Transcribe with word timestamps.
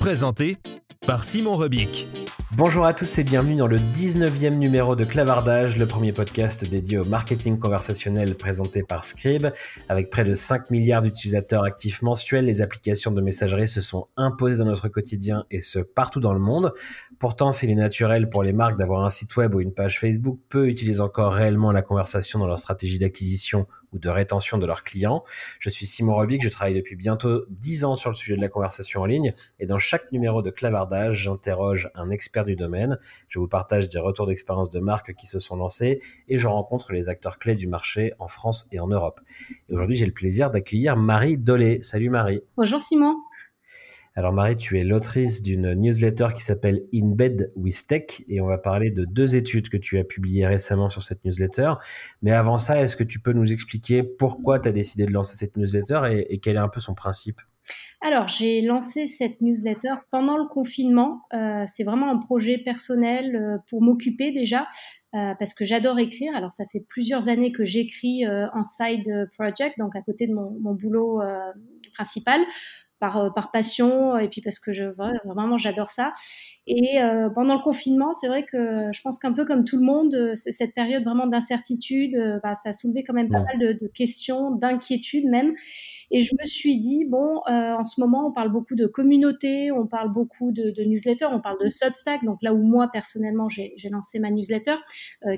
Présenté 0.00 0.58
par 1.06 1.24
Simon 1.24 1.56
Rebic. 1.56 2.08
Bonjour 2.56 2.86
à 2.86 2.94
tous 2.94 3.18
et 3.18 3.24
bienvenue 3.24 3.56
dans 3.56 3.66
le 3.66 3.78
19e 3.78 4.54
numéro 4.54 4.96
de 4.96 5.04
Clavardage, 5.04 5.76
le 5.76 5.86
premier 5.86 6.12
podcast 6.12 6.64
dédié 6.64 6.96
au 6.96 7.04
marketing 7.04 7.58
conversationnel 7.58 8.34
présenté 8.34 8.82
par 8.82 9.04
Scribe. 9.04 9.48
Avec 9.88 10.08
près 10.10 10.24
de 10.24 10.32
5 10.32 10.70
milliards 10.70 11.02
d'utilisateurs 11.02 11.64
actifs 11.64 12.02
mensuels, 12.02 12.46
les 12.46 12.62
applications 12.62 13.10
de 13.10 13.20
messagerie 13.20 13.68
se 13.68 13.80
sont 13.80 14.06
imposées 14.16 14.56
dans 14.56 14.64
notre 14.64 14.88
quotidien 14.88 15.44
et 15.50 15.60
ce 15.60 15.80
partout 15.80 16.20
dans 16.20 16.32
le 16.32 16.40
monde. 16.40 16.72
Pourtant, 17.18 17.52
s'il 17.52 17.70
est 17.70 17.74
naturel 17.74 18.30
pour 18.30 18.42
les 18.42 18.52
marques 18.52 18.78
d'avoir 18.78 19.04
un 19.04 19.10
site 19.10 19.36
web 19.36 19.54
ou 19.54 19.60
une 19.60 19.74
page 19.74 20.00
Facebook, 20.00 20.38
peu 20.48 20.68
utilisent 20.68 21.00
encore 21.00 21.32
réellement 21.32 21.72
la 21.72 21.82
conversation 21.82 22.38
dans 22.38 22.46
leur 22.46 22.58
stratégie 22.58 22.98
d'acquisition 22.98 23.66
ou 23.92 23.98
de 23.98 24.08
rétention 24.08 24.58
de 24.58 24.66
leurs 24.66 24.84
clients. 24.84 25.24
Je 25.58 25.70
suis 25.70 25.86
Simon 25.86 26.14
Robic, 26.14 26.42
je 26.42 26.48
travaille 26.48 26.74
depuis 26.74 26.96
bientôt 26.96 27.44
10 27.50 27.84
ans 27.84 27.96
sur 27.96 28.10
le 28.10 28.16
sujet 28.16 28.36
de 28.36 28.40
la 28.40 28.48
conversation 28.48 29.02
en 29.02 29.06
ligne 29.06 29.32
et 29.58 29.66
dans 29.66 29.78
chaque 29.78 30.10
numéro 30.12 30.42
de 30.42 30.50
Clavardage, 30.50 31.22
j'interroge 31.22 31.90
un 31.94 32.10
expert 32.10 32.44
du 32.44 32.56
domaine, 32.56 32.98
je 33.28 33.38
vous 33.38 33.48
partage 33.48 33.88
des 33.88 33.98
retours 33.98 34.26
d'expérience 34.26 34.70
de 34.70 34.80
marques 34.80 35.14
qui 35.14 35.26
se 35.26 35.38
sont 35.38 35.56
lancées 35.56 36.00
et 36.28 36.38
je 36.38 36.48
rencontre 36.48 36.92
les 36.92 37.08
acteurs 37.08 37.38
clés 37.38 37.54
du 37.54 37.66
marché 37.66 38.12
en 38.18 38.28
France 38.28 38.68
et 38.72 38.80
en 38.80 38.88
Europe. 38.88 39.20
Et 39.68 39.74
aujourd'hui, 39.74 39.96
j'ai 39.96 40.06
le 40.06 40.12
plaisir 40.12 40.50
d'accueillir 40.50 40.96
Marie 40.96 41.36
Dolé. 41.36 41.82
Salut 41.82 42.10
Marie. 42.10 42.40
Bonjour 42.56 42.80
Simon. 42.80 43.16
Alors 44.18 44.32
Marie, 44.32 44.56
tu 44.56 44.80
es 44.80 44.82
l'autrice 44.82 45.42
d'une 45.42 45.74
newsletter 45.74 46.28
qui 46.34 46.42
s'appelle 46.42 46.84
In 46.94 47.08
Bed 47.08 47.52
with 47.54 47.86
Tech 47.86 48.22
et 48.28 48.40
on 48.40 48.46
va 48.46 48.56
parler 48.56 48.90
de 48.90 49.04
deux 49.04 49.36
études 49.36 49.68
que 49.68 49.76
tu 49.76 49.98
as 49.98 50.04
publiées 50.04 50.46
récemment 50.46 50.88
sur 50.88 51.02
cette 51.02 51.22
newsletter. 51.26 51.74
Mais 52.22 52.32
avant 52.32 52.56
ça, 52.56 52.82
est-ce 52.82 52.96
que 52.96 53.04
tu 53.04 53.20
peux 53.20 53.34
nous 53.34 53.52
expliquer 53.52 54.02
pourquoi 54.02 54.58
tu 54.58 54.70
as 54.70 54.72
décidé 54.72 55.04
de 55.04 55.12
lancer 55.12 55.36
cette 55.36 55.58
newsletter 55.58 56.00
et, 56.30 56.38
quel 56.38 56.56
est 56.56 56.60
un 56.60 56.70
peu 56.70 56.80
son 56.80 56.94
principe? 56.94 57.42
Alors, 58.00 58.28
j'ai 58.28 58.62
lancé 58.62 59.06
cette 59.06 59.42
newsletter 59.42 59.94
pendant 60.10 60.38
le 60.38 60.46
confinement. 60.48 61.20
Euh, 61.34 61.64
c'est 61.70 61.84
vraiment 61.84 62.10
un 62.10 62.16
projet 62.16 62.56
personnel 62.56 63.36
euh, 63.36 63.58
pour 63.68 63.82
m'occuper 63.82 64.30
déjà, 64.30 64.66
euh, 65.14 65.34
parce 65.38 65.52
que 65.52 65.66
j'adore 65.66 65.98
écrire. 65.98 66.34
Alors, 66.34 66.54
ça 66.54 66.64
fait 66.72 66.84
plusieurs 66.88 67.28
années 67.28 67.52
que 67.52 67.66
j'écris 67.66 68.24
en 68.26 68.62
side 68.62 69.28
project, 69.36 69.78
donc 69.78 69.94
à 69.94 70.00
côté 70.00 70.26
de 70.26 70.32
mon, 70.32 70.56
mon 70.60 70.72
boulot 70.72 71.20
principal 71.92 72.40
par, 72.98 73.18
euh, 73.18 73.30
par 73.30 73.50
passion 73.50 74.16
et 74.18 74.28
puis 74.28 74.40
parce 74.40 74.58
que 74.58 74.72
je 74.72 74.84
vraiment 74.84 75.58
j'adore 75.58 75.90
ça. 75.90 76.14
Et 76.66 77.00
euh, 77.00 77.28
pendant 77.30 77.54
le 77.54 77.60
confinement, 77.60 78.14
c'est 78.14 78.28
vrai 78.28 78.44
que 78.44 78.90
je 78.92 79.00
pense 79.02 79.18
qu'un 79.18 79.32
peu 79.32 79.44
comme 79.44 79.64
tout 79.64 79.76
le 79.76 79.84
monde, 79.84 80.14
euh, 80.14 80.34
cette 80.34 80.74
période 80.74 81.04
vraiment 81.04 81.26
d'incertitude, 81.26 82.16
bah, 82.42 82.54
ça 82.54 82.70
a 82.70 82.72
soulevé 82.72 83.04
quand 83.04 83.12
même 83.12 83.28
pas 83.28 83.42
mal 83.42 83.58
de, 83.58 83.72
de 83.72 83.86
questions, 83.86 84.50
d'inquiétudes 84.50 85.26
même. 85.26 85.54
Et 86.10 86.22
je 86.22 86.34
me 86.40 86.46
suis 86.46 86.76
dit 86.76 87.04
bon, 87.04 87.40
en 87.46 87.84
ce 87.84 88.00
moment, 88.00 88.28
on 88.28 88.32
parle 88.32 88.50
beaucoup 88.50 88.76
de 88.76 88.86
communauté, 88.86 89.72
on 89.72 89.86
parle 89.86 90.12
beaucoup 90.12 90.52
de, 90.52 90.70
de 90.70 90.82
newsletter, 90.84 91.26
on 91.26 91.40
parle 91.40 91.58
de 91.62 91.68
Substack. 91.68 92.24
Donc 92.24 92.38
là 92.42 92.54
où 92.54 92.62
moi 92.62 92.88
personnellement 92.92 93.48
j'ai 93.48 93.74
lancé 93.90 94.18
ma 94.18 94.30
newsletter, 94.30 94.76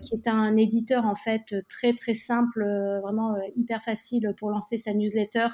qui 0.02 0.14
est 0.14 0.28
un 0.28 0.56
éditeur 0.56 1.06
en 1.06 1.14
fait 1.14 1.54
très 1.68 1.94
très 1.94 2.14
simple, 2.14 2.64
vraiment 3.02 3.36
hyper 3.56 3.82
facile 3.82 4.34
pour 4.38 4.50
lancer 4.50 4.76
sa 4.76 4.92
newsletter. 4.92 5.48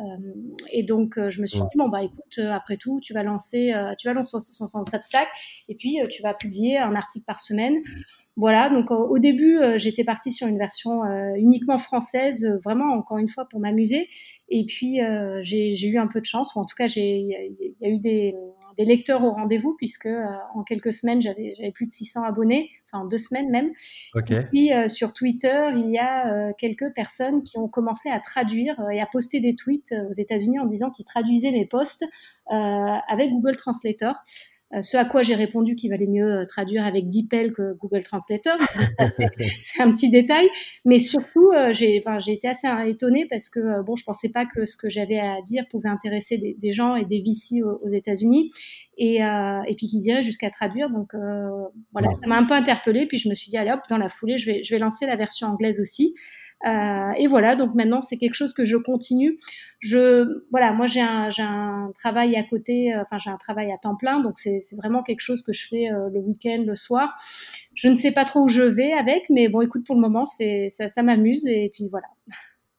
Euh, 0.00 0.32
et 0.72 0.82
donc, 0.82 1.18
euh, 1.18 1.30
je 1.30 1.40
me 1.40 1.46
suis 1.46 1.58
dit, 1.58 1.76
bon, 1.76 1.88
bah 1.88 2.02
écoute, 2.02 2.38
euh, 2.38 2.52
après 2.52 2.76
tout, 2.76 3.00
tu 3.00 3.14
vas 3.14 3.22
lancer, 3.22 3.74
tu 3.98 4.08
vas 4.08 4.14
lancer 4.14 4.38
son, 4.38 4.66
son, 4.66 4.84
Substack 4.84 5.28
et 5.68 5.74
puis 5.74 5.98
tu 6.10 6.22
vas 6.22 6.34
publier 6.34 6.78
un 6.78 6.94
article 6.94 7.24
par 7.24 7.40
semaine. 7.40 7.82
Voilà, 8.36 8.68
donc 8.68 8.90
au 8.90 9.18
début, 9.18 9.58
j'étais 9.76 10.04
partie 10.04 10.30
sur 10.30 10.46
une 10.46 10.58
version 10.58 11.04
uniquement 11.36 11.78
française, 11.78 12.46
vraiment 12.62 12.92
encore 12.92 13.16
une 13.16 13.28
fois 13.28 13.46
pour 13.48 13.60
m'amuser. 13.60 14.08
Et 14.50 14.66
puis 14.66 15.00
j'ai 15.42 15.86
eu 15.86 15.98
un 15.98 16.06
peu 16.06 16.20
de 16.20 16.26
chance, 16.26 16.54
ou 16.54 16.58
en 16.58 16.66
tout 16.66 16.76
cas, 16.76 16.86
il 16.86 17.28
y, 17.28 17.86
a 17.86 17.88
eu 17.88 17.98
des, 17.98 18.34
des 18.76 18.84
lecteurs 18.84 19.24
au 19.24 19.30
rendez-vous, 19.30 19.74
puisque 19.78 20.10
en 20.54 20.62
quelques 20.64 20.92
semaines, 20.92 21.22
j'avais 21.22 21.72
plus 21.74 21.86
de 21.86 21.92
600 21.92 22.24
abonnés 22.24 22.70
en 22.96 23.04
deux 23.04 23.18
semaines 23.18 23.50
même. 23.50 23.70
Et 24.14 24.40
puis 24.46 24.72
euh, 24.72 24.88
sur 24.88 25.12
Twitter, 25.12 25.68
il 25.76 25.90
y 25.90 25.98
a 25.98 26.32
euh, 26.32 26.52
quelques 26.58 26.92
personnes 26.94 27.42
qui 27.42 27.58
ont 27.58 27.68
commencé 27.68 28.08
à 28.08 28.18
traduire 28.20 28.78
euh, 28.80 28.90
et 28.90 29.00
à 29.00 29.06
poster 29.06 29.40
des 29.40 29.54
tweets 29.56 29.94
aux 30.08 30.12
États-Unis 30.12 30.58
en 30.58 30.66
disant 30.66 30.90
qu'ils 30.90 31.04
traduisaient 31.04 31.50
les 31.50 31.66
posts 31.66 32.04
avec 32.48 33.30
Google 33.30 33.56
Translator. 33.56 34.14
Euh, 34.74 34.82
ce 34.82 34.96
à 34.96 35.04
quoi 35.04 35.22
j'ai 35.22 35.36
répondu 35.36 35.76
qu'il 35.76 35.90
valait 35.90 36.08
mieux 36.08 36.40
euh, 36.40 36.44
traduire 36.44 36.84
avec 36.84 37.08
DeepL 37.08 37.52
que 37.52 37.74
Google 37.74 38.02
Translator. 38.02 38.56
c'est 39.62 39.80
un 39.80 39.92
petit 39.92 40.10
détail, 40.10 40.48
mais 40.84 40.98
surtout 40.98 41.52
euh, 41.52 41.72
j'ai 41.72 42.02
enfin, 42.04 42.18
été 42.18 42.48
assez 42.48 42.66
étonnée 42.86 43.26
parce 43.30 43.48
que 43.48 43.82
bon, 43.82 43.94
je 43.94 44.04
pensais 44.04 44.30
pas 44.30 44.44
que 44.44 44.66
ce 44.66 44.76
que 44.76 44.88
j'avais 44.88 45.20
à 45.20 45.40
dire 45.42 45.64
pouvait 45.70 45.88
intéresser 45.88 46.56
des, 46.58 46.72
gens 46.72 46.96
et 46.96 47.04
des 47.04 47.20
VC 47.20 47.62
aux, 47.62 47.88
États-Unis 47.88 48.50
et, 48.98 49.18
et 49.18 49.74
puis 49.76 49.86
qu'ils 49.86 50.04
iraient 50.08 50.24
jusqu'à 50.24 50.50
traduire. 50.50 50.90
Donc 50.90 51.10
voilà, 51.92 52.10
ça 52.20 52.26
m'a 52.26 52.36
un 52.36 52.44
peu 52.44 52.54
interpellée. 52.54 53.06
Puis 53.06 53.18
je 53.18 53.28
me 53.28 53.34
suis 53.34 53.50
dit 53.50 53.56
allez 53.56 53.70
hop, 53.70 53.80
dans 53.88 53.98
la 53.98 54.08
foulée, 54.08 54.36
je 54.38 54.46
vais 54.46 54.64
je 54.64 54.74
vais 54.74 54.80
lancer 54.80 55.06
la 55.06 55.16
version 55.16 55.46
anglaise 55.46 55.80
aussi. 55.80 56.14
Euh, 56.64 57.12
et 57.18 57.26
voilà, 57.26 57.54
donc 57.54 57.74
maintenant 57.74 58.00
c'est 58.00 58.16
quelque 58.16 58.34
chose 58.34 58.52
que 58.54 58.64
je 58.64 58.76
continue. 58.76 59.38
Je, 59.80 60.42
voilà, 60.50 60.72
moi 60.72 60.86
j'ai 60.86 61.00
un, 61.00 61.90
travail 61.94 62.34
à 62.36 62.42
côté, 62.42 62.94
euh, 62.94 63.02
enfin 63.02 63.18
j'ai 63.18 63.30
un 63.30 63.36
travail 63.36 63.70
à 63.72 63.78
temps 63.78 63.94
plein, 63.94 64.20
donc 64.20 64.38
c'est 64.38 64.60
vraiment 64.76 65.02
quelque 65.02 65.20
chose 65.20 65.42
que 65.42 65.52
je 65.52 65.66
fais 65.68 65.92
euh, 65.92 66.08
le 66.12 66.20
week-end, 66.20 66.64
le 66.66 66.74
soir. 66.74 67.14
Je 67.74 67.88
ne 67.88 67.94
sais 67.94 68.10
pas 68.10 68.24
trop 68.24 68.44
où 68.44 68.48
je 68.48 68.62
vais 68.62 68.92
avec, 68.92 69.28
mais 69.28 69.48
bon, 69.48 69.60
écoute, 69.60 69.84
pour 69.84 69.94
le 69.94 70.00
moment, 70.00 70.24
c'est 70.24 70.70
ça, 70.70 71.02
m'amuse 71.02 71.46
et 71.46 71.70
puis 71.72 71.88
voilà. 71.90 72.06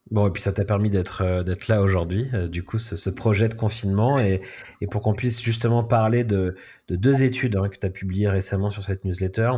Bon, 0.09 0.25
et 0.27 0.31
puis 0.31 0.41
ça 0.41 0.53
t'a 0.53 0.63
permis 0.63 0.89
d'être 0.89 1.43
d'être 1.43 1.67
là 1.67 1.81
aujourd'hui, 1.81 2.25
du 2.49 2.63
coup, 2.63 2.79
ce, 2.79 3.09
projet 3.09 3.49
de 3.49 3.53
confinement, 3.53 4.19
et, 4.19 4.41
pour 4.89 5.01
qu'on 5.01 5.13
puisse 5.13 5.41
justement 5.41 5.83
parler 5.83 6.23
de, 6.23 6.55
de 6.87 6.95
deux 6.95 7.23
études 7.23 7.57
hein, 7.57 7.69
que 7.69 7.77
tu 7.77 7.85
as 7.85 7.89
publiées 7.89 8.29
récemment 8.29 8.71
sur 8.71 8.83
cette 8.83 9.05
newsletter 9.05 9.51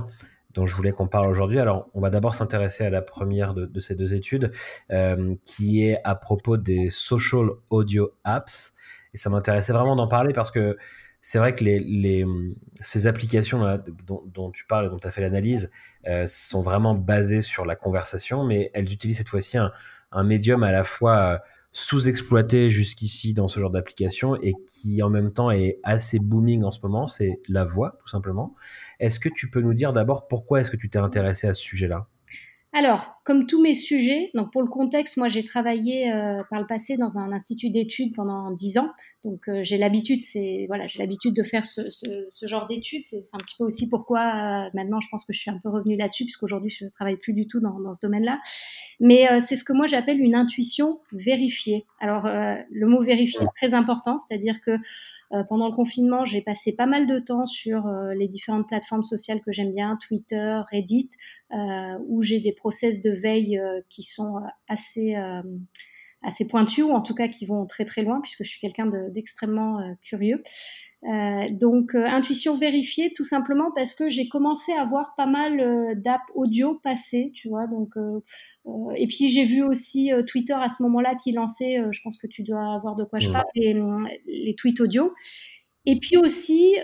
je 0.65 0.75
voulais 0.75 0.91
qu'on 0.91 1.07
parle 1.07 1.27
aujourd'hui. 1.27 1.59
Alors, 1.59 1.89
on 1.93 2.01
va 2.01 2.09
d'abord 2.09 2.35
s'intéresser 2.35 2.85
à 2.85 2.89
la 2.89 3.01
première 3.01 3.53
de, 3.53 3.79
ces 3.79 3.95
deux 3.95 4.13
études, 4.13 4.51
euh, 4.91 5.35
qui 5.45 5.85
est 5.85 5.97
à 6.03 6.15
propos 6.15 6.57
des 6.57 6.89
social 6.89 7.49
audio 7.69 8.11
apps. 8.23 8.73
Et 9.13 9.17
ça 9.17 9.29
m'intéressait 9.29 9.73
vraiment 9.73 9.95
d'en 9.95 10.07
parler 10.07 10.33
parce 10.33 10.51
que 10.51 10.77
c'est 11.21 11.37
vrai 11.37 11.53
que 11.53 11.65
ces 12.75 13.07
applications 13.07 13.79
dont, 14.07 14.51
tu 14.51 14.65
parles 14.65 14.89
dont 14.89 14.99
tu 14.99 15.07
as 15.07 15.11
fait 15.11 15.21
l'analyse 15.21 15.69
euh, 16.07 16.25
sont 16.27 16.61
vraiment 16.61 16.95
basées 16.95 17.41
sur 17.41 17.65
la 17.65 17.75
conversation, 17.75 18.45
mais 18.45 18.71
elles 18.73 18.91
utilisent 18.93 19.17
cette 19.17 19.29
fois-ci 19.29 19.57
un, 19.57 19.71
un, 20.13 20.23
médium 20.23 20.63
à 20.63 20.71
la 20.71 20.85
fois 20.85 21.41
sous-exploité 21.71 22.69
jusqu'ici 22.69 23.33
dans 23.33 23.47
ce 23.47 23.59
genre 23.59 23.69
d'application 23.69 24.35
et 24.41 24.53
qui 24.67 25.03
en 25.03 25.09
même 25.09 25.31
temps 25.31 25.51
est 25.51 25.79
assez 25.83 26.19
booming 26.19 26.63
en 26.63 26.71
ce 26.71 26.79
moment, 26.81 27.07
c'est 27.07 27.39
la 27.47 27.63
voix 27.63 27.97
tout 27.99 28.07
simplement. 28.07 28.55
Est-ce 28.99 29.19
que 29.19 29.29
tu 29.29 29.49
peux 29.49 29.61
nous 29.61 29.73
dire 29.73 29.93
d'abord 29.93 30.27
pourquoi 30.27 30.61
est-ce 30.61 30.71
que 30.71 30.77
tu 30.77 30.89
t'es 30.89 30.99
intéressé 30.99 31.47
à 31.47 31.53
ce 31.53 31.61
sujet-là? 31.61 32.07
Alors, 32.73 33.18
comme 33.29 33.45
tous 33.45 33.61
mes 33.61 33.75
sujets, 33.75 34.31
donc 34.33 34.51
pour 34.51 34.63
le 34.63 34.67
contexte, 34.67 35.17
moi 35.17 35.27
j'ai 35.27 35.43
travaillé 35.43 36.11
euh, 36.11 36.41
par 36.49 36.59
le 36.59 36.65
passé 36.65 36.97
dans 36.97 37.19
un 37.19 37.31
institut 37.31 37.69
d'études 37.69 38.15
pendant 38.15 38.49
dix 38.49 38.79
ans, 38.79 38.89
donc 39.23 39.47
euh, 39.47 39.59
j'ai 39.61 39.77
l'habitude, 39.77 40.23
c'est 40.23 40.65
voilà, 40.67 40.87
j'ai 40.87 40.97
l'habitude 40.97 41.35
de 41.35 41.43
faire 41.43 41.63
ce, 41.63 41.83
genre 42.47 42.65
d'études. 42.65 43.05
C'est 43.05 43.19
un 43.33 43.37
petit 43.37 43.53
peu 43.55 43.65
aussi 43.65 43.87
pourquoi 43.87 44.21
euh, 44.21 44.69
maintenant 44.73 44.99
je 44.99 45.09
pense 45.11 45.25
que 45.25 45.33
je 45.33 45.41
suis 45.41 45.51
un 45.51 45.59
peu 45.61 45.69
revenue 45.69 45.95
là-dessus, 45.95 46.23
puisqu'aujourd'hui 46.23 46.71
je 46.71 46.85
ne 46.85 46.89
travaille 46.89 47.17
plus 47.17 47.33
du 47.33 47.45
tout 47.45 47.59
dans, 47.59 47.93
ce 47.93 47.99
domaine-là. 48.01 48.39
Mais 48.99 49.27
c'est 49.41 49.55
ce 49.55 49.63
que 49.63 49.73
moi 49.73 49.85
j'appelle 49.85 50.19
une 50.19 50.33
intuition 50.33 50.99
vérifiée. 51.11 51.85
Alors 51.99 52.23
le 52.23 52.87
mot 52.87 53.03
vérifié 53.03 53.41
est 53.41 53.55
très 53.55 53.75
important, 53.75 54.17
c'est-à-dire 54.17 54.55
que 54.65 54.77
pendant 55.47 55.69
le 55.69 55.75
confinement, 55.75 56.25
j'ai 56.25 56.41
passé 56.41 56.73
pas 56.73 56.87
mal 56.87 57.05
de 57.07 57.19
temps 57.19 57.45
sur 57.45 57.87
les 58.15 58.27
différentes 58.27 58.67
plateformes 58.67 59.03
sociales 59.03 59.41
que 59.45 59.51
j'aime 59.51 59.73
bien, 59.73 59.97
Twitter, 60.07 60.61
Reddit, 60.71 61.09
où 62.07 62.21
j'ai 62.21 62.39
des 62.39 62.53
process 62.53 63.01
de 63.01 63.18
veille 63.19 63.61
qui 63.89 64.03
sont 64.03 64.41
assez 64.67 65.15
assez 66.21 66.45
pointus 66.45 66.83
ou 66.83 66.91
en 66.91 67.01
tout 67.01 67.15
cas 67.15 67.29
qui 67.29 67.45
vont 67.45 67.65
très 67.65 67.85
très 67.85 68.03
loin 68.03 68.19
puisque 68.21 68.43
je 68.43 68.49
suis 68.49 68.59
quelqu'un 68.59 68.87
d'extrêmement 69.09 69.81
curieux. 70.01 70.43
Euh, 71.05 71.45
donc 71.51 71.95
intuition 71.95 72.55
vérifiée 72.55 73.13
tout 73.15 73.23
simplement 73.23 73.71
parce 73.73 73.93
que 73.93 74.09
j'ai 74.09 74.27
commencé 74.27 74.73
à 74.73 74.83
voir 74.83 75.13
pas 75.15 75.27
mal 75.27 75.95
d'apps 76.01 76.29
audio 76.35 76.75
passer, 76.83 77.31
tu 77.33 77.47
vois. 77.47 77.67
Donc 77.67 77.95
euh, 78.69 78.91
et 78.95 79.07
puis 79.07 79.29
j'ai 79.29 79.45
vu 79.45 79.63
aussi 79.63 80.11
euh, 80.11 80.23
Twitter 80.23 80.53
à 80.53 80.69
ce 80.69 80.83
moment-là 80.83 81.15
qui 81.15 81.31
lançait, 81.31 81.79
euh, 81.79 81.91
je 81.91 82.01
pense 82.01 82.17
que 82.17 82.27
tu 82.27 82.43
dois 82.43 82.73
avoir 82.73 82.95
de 82.95 83.03
quoi 83.03 83.19
je 83.19 83.29
parle, 83.29 83.45
les, 83.55 84.55
tweets 84.55 84.79
audio. 84.81 85.13
Et 85.89 85.99
puis 85.99 86.17
aussi, 86.17 86.75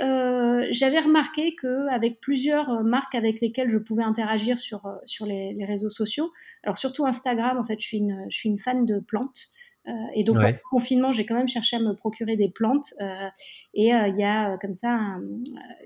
j'avais 0.71 0.99
remarqué 0.99 1.55
que 1.55 1.87
avec 1.89 2.19
plusieurs 2.19 2.83
marques 2.83 3.15
avec 3.15 3.41
lesquelles 3.41 3.69
je 3.69 3.77
pouvais 3.77 4.03
interagir 4.03 4.59
sur 4.59 4.81
sur 5.05 5.25
les, 5.25 5.65
réseaux 5.65 5.89
sociaux, 5.89 6.31
alors 6.63 6.77
surtout 6.77 7.05
Instagram, 7.05 7.57
en 7.57 7.65
fait, 7.65 7.79
je 7.79 7.87
suis 7.87 7.97
une 7.97 8.25
je 8.29 8.37
suis 8.37 8.49
une 8.49 8.59
fan 8.59 8.85
de 8.85 8.99
plantes. 8.99 9.49
et 10.15 10.23
donc, 10.23 10.37
en 10.37 10.51
confinement, 10.71 11.11
j'ai 11.11 11.25
quand 11.25 11.35
même 11.35 11.47
cherché 11.47 11.75
à 11.75 11.79
me 11.79 11.93
procurer 11.93 12.35
des 12.35 12.49
plantes. 12.49 12.93
et 13.73 13.89
il 13.89 14.15
y 14.17 14.23
a 14.23 14.57
comme 14.57 14.73
ça 14.73 14.97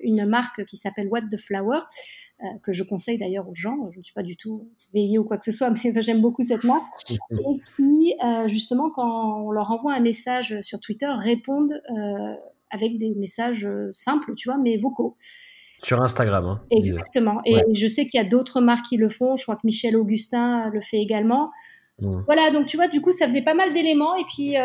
une 0.03 0.25
marque 0.25 0.65
qui 0.65 0.77
s'appelle 0.77 1.07
What 1.07 1.23
the 1.31 1.37
Flower, 1.37 1.79
euh, 2.41 2.47
que 2.63 2.71
je 2.71 2.83
conseille 2.83 3.17
d'ailleurs 3.17 3.49
aux 3.49 3.53
gens. 3.53 3.89
Je 3.89 3.97
ne 3.97 4.03
suis 4.03 4.13
pas 4.13 4.23
du 4.23 4.37
tout 4.37 4.69
veillée 4.93 5.17
ou 5.17 5.25
quoi 5.25 5.37
que 5.37 5.43
ce 5.43 5.51
soit, 5.51 5.71
mais 5.83 6.01
j'aime 6.01 6.21
beaucoup 6.21 6.41
cette 6.41 6.63
marque. 6.63 7.11
Et 7.31 7.59
qui, 7.75 8.15
euh, 8.23 8.47
justement, 8.47 8.89
quand 8.91 9.43
on 9.43 9.51
leur 9.51 9.69
envoie 9.71 9.93
un 9.93 9.99
message 9.99 10.55
sur 10.61 10.79
Twitter, 10.79 11.09
répondent 11.19 11.81
euh, 11.97 12.35
avec 12.69 12.97
des 12.97 13.11
messages 13.11 13.67
simples, 13.91 14.33
tu 14.35 14.49
vois, 14.49 14.57
mais 14.57 14.77
vocaux. 14.77 15.15
Sur 15.81 16.01
Instagram. 16.01 16.45
Hein, 16.45 16.61
Exactement. 16.71 17.41
Et 17.45 17.55
je 17.73 17.87
sais 17.87 18.05
qu'il 18.05 18.19
y 18.19 18.21
a 18.21 18.27
d'autres 18.27 18.61
marques 18.61 18.85
qui 18.87 18.97
le 18.97 19.09
font. 19.09 19.37
Je 19.37 19.43
crois 19.43 19.55
que 19.55 19.65
Michel 19.65 19.95
Augustin 19.95 20.69
le 20.71 20.81
fait 20.81 20.97
également. 20.97 21.51
Mmh. 21.99 22.21
Voilà, 22.25 22.51
donc 22.51 22.65
tu 22.65 22.77
vois, 22.77 22.87
du 22.87 23.01
coup, 23.01 23.11
ça 23.11 23.27
faisait 23.27 23.43
pas 23.43 23.53
mal 23.53 23.73
d'éléments. 23.73 24.15
Et 24.15 24.25
puis, 24.25 24.55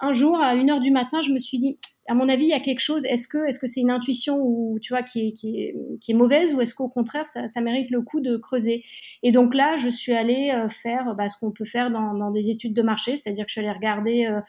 un 0.00 0.12
jour, 0.12 0.38
à 0.40 0.54
1h 0.54 0.80
du 0.80 0.90
matin, 0.90 1.22
je 1.22 1.30
me 1.30 1.40
suis 1.40 1.58
dit, 1.58 1.78
à 2.08 2.14
mon 2.14 2.28
avis, 2.28 2.44
il 2.44 2.48
y 2.48 2.54
a 2.54 2.60
quelque 2.60 2.80
chose. 2.80 3.04
Est-ce 3.04 3.28
que 3.28 3.46
est-ce 3.46 3.58
que 3.58 3.66
c'est 3.66 3.80
une 3.80 3.90
intuition 3.90 4.38
ou 4.40 4.78
tu 4.80 4.94
vois 4.94 5.02
qui 5.02 5.28
est, 5.28 5.32
qui 5.32 6.10
est, 6.10 6.14
mauvaise 6.14 6.54
ou 6.54 6.60
est-ce 6.62 6.74
qu'au 6.74 6.88
contraire 6.88 7.26
ça, 7.26 7.60
mérite 7.60 7.90
le 7.90 8.00
coup 8.00 8.20
de 8.20 8.38
creuser? 8.38 8.82
Et 9.22 9.30
donc 9.30 9.54
là, 9.54 9.76
je 9.76 9.90
suis 9.90 10.12
allée 10.12 10.50
euh, 10.50 10.70
faire 10.70 11.14
bah, 11.14 11.28
ce 11.28 11.38
qu'on 11.38 11.52
peut 11.52 11.66
faire 11.66 11.90
dans, 11.90 12.30
des 12.30 12.50
études 12.50 12.74
de 12.74 12.82
marché, 12.82 13.16
c'est-à-dire 13.16 13.44
que 13.44 13.50
je 13.50 13.60
suis 13.60 13.60
allée 13.60 13.76
regarder 13.76 14.26
euh, 14.26 14.40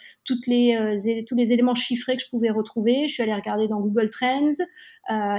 les 0.47 0.75
euh, 0.75 1.23
tous 1.27 1.35
les 1.35 1.51
éléments 1.51 1.75
chiffrés 1.75 2.15
que 2.15 2.23
je 2.23 2.29
pouvais 2.29 2.49
retrouver. 2.49 3.07
Je 3.07 3.13
suis 3.13 3.23
allée 3.23 3.35
regarder 3.35 3.67
dans 3.67 3.81
Google 3.81 4.09
Trends 4.09 4.63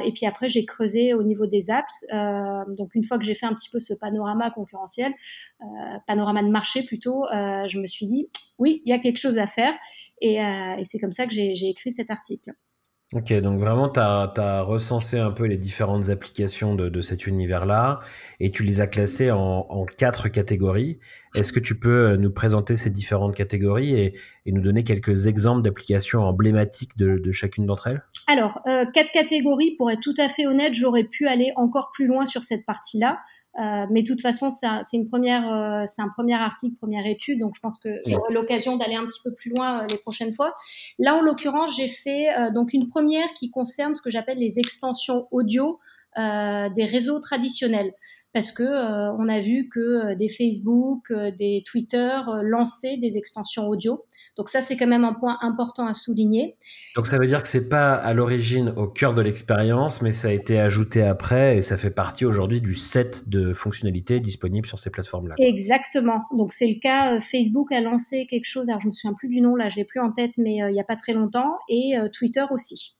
et 0.04 0.12
puis 0.12 0.26
après 0.26 0.48
j'ai 0.48 0.66
creusé 0.66 1.14
au 1.14 1.22
niveau 1.22 1.46
des 1.46 1.70
apps. 1.70 2.04
donc 2.76 2.94
une 2.94 3.04
fois 3.04 3.18
que 3.18 3.24
j'ai 3.24 3.36
fait 3.36 3.46
un 3.46 3.54
petit 3.54 3.70
peu 3.70 3.78
ce 3.78 3.94
panorama 3.94 4.50
concurrentiel, 4.50 5.14
panorama 6.06 6.42
de 6.42 6.48
marché 6.48 6.82
plutôt, 6.82 7.24
je 7.30 7.78
me 7.78 7.86
suis 7.86 8.06
dit 8.06 8.28
oui, 8.58 8.82
il 8.84 8.90
y 8.90 8.92
a 8.92 8.98
quelque 8.98 9.18
chose 9.18 9.38
à 9.38 9.46
faire. 9.46 9.72
Euh, 10.22 10.76
et, 10.78 10.84
c'est 10.84 10.98
comme 10.98 11.12
ça 11.12 11.26
que 11.26 11.32
j'ai 11.32 11.68
écrit 11.68 11.92
cet 11.92 12.10
article. 12.10 12.52
Ok, 13.12 13.32
donc 13.40 13.58
vraiment, 13.58 13.88
tu 13.88 13.98
as, 13.98 14.62
recensé 14.62 15.18
un 15.18 15.32
peu 15.32 15.44
les 15.44 15.56
différentes 15.56 16.10
applications 16.10 16.76
de, 16.76 17.00
cet 17.00 17.26
univers-là 17.26 17.98
et 18.38 18.52
tu 18.52 18.62
les 18.62 18.80
as 18.80 18.86
classées 18.86 19.32
en, 19.32 19.84
quatre 19.98 20.28
catégories. 20.28 21.00
Est-ce 21.34 21.52
que 21.52 21.58
tu 21.58 21.76
peux 21.76 22.14
nous 22.14 22.30
présenter 22.30 22.76
ces 22.76 22.88
différentes 22.88 23.34
catégories 23.34 23.98
et, 23.98 24.14
nous 24.46 24.60
donner 24.60 24.84
quelques 24.84 25.26
exemples 25.26 25.62
d'applications 25.62 26.20
emblématiques 26.20 26.96
de, 26.96 27.32
chacune 27.32 27.66
d'entre 27.66 27.88
elles? 27.88 28.04
Alors, 28.28 28.60
euh, 28.68 28.84
quatre 28.94 29.10
catégories, 29.10 29.74
pour 29.76 29.90
être 29.90 30.00
tout 30.00 30.14
à 30.16 30.28
fait 30.28 30.46
honnête, 30.46 30.74
j'aurais 30.74 31.02
pu 31.02 31.26
aller 31.26 31.52
encore 31.56 31.90
plus 31.92 32.06
loin 32.06 32.26
sur 32.26 32.44
cette 32.44 32.64
partie-là. 32.64 33.18
Euh, 33.58 33.86
mais 33.90 34.02
de 34.02 34.06
toute 34.06 34.22
façon, 34.22 34.50
c'est 34.50 34.68
une 34.92 35.08
première, 35.08 35.52
euh, 35.52 35.84
c'est 35.86 36.02
un 36.02 36.08
premier 36.08 36.34
article, 36.34 36.76
première 36.76 37.06
étude, 37.06 37.40
donc 37.40 37.54
je 37.56 37.60
pense 37.60 37.80
que 37.80 37.88
j'aurai 38.06 38.32
l'occasion 38.32 38.76
d'aller 38.76 38.94
un 38.94 39.04
petit 39.06 39.20
peu 39.22 39.34
plus 39.34 39.50
loin 39.50 39.82
euh, 39.82 39.86
les 39.90 39.98
prochaines 39.98 40.32
fois. 40.32 40.54
Là, 40.98 41.16
en 41.16 41.22
l'occurrence, 41.22 41.76
j'ai 41.76 41.88
fait 41.88 42.28
donc 42.54 42.72
une 42.72 42.88
première 42.88 43.32
qui 43.34 43.50
concerne 43.50 43.94
ce 43.94 44.02
que 44.02 44.10
j'appelle 44.10 44.38
les 44.38 44.58
extensions 44.58 45.26
audio 45.30 45.78
des 46.16 46.84
réseaux 46.84 47.20
traditionnels, 47.20 47.92
parce 48.32 48.52
que 48.52 48.64
on 48.64 49.28
a 49.28 49.40
vu 49.40 49.68
que 49.68 50.14
des 50.14 50.28
Facebook, 50.28 51.12
des 51.12 51.62
Twitter 51.66 52.18
lançaient 52.42 52.96
des 52.96 53.16
extensions 53.16 53.68
audio. 53.68 54.04
Donc 54.40 54.48
ça, 54.48 54.62
c'est 54.62 54.78
quand 54.78 54.86
même 54.86 55.04
un 55.04 55.12
point 55.12 55.36
important 55.42 55.86
à 55.86 55.92
souligner. 55.92 56.56
Donc 56.96 57.06
ça 57.06 57.18
veut 57.18 57.26
dire 57.26 57.42
que 57.42 57.48
c'est 57.48 57.68
pas 57.68 57.92
à 57.92 58.14
l'origine 58.14 58.72
au 58.74 58.86
cœur 58.86 59.12
de 59.12 59.20
l'expérience, 59.20 60.00
mais 60.00 60.12
ça 60.12 60.28
a 60.28 60.30
été 60.30 60.58
ajouté 60.58 61.02
après 61.02 61.58
et 61.58 61.60
ça 61.60 61.76
fait 61.76 61.90
partie 61.90 62.24
aujourd'hui 62.24 62.62
du 62.62 62.74
set 62.74 63.28
de 63.28 63.52
fonctionnalités 63.52 64.18
disponibles 64.18 64.66
sur 64.66 64.78
ces 64.78 64.88
plateformes-là. 64.88 65.34
Exactement. 65.36 66.22
Donc 66.34 66.54
c'est 66.54 66.68
le 66.68 66.80
cas. 66.80 67.16
Euh, 67.16 67.20
Facebook 67.20 67.70
a 67.70 67.82
lancé 67.82 68.26
quelque 68.30 68.46
chose. 68.46 68.70
Alors 68.70 68.80
je 68.80 68.86
me 68.86 68.92
souviens 68.92 69.12
plus 69.12 69.28
du 69.28 69.42
nom 69.42 69.56
là, 69.56 69.68
je 69.68 69.76
l'ai 69.76 69.84
plus 69.84 70.00
en 70.00 70.10
tête, 70.10 70.30
mais 70.38 70.62
euh, 70.62 70.70
il 70.70 70.74
y 70.74 70.80
a 70.80 70.84
pas 70.84 70.96
très 70.96 71.12
longtemps 71.12 71.58
et 71.68 71.98
euh, 71.98 72.08
Twitter 72.08 72.44
aussi. 72.50 72.96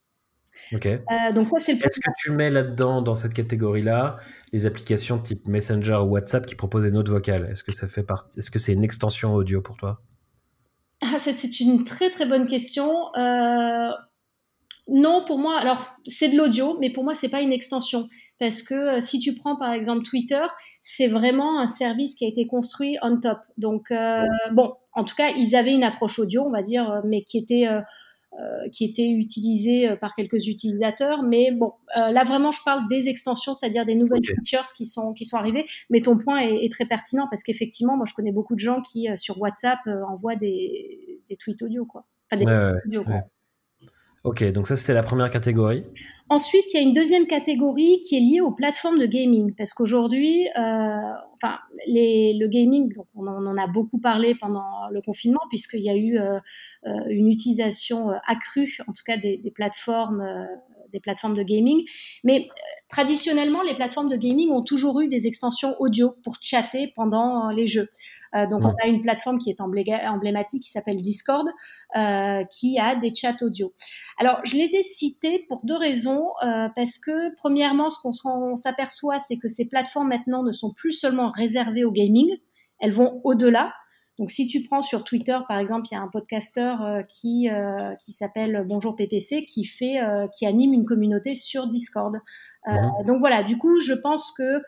Ok. 0.74 0.86
donc 1.34 1.48
c'est 1.58 1.72
Est-ce 1.72 2.00
que 2.00 2.10
tu 2.18 2.32
mets 2.32 2.50
là-dedans, 2.50 3.00
dans 3.00 3.14
cette 3.14 3.32
catégorie-là, 3.32 4.18
les 4.52 4.66
applications 4.66 5.18
type 5.18 5.48
Messenger 5.48 6.00
ou 6.04 6.10
WhatsApp 6.10 6.44
qui 6.44 6.54
proposent 6.54 6.84
des 6.84 6.92
notes 6.92 7.08
vocales 7.08 7.48
Est-ce 7.50 7.64
que 7.64 7.72
ça 7.72 7.88
fait 7.88 8.02
partie 8.02 8.38
Est-ce 8.38 8.50
que 8.50 8.58
c'est 8.58 8.74
une 8.74 8.84
extension 8.84 9.32
audio 9.32 9.62
pour 9.62 9.78
toi? 9.78 10.02
Ah, 11.02 11.18
c'est 11.18 11.60
une 11.60 11.84
très 11.84 12.10
très 12.10 12.26
bonne 12.26 12.46
question. 12.46 13.14
Euh, 13.16 13.90
non, 14.88 15.24
pour 15.26 15.38
moi, 15.38 15.58
alors 15.58 15.94
c'est 16.06 16.28
de 16.28 16.36
l'audio, 16.36 16.76
mais 16.80 16.90
pour 16.90 17.04
moi 17.04 17.14
c'est 17.14 17.28
pas 17.28 17.40
une 17.40 17.52
extension 17.52 18.08
parce 18.38 18.62
que 18.62 18.74
euh, 18.74 19.00
si 19.00 19.20
tu 19.20 19.34
prends 19.34 19.56
par 19.56 19.72
exemple 19.72 20.02
Twitter, 20.02 20.44
c'est 20.82 21.08
vraiment 21.08 21.60
un 21.60 21.68
service 21.68 22.14
qui 22.14 22.24
a 22.24 22.28
été 22.28 22.46
construit 22.46 22.96
on 23.02 23.18
top. 23.18 23.38
Donc 23.56 23.90
euh, 23.90 24.26
bon, 24.52 24.74
en 24.92 25.04
tout 25.04 25.14
cas, 25.14 25.30
ils 25.36 25.54
avaient 25.54 25.72
une 25.72 25.84
approche 25.84 26.18
audio, 26.18 26.42
on 26.42 26.50
va 26.50 26.62
dire, 26.62 27.02
mais 27.04 27.22
qui 27.22 27.38
était 27.38 27.66
qui 28.72 28.84
était 28.84 29.08
utilisé 29.08 29.88
euh, 29.88 29.96
par 29.96 30.14
quelques 30.14 30.46
utilisateurs. 30.46 31.22
Mais 31.22 31.50
bon, 31.52 31.72
euh, 31.96 32.10
là 32.10 32.24
vraiment, 32.24 32.52
je 32.52 32.62
parle 32.64 32.88
des 32.88 33.08
extensions, 33.08 33.54
c'est-à-dire 33.54 33.86
des 33.86 33.94
nouvelles 33.94 34.24
features 34.24 34.66
qui 34.76 34.86
sont 34.86 35.12
qui 35.12 35.24
sont 35.24 35.36
arrivées. 35.36 35.66
Mais 35.90 36.00
ton 36.00 36.16
point 36.16 36.38
est, 36.38 36.70
très 36.70 36.86
pertinent 36.86 37.26
parce 37.30 37.42
qu'effectivement, 37.42 37.96
moi, 37.96 38.06
je 38.08 38.14
connais 38.14 38.32
beaucoup 38.32 38.54
de 38.54 38.60
gens 38.60 38.80
qui 38.80 39.08
sur 39.16 39.40
WhatsApp 39.40 39.80
envoient 40.08 40.36
des, 40.36 41.20
des 41.28 41.36
tweets 41.36 41.62
audio, 41.62 41.84
quoi. 41.84 42.06
Enfin, 42.30 42.42
des 42.42 42.80
audio, 42.86 43.04
quoi. 43.04 43.24
Ok, 44.22 44.44
donc 44.52 44.66
ça 44.66 44.76
c'était 44.76 44.92
la 44.92 45.02
première 45.02 45.30
catégorie. 45.30 45.82
Ensuite, 46.28 46.72
il 46.72 46.76
y 46.76 46.78
a 46.78 46.82
une 46.82 46.92
deuxième 46.92 47.26
catégorie 47.26 48.00
qui 48.00 48.16
est 48.16 48.20
liée 48.20 48.42
aux 48.42 48.50
plateformes 48.50 48.98
de 48.98 49.06
gaming, 49.06 49.54
parce 49.56 49.72
qu'aujourd'hui, 49.72 50.46
euh, 50.58 51.12
enfin, 51.34 51.58
le 51.86 52.46
gaming, 52.46 52.92
on, 53.14 53.26
en 53.26 53.56
a 53.56 53.66
beaucoup 53.66 53.98
parlé 53.98 54.34
pendant 54.34 54.88
le 54.92 55.00
confinement, 55.00 55.40
puisqu'il 55.48 55.80
y 55.80 55.88
a 55.88 55.96
eu 55.96 56.18
euh, 56.18 56.38
euh, 56.86 56.90
une 57.08 57.28
utilisation 57.28 58.10
accrue, 58.26 58.76
en 58.86 58.92
tout 58.92 59.02
cas 59.06 59.16
des 59.16 59.52
plateformes, 59.54 60.22
des 60.92 61.00
plateformes 61.00 61.34
de 61.34 61.42
gaming. 61.42 61.82
Mais 62.22 62.48
traditionnellement, 62.88 63.62
les 63.62 63.74
plateformes 63.74 64.08
de 64.08 64.16
gaming 64.16 64.50
ont 64.50 64.62
toujours 64.62 65.00
eu 65.00 65.08
des 65.08 65.26
extensions 65.26 65.74
audio 65.80 66.14
pour 66.22 66.36
chatter 66.40 66.92
pendant 66.94 67.50
les 67.50 67.66
jeux. 67.66 67.88
Euh, 68.34 68.46
donc, 68.46 68.62
on 68.64 68.74
a 68.84 68.86
une 68.86 69.02
plateforme 69.02 69.38
qui 69.38 69.50
est 69.50 69.60
emblématique 69.60 70.62
qui 70.62 70.70
s'appelle 70.70 71.00
Discord, 71.00 71.48
euh, 71.96 72.44
qui 72.44 72.78
a 72.78 72.94
des 72.94 73.14
chats 73.14 73.36
audio. 73.42 73.72
Alors, 74.18 74.40
je 74.44 74.56
les 74.56 74.76
ai 74.76 74.82
cités 74.82 75.44
pour 75.48 75.64
deux 75.64 75.76
raisons. 75.76 76.28
Euh, 76.44 76.68
parce 76.74 76.98
que, 76.98 77.34
premièrement, 77.36 77.90
ce 77.90 77.98
qu'on 78.00 78.56
s'aperçoit, 78.56 79.18
c'est 79.18 79.36
que 79.36 79.48
ces 79.48 79.64
plateformes 79.64 80.08
maintenant 80.08 80.42
ne 80.42 80.52
sont 80.52 80.72
plus 80.72 80.92
seulement 80.92 81.30
réservées 81.30 81.84
au 81.84 81.92
gaming, 81.92 82.28
elles 82.80 82.92
vont 82.92 83.20
au-delà. 83.24 83.72
Donc 84.20 84.30
si 84.30 84.46
tu 84.46 84.62
prends 84.62 84.82
sur 84.82 85.02
Twitter, 85.02 85.38
par 85.48 85.58
exemple, 85.58 85.88
il 85.90 85.94
y 85.94 85.96
a 85.96 86.02
un 86.02 86.08
podcasteur 86.08 86.82
euh, 86.82 87.00
qui, 87.02 87.48
euh, 87.48 87.94
qui 87.94 88.12
s'appelle 88.12 88.66
Bonjour 88.68 88.94
PPC 88.94 89.46
qui, 89.46 89.64
fait, 89.64 90.02
euh, 90.02 90.28
qui 90.28 90.44
anime 90.44 90.74
une 90.74 90.84
communauté 90.84 91.34
sur 91.34 91.66
Discord. 91.66 92.20
Mhm. 92.66 93.06
Donc 93.06 93.20
voilà, 93.20 93.42
du 93.42 93.56
coup, 93.56 93.80
je 93.80 93.94
pense 93.94 94.32
que 94.36 94.60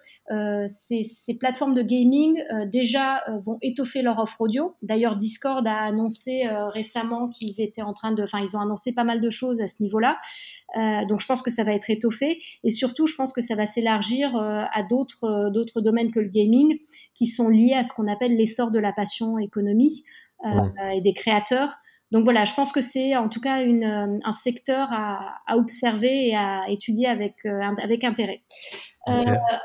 ces, 0.67 1.03
ces, 1.03 1.37
plateformes 1.37 1.75
de 1.75 1.83
gaming 1.83 2.43
déjà 2.65 3.23
vont 3.45 3.59
étoffer 3.61 4.01
leur 4.01 4.19
offre 4.19 4.41
audio. 4.41 4.75
D'ailleurs, 4.81 5.15
Discord 5.17 5.67
a 5.67 5.77
annoncé 5.77 6.45
récemment 6.71 7.29
qu'ils 7.29 7.61
étaient 7.61 7.83
en 7.83 7.93
train 7.93 8.13
de, 8.13 8.23
enfin, 8.23 8.39
ils 8.41 8.57
ont 8.57 8.61
annoncé 8.61 8.95
pas 8.95 9.05
mal 9.05 9.21
de 9.21 9.29
choses 9.29 9.61
à 9.61 9.67
ce 9.67 9.83
niveau-là. 9.83 10.17
donc 11.07 11.21
je 11.21 11.27
pense 11.27 11.43
que 11.43 11.51
ça 11.51 11.65
va 11.65 11.75
être 11.75 11.91
étoffé 11.91 12.39
et 12.65 12.71
surtout, 12.71 13.07
je 13.07 13.15
pense 13.15 13.31
que 13.31 13.43
ça 13.43 13.57
va 13.57 13.67
s'élargir 13.67 14.35
à 14.37 14.83
d'autres 14.85 15.51
d'autres 15.51 15.83
domaines 15.83 16.11
que 16.11 16.21
le 16.21 16.31
gaming 16.31 16.79
qui 17.13 17.27
sont 17.27 17.51
liés 17.51 17.75
à 17.75 17.85
ce 17.85 17.93
qu'on 17.93 18.09
appelle 18.09 18.35
l'essor 18.35 18.71
de 18.71 18.79
la 18.79 18.95
passion 18.95 19.37
économie 19.43 20.05
euh, 20.45 20.89
et 20.93 21.01
des 21.01 21.13
créateurs. 21.13 21.77
Donc 22.11 22.25
voilà, 22.25 22.45
je 22.45 22.53
pense 22.55 22.73
que 22.73 22.83
c'est 22.83 23.17
en 23.17 23.29
tout 23.29 23.41
cas 23.41 23.63
une, 23.63 23.85
euh, 23.85 24.19
un 24.25 24.33
secteur 24.33 24.89
à, 24.93 25.39
à, 25.47 25.57
observer 25.57 26.29
et 26.29 26.37
à 26.37 26.65
étudier 26.69 27.07
avec, 27.07 27.37
euh, 27.47 27.61
avec 27.83 28.05
intérêt. 28.05 28.43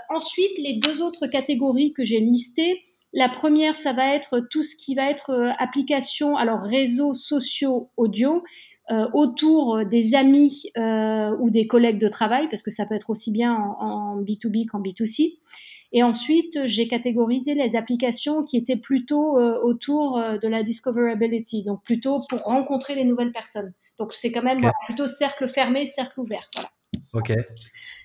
ensuite, 0.09 0.57
les 0.57 0.77
deux 0.77 1.01
autres 1.01 1.27
catégories 1.27 1.93
que 1.93 2.05
j'ai 2.05 2.19
listées, 2.19 2.81
la 3.13 3.29
première, 3.29 3.75
ça 3.75 3.93
va 3.93 4.13
être 4.13 4.39
tout 4.51 4.63
ce 4.63 4.75
qui 4.75 4.95
va 4.95 5.09
être 5.09 5.53
application, 5.59 6.35
alors 6.35 6.61
réseaux 6.61 7.13
sociaux 7.13 7.89
audio, 7.97 8.43
euh, 8.89 9.05
autour 9.13 9.83
des 9.85 10.15
amis 10.15 10.71
euh, 10.77 11.35
ou 11.41 11.49
des 11.49 11.67
collègues 11.67 11.99
de 11.99 12.07
travail, 12.07 12.47
parce 12.49 12.61
que 12.61 12.71
ça 12.71 12.85
peut 12.85 12.95
être 12.95 13.09
aussi 13.09 13.31
bien 13.31 13.53
en, 13.53 13.85
en 13.85 14.21
B2B 14.21 14.65
qu'en 14.65 14.79
B2C. 14.79 15.39
Et 15.91 16.03
ensuite, 16.03 16.65
j'ai 16.65 16.87
catégorisé 16.87 17.53
les 17.53 17.75
applications 17.75 18.43
qui 18.43 18.57
étaient 18.57 18.77
plutôt 18.77 19.37
euh, 19.37 19.59
autour 19.63 20.17
euh, 20.17 20.37
de 20.37 20.47
la 20.47 20.63
discoverability, 20.63 21.63
donc 21.63 21.83
plutôt 21.83 22.21
pour 22.29 22.39
rencontrer 22.39 22.95
les 22.95 23.05
nouvelles 23.05 23.31
personnes. 23.31 23.73
Donc 23.97 24.13
c'est 24.13 24.31
quand 24.31 24.43
même 24.43 24.69
plutôt 24.85 25.07
cercle 25.07 25.47
fermé, 25.47 25.85
cercle 25.85 26.19
ouvert. 26.19 26.49
Voilà. 26.53 26.69
Ok. 27.13 27.33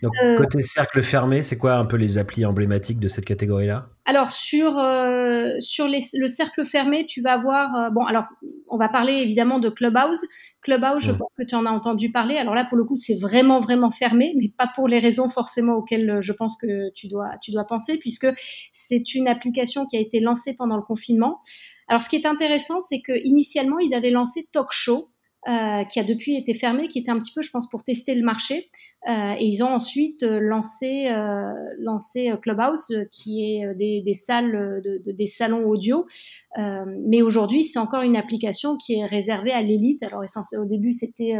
Donc, 0.02 0.12
euh, 0.22 0.36
côté 0.36 0.62
cercle 0.62 1.02
fermé, 1.02 1.42
c'est 1.42 1.58
quoi 1.58 1.74
un 1.74 1.84
peu 1.84 1.96
les 1.96 2.18
applis 2.18 2.44
emblématiques 2.44 2.98
de 2.98 3.08
cette 3.08 3.24
catégorie-là? 3.24 3.88
Alors, 4.04 4.32
sur, 4.32 4.78
euh, 4.78 5.54
sur 5.60 5.86
les, 5.86 6.00
le 6.14 6.26
cercle 6.26 6.64
fermé, 6.64 7.06
tu 7.06 7.22
vas 7.22 7.34
avoir. 7.34 7.74
Euh, 7.74 7.90
bon, 7.90 8.04
alors, 8.04 8.24
on 8.68 8.76
va 8.76 8.88
parler 8.88 9.12
évidemment 9.12 9.60
de 9.60 9.68
Clubhouse. 9.68 10.22
Clubhouse, 10.60 11.04
je 11.04 11.12
pense 11.12 11.30
que 11.38 11.44
tu 11.44 11.54
en 11.54 11.66
as 11.66 11.70
entendu 11.70 12.10
parler. 12.10 12.36
Alors 12.36 12.54
là, 12.54 12.64
pour 12.64 12.76
le 12.76 12.84
coup, 12.84 12.96
c'est 12.96 13.16
vraiment, 13.16 13.60
vraiment 13.60 13.90
fermé, 13.90 14.34
mais 14.36 14.52
pas 14.56 14.68
pour 14.74 14.88
les 14.88 14.98
raisons 14.98 15.28
forcément 15.28 15.74
auxquelles 15.74 16.18
je 16.20 16.32
pense 16.32 16.56
que 16.60 16.92
tu 16.94 17.08
dois, 17.08 17.30
tu 17.42 17.50
dois 17.52 17.64
penser, 17.64 17.98
puisque 17.98 18.28
c'est 18.72 19.14
une 19.14 19.28
application 19.28 19.86
qui 19.86 19.96
a 19.96 20.00
été 20.00 20.20
lancée 20.20 20.54
pendant 20.54 20.76
le 20.76 20.82
confinement. 20.82 21.40
Alors, 21.86 22.02
ce 22.02 22.08
qui 22.08 22.16
est 22.16 22.26
intéressant, 22.26 22.80
c'est 22.80 23.00
que 23.00 23.12
initialement, 23.24 23.78
ils 23.78 23.94
avaient 23.94 24.10
lancé 24.10 24.48
Talk 24.52 24.68
Show. 24.70 25.11
Euh, 25.48 25.82
qui 25.82 25.98
a 25.98 26.04
depuis 26.04 26.36
été 26.36 26.54
fermé, 26.54 26.86
qui 26.86 27.00
était 27.00 27.10
un 27.10 27.18
petit 27.18 27.32
peu, 27.34 27.42
je 27.42 27.50
pense, 27.50 27.68
pour 27.68 27.82
tester 27.82 28.14
le 28.14 28.22
marché. 28.22 28.70
Euh, 29.08 29.34
et 29.36 29.44
ils 29.44 29.64
ont 29.64 29.74
ensuite 29.74 30.22
euh, 30.22 30.38
lancé, 30.38 31.08
euh, 31.08 31.52
lancé 31.78 32.32
Clubhouse, 32.40 32.94
qui 33.10 33.42
est 33.42 33.74
des, 33.74 34.02
des 34.02 34.14
salles, 34.14 34.80
de, 34.84 35.02
de, 35.04 35.10
des 35.10 35.26
salons 35.26 35.66
audio. 35.66 36.06
mais 36.56 37.22
aujourd'hui, 37.22 37.64
c'est 37.64 37.80
encore 37.80 38.02
une 38.02 38.16
application 38.16 38.76
qui 38.76 38.94
est 38.94 39.04
réservée 39.04 39.50
à 39.50 39.62
l'élite. 39.62 40.04
Alors, 40.04 40.22
au 40.22 40.64
début, 40.64 40.92
c'était 40.92 41.34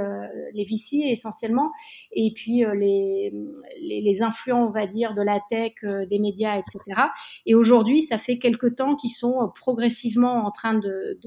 les 0.53 0.65
VC 0.65 1.13
essentiellement, 1.13 1.71
et 2.13 2.33
puis 2.35 2.65
les, 2.75 3.33
les, 3.81 4.01
les, 4.01 4.23
influents, 4.23 4.65
on 4.65 4.71
va 4.71 4.87
dire, 4.87 5.15
de 5.15 5.23
la 5.23 5.39
tech, 5.49 5.75
des 5.83 6.19
médias, 6.19 6.57
etc. 6.57 7.03
Et 7.47 7.55
aujourd'hui, 7.55 8.03
ça 8.03 8.19
fait 8.19 8.39
quelques 8.39 8.75
temps 8.77 8.97
qu'ils 8.97 9.11
sont 9.11 9.53
progressivement 9.55 10.47
en 10.47 10.51
train 10.51 10.75
de 10.75 11.21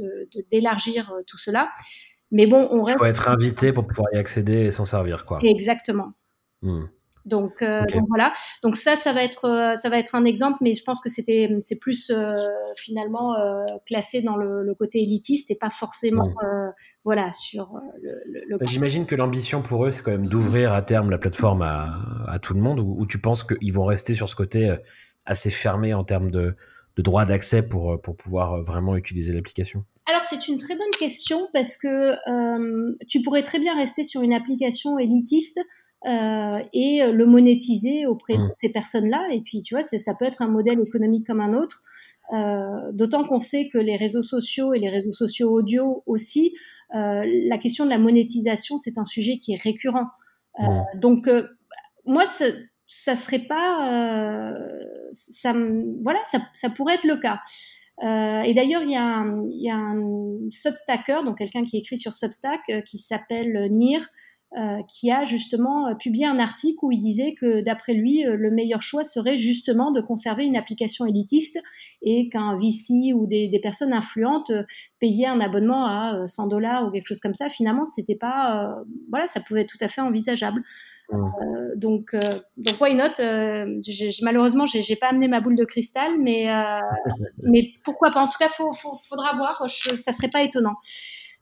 d'élargir 0.51 1.13
tout 1.27 1.37
cela. 1.37 1.69
Mais 2.31 2.47
bon, 2.47 2.67
on 2.71 2.83
reste. 2.83 2.97
Il 2.97 2.99
faut 2.99 3.05
être 3.05 3.29
invité 3.29 3.71
pour 3.73 3.85
pouvoir 3.85 4.07
y 4.13 4.17
accéder 4.17 4.65
et 4.65 4.71
s'en 4.71 4.85
servir, 4.85 5.25
quoi. 5.25 5.39
Exactement. 5.43 6.13
Hmm. 6.61 6.85
Donc, 7.25 7.63
euh, 7.63 7.85
donc, 7.85 8.05
voilà. 8.07 8.33
Donc 8.61 8.75
ça, 8.75 8.95
ça 8.95 9.11
va 9.11 9.23
être, 9.23 9.45
euh, 9.45 9.75
ça 9.75 9.89
va 9.89 9.97
être 9.97 10.13
un 10.13 10.25
exemple, 10.25 10.59
mais 10.61 10.73
je 10.73 10.83
pense 10.83 11.01
que 11.01 11.09
c'était, 11.09 11.49
c'est 11.61 11.79
plus 11.79 12.11
euh, 12.11 12.37
finalement 12.77 13.35
euh, 13.35 13.65
classé 13.87 14.21
dans 14.21 14.35
le, 14.35 14.63
le, 14.63 14.75
côté 14.75 15.01
élitiste 15.01 15.49
et 15.49 15.55
pas 15.55 15.71
forcément, 15.71 16.27
hmm. 16.27 16.71
voilà, 17.03 17.33
sur 17.33 17.79
le. 18.01 18.21
le 18.47 18.57
bah, 18.57 18.65
J'imagine 18.67 19.07
que 19.07 19.15
l'ambition 19.15 19.63
pour 19.63 19.85
eux, 19.85 19.91
c'est 19.91 20.03
quand 20.03 20.11
même 20.11 20.27
d'ouvrir 20.27 20.73
à 20.73 20.83
terme 20.83 21.09
la 21.09 21.17
plateforme 21.17 21.63
à, 21.63 21.99
à 22.27 22.37
tout 22.37 22.53
le 22.53 22.61
monde, 22.61 22.79
ou, 22.79 22.95
ou 22.99 23.05
tu 23.07 23.19
penses 23.19 23.43
qu'ils 23.43 23.73
vont 23.73 23.85
rester 23.85 24.13
sur 24.13 24.29
ce 24.29 24.35
côté 24.35 24.75
assez 25.25 25.49
fermé 25.49 25.95
en 25.95 26.03
termes 26.03 26.29
de, 26.29 26.55
de 26.95 27.01
droit 27.01 27.25
d'accès 27.25 27.63
pour, 27.63 27.99
pour 28.01 28.15
pouvoir 28.15 28.61
vraiment 28.61 28.95
utiliser 28.95 29.33
l'application? 29.33 29.83
Alors 30.07 30.21
c'est 30.21 30.47
une 30.47 30.57
très 30.57 30.75
bonne 30.75 30.91
question 30.99 31.47
parce 31.51 31.77
que 31.77 32.15
euh, 32.29 32.95
tu 33.07 33.21
pourrais 33.21 33.41
très 33.41 33.59
bien 33.59 33.75
rester 33.75 34.03
sur 34.03 34.21
une 34.21 34.33
application 34.33 34.99
élitiste 34.99 35.59
euh, 36.05 36.59
et 36.73 37.01
le 37.11 37.25
monétiser 37.25 38.05
auprès 38.05 38.37
de 38.37 38.43
mmh. 38.43 38.51
ces 38.61 38.71
personnes-là. 38.71 39.25
Et 39.31 39.41
puis 39.41 39.63
tu 39.63 39.73
vois, 39.73 39.83
ça 39.83 40.13
peut 40.13 40.25
être 40.25 40.43
un 40.43 40.47
modèle 40.47 40.79
économique 40.79 41.25
comme 41.25 41.41
un 41.41 41.53
autre. 41.53 41.83
Euh, 42.33 42.91
D'autant 42.91 43.23
qu'on 43.23 43.39
sait 43.39 43.69
que 43.69 43.77
les 43.77 43.97
réseaux 43.97 44.21
sociaux 44.21 44.73
et 44.73 44.79
les 44.79 44.89
réseaux 44.89 45.11
sociaux 45.11 45.51
audio 45.51 46.03
aussi, 46.05 46.55
euh, 46.95 47.23
la 47.25 47.57
question 47.57 47.85
de 47.85 47.89
la 47.89 47.97
monétisation, 47.97 48.77
c'est 48.77 48.97
un 48.97 49.05
sujet 49.05 49.37
qui 49.37 49.53
est 49.53 49.61
récurrent. 49.61 50.07
Euh, 50.59 50.63
mmh. 50.63 50.99
Donc 50.99 51.29
moi, 52.05 52.25
ça, 52.25 52.45
ça 52.85 53.15
serait 53.15 53.39
pas, 53.39 54.53
ça, 55.11 55.53
voilà, 56.03 56.19
ça, 56.25 56.39
ça 56.53 56.69
pourrait 56.69 56.95
être 56.95 57.05
le 57.05 57.17
cas. 57.17 57.41
Euh, 58.03 58.41
et 58.41 58.53
d'ailleurs, 58.53 58.83
il 58.83 58.91
y 58.91 59.69
a 59.69 59.77
un, 59.77 60.49
Substacker, 60.51 61.23
donc 61.23 61.37
quelqu'un 61.37 61.65
qui 61.65 61.77
écrit 61.77 61.97
sur 61.97 62.13
Substack, 62.13 62.61
euh, 62.69 62.81
qui 62.81 62.97
s'appelle 62.97 63.67
Nir, 63.71 64.07
euh, 64.57 64.81
qui 64.87 65.11
a 65.11 65.25
justement 65.25 65.95
publié 65.95 66.25
un 66.25 66.39
article 66.39 66.77
où 66.83 66.91
il 66.91 66.99
disait 66.99 67.33
que 67.33 67.61
d'après 67.61 67.93
lui, 67.93 68.23
le 68.23 68.51
meilleur 68.51 68.81
choix 68.81 69.03
serait 69.03 69.37
justement 69.37 69.91
de 69.91 70.01
conserver 70.01 70.45
une 70.45 70.55
application 70.55 71.05
élitiste 71.05 71.59
et 72.01 72.29
qu'un 72.29 72.57
VC 72.57 73.13
ou 73.13 73.25
des, 73.25 73.49
des, 73.49 73.59
personnes 73.59 73.91
influentes 73.91 74.51
payaient 74.99 75.25
un 75.25 75.41
abonnement 75.41 75.85
à 75.85 76.27
100 76.27 76.47
dollars 76.47 76.87
ou 76.87 76.91
quelque 76.91 77.07
chose 77.07 77.19
comme 77.19 77.33
ça. 77.33 77.49
Finalement, 77.49 77.85
c'était 77.85 78.15
pas, 78.15 78.77
voilà, 79.09 79.27
ça 79.27 79.41
pouvait 79.41 79.61
être 79.61 79.69
tout 79.69 79.83
à 79.83 79.87
fait 79.87 80.01
envisageable. 80.01 80.63
Euh, 81.13 81.75
donc, 81.75 82.13
euh, 82.13 82.19
donc 82.57 82.81
why 82.81 82.95
not 82.95 83.19
euh, 83.19 83.79
j'ai, 83.85 84.09
Malheureusement, 84.21 84.65
j'ai, 84.65 84.81
j'ai 84.81 84.95
pas 84.95 85.07
amené 85.07 85.27
ma 85.27 85.39
boule 85.39 85.55
de 85.55 85.65
cristal, 85.65 86.17
mais 86.19 86.47
mais 87.43 87.73
pourquoi 87.83 88.11
pas 88.11 88.21
En 88.21 88.27
tout 88.27 88.37
cas, 88.39 88.49
faut, 88.49 88.73
faut, 88.73 88.95
faudra 88.95 89.33
voir. 89.33 89.67
Je, 89.67 89.95
ça 89.95 90.11
serait 90.11 90.29
pas 90.29 90.43
étonnant. 90.43 90.75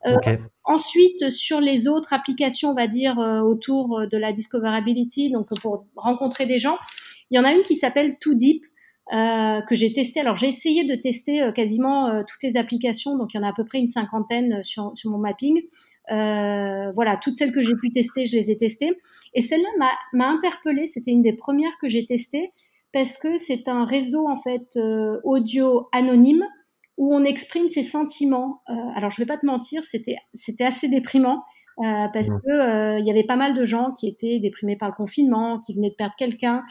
Okay. 0.05 0.37
Ensuite, 0.65 1.29
sur 1.29 1.61
les 1.61 1.87
autres 1.87 2.11
applications, 2.11 2.71
on 2.71 2.75
va 2.75 2.87
dire 2.87 3.17
autour 3.17 4.01
de 4.05 4.17
la 4.17 4.33
discoverability, 4.33 5.31
donc 5.31 5.47
pour 5.61 5.85
rencontrer 5.95 6.45
des 6.45 6.59
gens, 6.59 6.77
il 7.31 7.37
y 7.37 7.39
en 7.39 7.45
a 7.45 7.53
une 7.53 7.63
qui 7.63 7.75
s'appelle 7.75 8.17
Too 8.19 8.33
Deep. 8.33 8.65
Euh, 9.11 9.59
que 9.61 9.75
j'ai 9.75 9.91
testé. 9.91 10.21
Alors 10.21 10.37
j'ai 10.37 10.47
essayé 10.47 10.85
de 10.85 10.95
tester 10.95 11.43
euh, 11.43 11.51
quasiment 11.51 12.07
euh, 12.07 12.21
toutes 12.25 12.41
les 12.41 12.55
applications, 12.55 13.17
donc 13.17 13.31
il 13.33 13.37
y 13.37 13.39
en 13.41 13.43
a 13.43 13.49
à 13.49 13.53
peu 13.53 13.65
près 13.65 13.77
une 13.77 13.87
cinquantaine 13.87 14.63
sur, 14.63 14.91
sur 14.95 15.11
mon 15.11 15.17
mapping. 15.17 15.61
Voilà, 16.09 17.17
toutes 17.21 17.35
celles 17.35 17.51
que 17.51 17.61
j'ai 17.61 17.75
pu 17.75 17.91
tester, 17.91 18.25
je 18.25 18.35
les 18.35 18.51
ai 18.51 18.57
testées. 18.57 18.91
Et 19.33 19.41
celle-là 19.41 19.89
m'a 20.13 20.27
interpellée. 20.27 20.87
C'était 20.87 21.11
une 21.11 21.21
des 21.21 21.33
premières 21.33 21.77
que 21.81 21.87
j'ai 21.87 22.05
testées 22.05 22.51
parce 22.91 23.17
que 23.17 23.37
c'est 23.37 23.67
un 23.67 23.85
réseau 23.85 24.27
en 24.27 24.37
fait 24.37 24.77
audio 25.23 25.87
anonyme 25.91 26.45
où 26.97 27.15
on 27.15 27.23
exprime 27.23 27.67
ses 27.67 27.83
sentiments. 27.83 28.61
alors 28.95 29.11
je 29.11 29.21
vais 29.21 29.25
pas 29.25 29.37
te 29.37 29.45
mentir, 29.45 29.83
c'était 29.83 30.17
c'était 30.33 30.65
assez 30.65 30.87
déprimant. 30.87 31.43
Euh, 31.79 32.07
parce 32.13 32.29
mmh. 32.29 32.41
que 32.45 32.99
il 32.99 33.07
y 33.07 33.09
avait 33.09 33.23
pas 33.23 33.35
mal 33.35 33.55
de 33.55 33.65
gens 33.65 33.91
qui 33.93 34.07
étaient 34.07 34.37
déprimés 34.37 34.75
par 34.75 34.89
le 34.89 34.93
confinement, 34.93 35.59
qui 35.59 35.73
venaient 35.73 35.89
de 35.89 35.95
perdre 35.95 36.13
quelqu'un, 36.15 36.63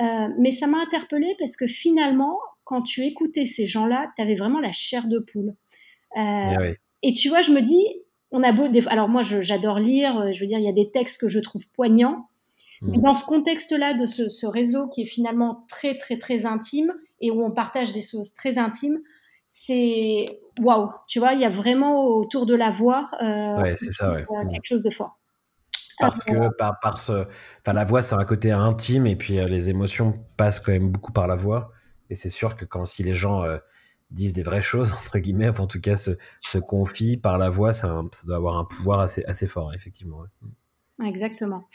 euh, 0.00 0.28
mais 0.38 0.50
ça 0.50 0.66
m'a 0.66 0.78
interpellée 0.78 1.34
parce 1.38 1.56
que 1.56 1.66
finalement, 1.66 2.38
quand 2.64 2.82
tu 2.82 3.04
écoutais 3.04 3.46
ces 3.46 3.66
gens-là, 3.66 4.12
tu 4.16 4.22
avais 4.22 4.34
vraiment 4.34 4.60
la 4.60 4.72
chair 4.72 5.06
de 5.06 5.18
poule. 5.18 5.54
Euh, 6.16 6.72
eh 6.72 6.76
Et 7.02 7.12
tu 7.12 7.28
vois, 7.28 7.42
je 7.42 7.50
me 7.50 7.60
dis, 7.60 7.84
on 8.30 8.42
a 8.42 8.52
beau. 8.52 8.66
Alors 8.88 9.08
moi, 9.08 9.22
j'adore 9.22 9.78
lire. 9.78 10.18
Euh, 10.18 10.32
je 10.32 10.40
veux 10.40 10.46
dire, 10.46 10.58
il 10.58 10.64
y 10.64 10.68
a 10.68 10.72
des 10.72 10.90
textes 10.90 11.20
que 11.20 11.28
je 11.28 11.40
trouve 11.40 11.62
poignants. 11.72 12.28
Hmm. 12.82 12.90
Mais 12.92 12.98
dans 12.98 13.14
ce 13.14 13.24
contexte-là, 13.24 13.94
de 13.94 14.06
ce, 14.06 14.28
ce, 14.28 14.46
réseau 14.46 14.88
qui 14.88 15.02
est 15.02 15.06
finalement 15.06 15.64
très, 15.68 15.96
très, 15.96 16.18
très 16.18 16.46
intime 16.46 16.92
et 17.20 17.30
où 17.30 17.44
on 17.44 17.50
partage 17.50 17.92
des 17.92 18.02
choses 18.02 18.34
très 18.34 18.58
intimes, 18.58 18.98
c'est 19.48 20.40
waouh. 20.60 20.90
Tu 21.08 21.18
vois, 21.18 21.32
il 21.32 21.40
y 21.40 21.44
a 21.44 21.50
vraiment 21.50 22.04
autour 22.04 22.46
de 22.46 22.54
la 22.54 22.70
voix 22.70 23.08
euh, 23.22 23.62
ouais, 23.62 23.76
ça, 23.76 24.12
ouais. 24.12 24.22
Hmm. 24.22 24.50
quelque 24.50 24.66
chose 24.66 24.82
de 24.82 24.90
fort 24.90 25.18
parce 25.98 26.22
que 26.22 26.54
par, 26.56 26.78
par 26.80 26.98
ce, 26.98 27.26
enfin 27.60 27.72
la 27.72 27.84
voix 27.84 28.02
c'est 28.02 28.14
un 28.14 28.24
côté 28.24 28.52
intime 28.52 29.06
et 29.06 29.16
puis 29.16 29.38
euh, 29.38 29.46
les 29.46 29.70
émotions 29.70 30.14
passent 30.36 30.60
quand 30.60 30.72
même 30.72 30.90
beaucoup 30.90 31.12
par 31.12 31.26
la 31.26 31.36
voix 31.36 31.72
et 32.10 32.14
c'est 32.14 32.28
sûr 32.28 32.56
que 32.56 32.64
quand 32.64 32.84
si 32.84 33.02
les 33.02 33.14
gens 33.14 33.44
euh, 33.44 33.58
disent 34.10 34.32
des 34.32 34.42
vraies 34.42 34.62
choses 34.62 34.92
entre 35.00 35.18
guillemets, 35.18 35.48
enfin, 35.48 35.64
en 35.64 35.68
tout 35.68 35.80
cas 35.80 35.96
se, 35.96 36.12
se 36.42 36.58
confient 36.58 37.16
par 37.16 37.38
la 37.38 37.50
voix, 37.50 37.72
ça, 37.72 38.02
doit 38.24 38.36
avoir 38.36 38.58
un 38.58 38.64
pouvoir 38.64 39.00
assez 39.00 39.46
fort 39.46 39.74
effectivement. 39.74 40.24
Exactement. 41.04 41.68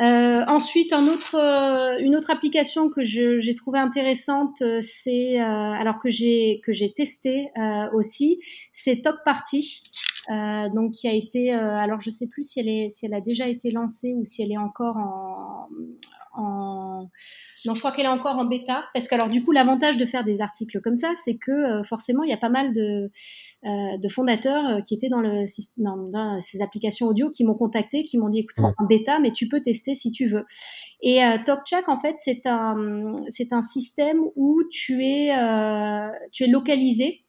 Euh, 0.00 0.44
ensuite, 0.48 0.92
euh, 0.92 1.98
une 2.00 2.16
autre 2.16 2.30
application 2.32 2.90
que 2.90 3.04
j'ai 3.04 3.54
trouvée 3.54 3.78
intéressante, 3.78 4.62
euh, 4.62 4.80
c'est 4.82 5.38
alors 5.38 6.00
que 6.00 6.10
j'ai 6.10 6.60
testé 6.96 7.50
aussi, 7.92 8.40
c'est 8.72 9.00
Talk 9.02 9.18
Party. 9.24 9.82
donc 10.28 10.92
qui 10.92 11.06
a 11.06 11.12
été, 11.12 11.52
alors 11.52 12.00
je 12.00 12.10
sais 12.10 12.26
plus 12.26 12.42
si 12.42 12.60
elle 13.02 13.14
a 13.14 13.20
déjà 13.20 13.46
été 13.46 13.70
lancée 13.70 14.12
ou 14.14 14.24
si 14.24 14.42
elle 14.42 14.50
est 14.50 14.58
encore 14.58 14.96
en, 14.96 15.68
en... 16.36 17.08
Non, 17.64 17.74
je 17.74 17.80
crois 17.80 17.92
qu'elle 17.92 18.06
est 18.06 18.08
encore 18.08 18.38
en 18.38 18.44
bêta. 18.44 18.84
Parce 18.94 19.08
que, 19.08 19.14
alors, 19.14 19.28
du 19.28 19.42
coup, 19.42 19.52
l'avantage 19.52 19.96
de 19.96 20.04
faire 20.04 20.24
des 20.24 20.40
articles 20.40 20.80
comme 20.80 20.96
ça, 20.96 21.12
c'est 21.24 21.36
que 21.36 21.52
euh, 21.52 21.84
forcément, 21.84 22.22
il 22.22 22.30
y 22.30 22.32
a 22.32 22.38
pas 22.38 22.48
mal 22.48 22.74
de, 22.74 23.10
euh, 23.64 23.98
de 23.98 24.08
fondateurs 24.08 24.68
euh, 24.68 24.80
qui 24.80 24.94
étaient 24.94 25.08
dans, 25.08 25.20
le, 25.20 25.44
dans, 25.78 25.96
dans, 25.96 26.40
ces 26.40 26.60
applications 26.62 27.06
audio 27.06 27.30
qui 27.30 27.44
m'ont 27.44 27.54
contacté, 27.54 28.04
qui 28.04 28.18
m'ont 28.18 28.28
dit 28.28 28.40
écoute, 28.40 28.58
en 28.78 28.84
bêta, 28.84 29.18
mais 29.18 29.32
tu 29.32 29.48
peux 29.48 29.60
tester 29.60 29.94
si 29.94 30.12
tu 30.12 30.26
veux. 30.26 30.44
Et 31.02 31.20
TalkChack, 31.44 31.88
en 31.88 32.00
fait, 32.00 32.16
c'est 32.18 32.46
un, 32.46 33.14
c'est 33.28 33.52
un 33.52 33.62
système 33.62 34.20
où 34.36 34.62
tu 34.70 35.04
es, 35.04 35.32
tu 36.32 36.44
es 36.44 36.46
localisé. 36.46 37.20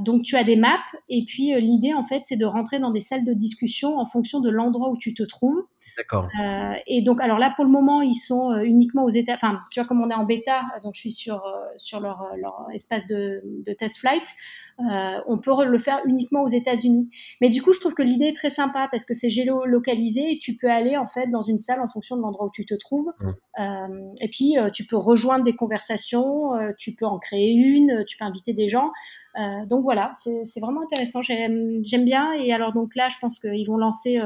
donc 0.00 0.22
tu 0.22 0.36
as 0.36 0.44
des 0.44 0.56
maps 0.56 0.78
et 1.08 1.24
puis 1.24 1.58
l'idée 1.58 1.94
en 1.94 2.04
fait 2.04 2.22
c'est 2.24 2.36
de 2.36 2.44
rentrer 2.44 2.78
dans 2.78 2.90
des 2.90 3.00
salles 3.00 3.24
de 3.24 3.32
discussion 3.32 3.98
en 3.98 4.04
fonction 4.04 4.40
de 4.40 4.50
l'endroit 4.50 4.90
où 4.90 4.96
tu 4.98 5.14
te 5.14 5.22
trouves 5.22 5.64
D'accord. 5.96 6.28
Euh, 6.40 6.72
et 6.86 7.02
donc, 7.02 7.20
alors 7.20 7.38
là, 7.38 7.52
pour 7.54 7.64
le 7.64 7.70
moment, 7.70 8.02
ils 8.02 8.14
sont 8.14 8.50
euh, 8.50 8.62
uniquement 8.62 9.04
aux 9.04 9.10
États. 9.10 9.34
Enfin, 9.34 9.60
tu 9.70 9.78
vois, 9.78 9.86
comme 9.86 10.02
on 10.02 10.10
est 10.10 10.14
en 10.14 10.24
bêta, 10.24 10.62
donc 10.82 10.94
je 10.94 11.00
suis 11.00 11.12
sur 11.12 11.46
euh, 11.46 11.50
sur 11.76 12.00
leur, 12.00 12.32
leur 12.36 12.66
espace 12.72 13.06
de, 13.06 13.42
de 13.44 13.72
test 13.72 13.98
flight. 13.98 14.24
on 14.78 15.38
peut 15.38 15.64
le 15.64 15.78
faire 15.78 16.00
uniquement 16.04 16.42
aux 16.42 16.48
États-Unis. 16.48 17.10
Mais 17.40 17.48
du 17.48 17.62
coup, 17.62 17.72
je 17.72 17.80
trouve 17.80 17.94
que 17.94 18.02
l'idée 18.02 18.26
est 18.26 18.36
très 18.36 18.50
sympa 18.50 18.88
parce 18.90 19.04
que 19.04 19.14
c'est 19.14 19.30
géolocalisé 19.30 20.32
et 20.32 20.38
tu 20.38 20.56
peux 20.56 20.70
aller 20.70 20.96
en 20.96 21.06
fait 21.06 21.28
dans 21.28 21.42
une 21.42 21.58
salle 21.58 21.80
en 21.80 21.88
fonction 21.88 22.16
de 22.16 22.22
l'endroit 22.22 22.46
où 22.46 22.50
tu 22.52 22.66
te 22.66 22.74
trouves. 22.74 23.12
Mmh. 23.20 24.14
et 24.20 24.28
puis, 24.28 24.56
tu 24.72 24.84
peux 24.84 24.96
rejoindre 24.96 25.44
des 25.44 25.54
conversations, 25.54 26.52
tu 26.78 26.94
peux 26.94 27.06
en 27.06 27.18
créer 27.18 27.52
une, 27.52 28.04
tu 28.06 28.16
peux 28.16 28.24
inviter 28.24 28.52
des 28.52 28.68
gens. 28.68 28.90
donc 29.66 29.82
voilà, 29.82 30.12
c'est 30.14 30.60
vraiment 30.60 30.82
intéressant. 30.82 31.22
J'aime 31.22 32.04
bien. 32.04 32.32
Et 32.34 32.52
alors 32.52 32.72
donc 32.72 32.94
là, 32.94 33.08
je 33.08 33.16
pense 33.20 33.38
qu'ils 33.38 33.66
vont 33.66 33.76
lancer 33.76 34.20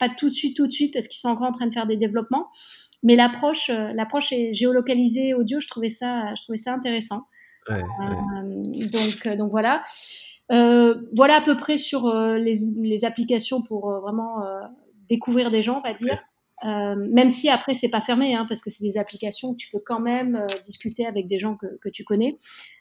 pas 0.00 0.08
tout 0.08 0.30
de 0.30 0.34
suite, 0.34 0.56
tout 0.56 0.66
de 0.66 0.72
suite, 0.72 0.92
parce 0.92 1.06
qu'ils 1.06 1.20
sont 1.20 1.28
encore 1.28 1.46
en 1.46 1.52
train 1.52 1.66
de 1.66 1.72
faire 1.72 1.86
des 1.86 1.96
développements. 1.96 2.48
Mais 3.02 3.14
l'approche, 3.16 3.70
euh, 3.70 3.92
l'approche 3.94 4.32
est 4.32 4.52
géolocalisée 4.52 5.34
audio. 5.34 5.60
Je 5.60 5.68
trouvais 5.68 5.90
ça, 5.90 6.34
je 6.34 6.42
trouvais 6.42 6.58
ça 6.58 6.72
intéressant. 6.72 7.26
Euh, 7.68 7.80
donc, 8.90 9.26
euh, 9.26 9.36
donc 9.36 9.50
voilà. 9.50 9.82
voilà 10.48 11.36
à 11.36 11.40
peu 11.40 11.56
près 11.56 11.78
sur 11.78 12.12
les, 12.12 12.54
les, 12.76 13.04
applications 13.04 13.62
pour 13.62 13.90
vraiment 14.00 14.42
découvrir 15.08 15.50
des 15.50 15.62
gens, 15.62 15.78
on 15.84 15.88
va 15.88 15.94
dire. 15.94 16.18
Euh, 16.64 16.94
même 16.94 17.30
si 17.30 17.48
après 17.48 17.74
c'est 17.74 17.88
pas 17.88 18.02
fermé, 18.02 18.34
hein, 18.34 18.44
parce 18.48 18.60
que 18.60 18.68
c'est 18.68 18.84
des 18.84 18.98
applications, 18.98 19.54
tu 19.54 19.70
peux 19.70 19.78
quand 19.84 20.00
même 20.00 20.36
euh, 20.36 20.46
discuter 20.62 21.06
avec 21.06 21.26
des 21.26 21.38
gens 21.38 21.56
que, 21.56 21.78
que 21.80 21.88
tu 21.88 22.04
connais. 22.04 22.38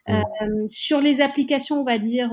Euh, 0.09 0.21
sur 0.67 0.99
les 0.99 1.21
applications, 1.21 1.79
on 1.79 1.83
va 1.83 1.97
dire 1.97 2.31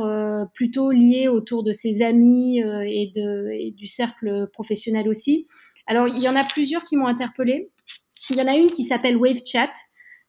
plutôt 0.55 0.91
liées 0.91 1.29
autour 1.29 1.63
de 1.63 1.73
ses 1.73 2.03
amis 2.03 2.59
et, 2.59 3.13
de, 3.15 3.51
et 3.53 3.71
du 3.71 3.87
cercle 3.87 4.49
professionnel 4.53 5.09
aussi. 5.09 5.47
Alors 5.87 6.09
il 6.09 6.19
y 6.19 6.29
en 6.29 6.37
a 6.37 6.45
plusieurs 6.45 6.85
qui 6.85 6.97
m'ont 6.97 7.07
interpellée. 7.07 7.71
Il 8.31 8.37
y 8.37 8.43
en 8.43 8.47
a 8.47 8.57
une 8.57 8.71
qui 8.71 8.83
s'appelle 8.83 9.17
WaveChat, 9.17 9.73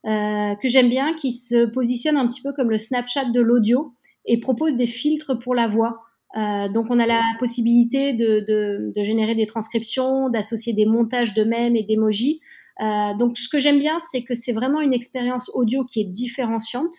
que 0.03 0.67
j'aime 0.67 0.89
bien, 0.89 1.13
qui 1.15 1.31
se 1.31 1.65
positionne 1.65 2.17
un 2.17 2.27
petit 2.27 2.41
peu 2.41 2.51
comme 2.51 2.69
le 2.69 2.77
Snapchat 2.77 3.25
de 3.25 3.39
l'audio 3.39 3.93
et 4.25 4.39
propose 4.39 4.75
des 4.75 4.87
filtres 4.87 5.39
pour 5.39 5.55
la 5.55 5.69
voix. 5.69 6.01
Euh, 6.35 6.67
donc 6.67 6.87
on 6.89 6.99
a 6.99 7.05
la 7.05 7.21
possibilité 7.39 8.13
de, 8.13 8.41
de, 8.41 8.91
de 8.93 9.03
générer 9.03 9.33
des 9.35 9.45
transcriptions, 9.45 10.29
d'associer 10.29 10.73
des 10.73 10.85
montages 10.85 11.33
de 11.33 11.43
mèmes 11.43 11.75
et 11.75 11.83
d'émojis. 11.83 12.41
Euh, 12.81 13.13
donc 13.15 13.37
ce 13.37 13.47
que 13.47 13.59
j'aime 13.59 13.79
bien, 13.79 13.97
c'est 14.11 14.23
que 14.23 14.35
c'est 14.35 14.51
vraiment 14.51 14.81
une 14.81 14.93
expérience 14.93 15.49
audio 15.53 15.85
qui 15.85 16.01
est 16.01 16.05
différenciante. 16.05 16.95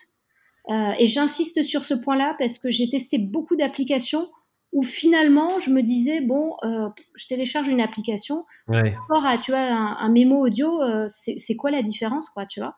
Euh, 0.69 0.91
et 0.99 1.07
j'insiste 1.07 1.63
sur 1.63 1.83
ce 1.83 1.93
point-là 1.93 2.35
parce 2.39 2.59
que 2.59 2.69
j'ai 2.69 2.89
testé 2.89 3.17
beaucoup 3.17 3.55
d'applications 3.55 4.29
où 4.71 4.83
finalement 4.83 5.59
je 5.59 5.71
me 5.71 5.81
disais 5.81 6.21
bon, 6.21 6.55
je 6.61 7.27
télécharge 7.27 7.67
une 7.67 7.81
application, 7.81 8.45
ouais. 8.67 8.93
rapport 8.93 9.25
à 9.25 9.39
tu 9.39 9.49
vois 9.49 9.61
un, 9.61 9.97
un 9.97 10.11
mémo 10.11 10.45
audio, 10.45 10.79
c'est 11.07 11.55
quoi 11.55 11.71
la 11.71 11.81
différence 11.81 12.29
quoi, 12.29 12.45
tu 12.45 12.59
vois? 12.59 12.75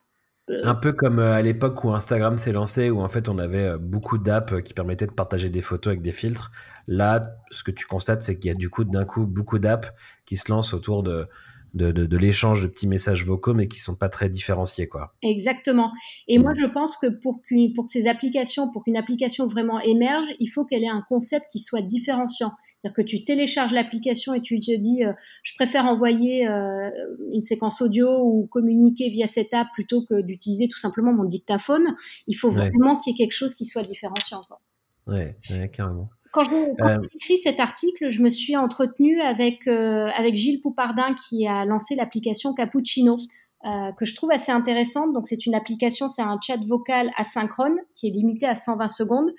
Un 0.50 0.76
peu 0.76 0.92
comme 0.92 1.20
euh, 1.20 1.34
à 1.34 1.42
l'époque 1.42 1.84
où 1.84 1.92
Instagram 1.92 2.38
s'est 2.38 2.52
lancé, 2.52 2.90
où 2.90 3.02
en 3.02 3.08
fait 3.08 3.30
on 3.30 3.38
avait 3.38 3.66
euh, 3.66 3.78
beaucoup 3.78 4.18
d'apps 4.18 4.62
qui 4.64 4.74
permettaient 4.74 5.08
de 5.08 5.14
partager 5.14 5.50
des 5.50 5.62
photos 5.62 5.92
avec 5.92 6.02
des 6.02 6.12
filtres. 6.12 6.52
Là, 6.88 7.36
ce 7.52 7.64
que 7.64 7.72
tu 7.72 7.86
constates, 7.86 8.24
c'est 8.24 8.38
qu'il 8.38 8.50
y 8.50 8.54
a 8.54 8.58
du 8.58 8.70
coup 8.70 8.84
d'un 8.84 9.06
coup 9.06 9.26
beaucoup 9.26 9.60
d'apps 9.60 9.94
qui 10.26 10.38
se 10.38 10.52
lancent 10.52 10.74
autour 10.74 11.04
de, 11.04 11.28
de, 11.74 11.92
de, 11.92 12.18
l'échange 12.18 12.64
de 12.64 12.68
petits 12.68 12.88
messages 12.88 13.26
vocaux, 13.26 13.54
mais 13.54 13.68
qui 13.68 13.80
sont 13.80 13.96
pas 13.96 14.10
très 14.10 14.30
différenciés, 14.30 14.88
quoi. 14.88 15.14
Exactement. 15.22 15.92
Et 16.28 16.38
moi, 16.38 16.52
mm. 16.52 16.60
je 16.60 16.66
pense 16.66 16.98
que 16.98 17.08
pour, 17.08 17.42
pour 17.76 17.86
que 17.86 17.92
ces 17.92 18.08
applications, 18.08 18.70
pour 18.72 18.84
qu'une 18.84 18.98
application 18.98 19.48
vraiment 19.48 19.80
émerge, 19.80 20.28
il 20.40 20.48
faut 20.48 20.66
qu'elle 20.66 20.84
ait 20.84 20.90
un 20.90 21.06
concept 21.08 21.46
qui 21.52 21.60
soit 21.60 21.82
différenciant. 21.82 22.52
C'est-à-dire 22.82 22.96
que 22.96 23.02
tu 23.02 23.24
télécharges 23.24 23.74
l'application 23.74 24.34
et 24.34 24.42
tu 24.42 24.60
te 24.60 24.76
dis, 24.76 25.06
euh, 25.06 25.14
je 25.44 25.54
préfère 25.54 25.86
envoyer 25.86 26.48
euh, 26.48 26.90
une 27.32 27.44
séquence 27.44 27.82
audio 27.82 28.20
ou 28.24 28.48
communiquer 28.48 29.10
via 29.10 29.28
cette 29.28 29.54
app 29.54 29.68
plutôt 29.74 30.04
que 30.04 30.22
d'utiliser 30.22 30.68
tout 30.68 30.80
simplement 30.80 31.14
mon 31.14 31.26
dictaphone. 31.26 31.96
Il 32.28 32.34
faut 32.34 32.50
vraiment 32.50 32.98
qu'il 32.98 33.12
y 33.12 33.16
ait 33.16 33.18
quelque 33.18 33.36
chose 33.36 33.54
qui 33.54 33.66
soit 33.66 33.84
différenciant. 33.84 34.42
Quoi. 34.48 34.60
Ouais, 35.06 35.38
carrément. 35.72 36.10
Quand 36.32 36.46
j'ai 36.46 36.72
euh... 36.82 36.98
écrit 37.14 37.38
cet 37.38 37.60
article, 37.60 38.10
je 38.10 38.22
me 38.22 38.30
suis 38.30 38.56
entretenue 38.56 39.22
avec, 39.22 39.68
avec 39.68 40.36
Gilles 40.36 40.62
Poupardin 40.62 41.14
qui 41.14 41.46
a 41.46 41.66
lancé 41.66 41.96
l'application 41.96 42.54
Cappuccino. 42.54 43.18
Euh, 43.64 43.92
que 43.92 44.06
je 44.06 44.16
trouve 44.16 44.32
assez 44.32 44.52
intéressante. 44.52 45.14
Donc 45.14 45.28
c'est 45.28 45.46
une 45.46 45.54
application, 45.54 46.08
c'est 46.08 46.24
un 46.24 46.40
chat 46.42 46.58
vocal 46.66 47.12
asynchrone 47.16 47.78
qui 47.94 48.08
est 48.08 48.10
limité 48.10 48.48
à 48.48 48.56
120 48.56 48.90
secondes. 48.90 49.32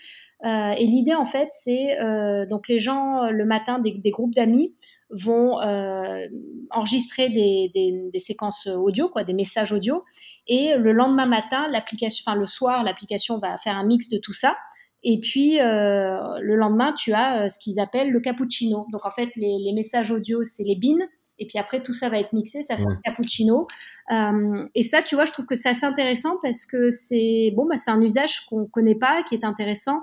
Euh, 0.45 0.71
et 0.79 0.87
l'idée 0.87 1.15
en 1.15 1.27
fait, 1.27 1.49
c'est 1.51 2.01
euh, 2.01 2.47
donc 2.47 2.69
les 2.69 2.79
gens 2.79 3.31
le 3.31 3.45
matin, 3.45 3.81
des, 3.81 3.91
des 3.93 4.11
groupes 4.13 4.35
d'amis 4.37 4.77
vont 5.11 5.61
euh, 5.61 6.29
enregistrer 6.71 7.31
des, 7.31 7.73
des, 7.75 8.11
des, 8.13 8.19
séquences 8.21 8.69
audio, 8.69 9.09
quoi, 9.09 9.25
des 9.25 9.35
messages 9.35 9.73
audio, 9.73 10.05
et 10.47 10.77
le 10.77 10.93
lendemain 10.93 11.27
matin, 11.27 11.67
l'application, 11.71 12.23
enfin 12.25 12.39
le 12.39 12.47
soir, 12.47 12.85
l'application 12.85 13.39
va 13.39 13.59
faire 13.59 13.77
un 13.77 13.85
mix 13.85 14.09
de 14.09 14.19
tout 14.19 14.33
ça. 14.33 14.57
Et 15.03 15.19
puis 15.19 15.61
euh, 15.61 16.39
le 16.41 16.55
lendemain, 16.55 16.93
tu 16.93 17.13
as 17.13 17.49
ce 17.49 17.59
qu'ils 17.59 17.81
appellent 17.81 18.13
le 18.13 18.21
cappuccino. 18.21 18.87
Donc 18.93 19.05
en 19.05 19.11
fait, 19.11 19.31
les, 19.35 19.59
les 19.59 19.73
messages 19.73 20.13
audio, 20.13 20.45
c'est 20.45 20.63
les 20.63 20.77
bins 20.77 21.05
et 21.43 21.47
puis 21.47 21.59
après 21.59 21.83
tout 21.83 21.93
ça 21.93 22.09
va 22.09 22.21
être 22.21 22.33
mixé, 22.33 22.63
ça 22.63 22.77
fait 22.77 22.87
un 22.87 23.01
cappuccino. 23.05 23.67
Euh, 24.13 24.67
et 24.77 24.85
ça, 24.85 25.03
tu 25.03 25.17
vois, 25.17 25.25
je 25.25 25.33
trouve 25.33 25.45
que 25.45 25.57
c'est 25.57 25.69
assez 25.69 25.85
intéressant 25.85 26.37
parce 26.41 26.67
que 26.67 26.91
c'est 26.91 27.53
bon, 27.57 27.67
bah, 27.67 27.77
c'est 27.79 27.91
un 27.91 28.01
usage 28.01 28.47
qu'on 28.47 28.67
connaît 28.67 28.95
pas, 28.95 29.25
qui 29.25 29.35
est 29.35 29.45
intéressant. 29.45 30.01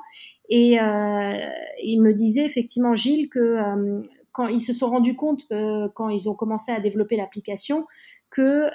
Et 0.49 0.81
euh, 0.81 1.49
il 1.81 2.01
me 2.01 2.11
disait 2.11 2.45
effectivement 2.45 2.93
Gilles 2.93 3.29
que 3.29 3.39
euh, 3.39 4.01
quand 4.33 4.47
ils 4.47 4.61
se 4.61 4.73
sont 4.73 4.89
rendus 4.89 5.15
compte 5.15 5.45
quand 5.95 6.09
ils 6.09 6.29
ont 6.29 6.35
commencé 6.35 6.71
à 6.71 6.79
développer 6.79 7.15
l'application 7.17 7.85
que 8.29 8.67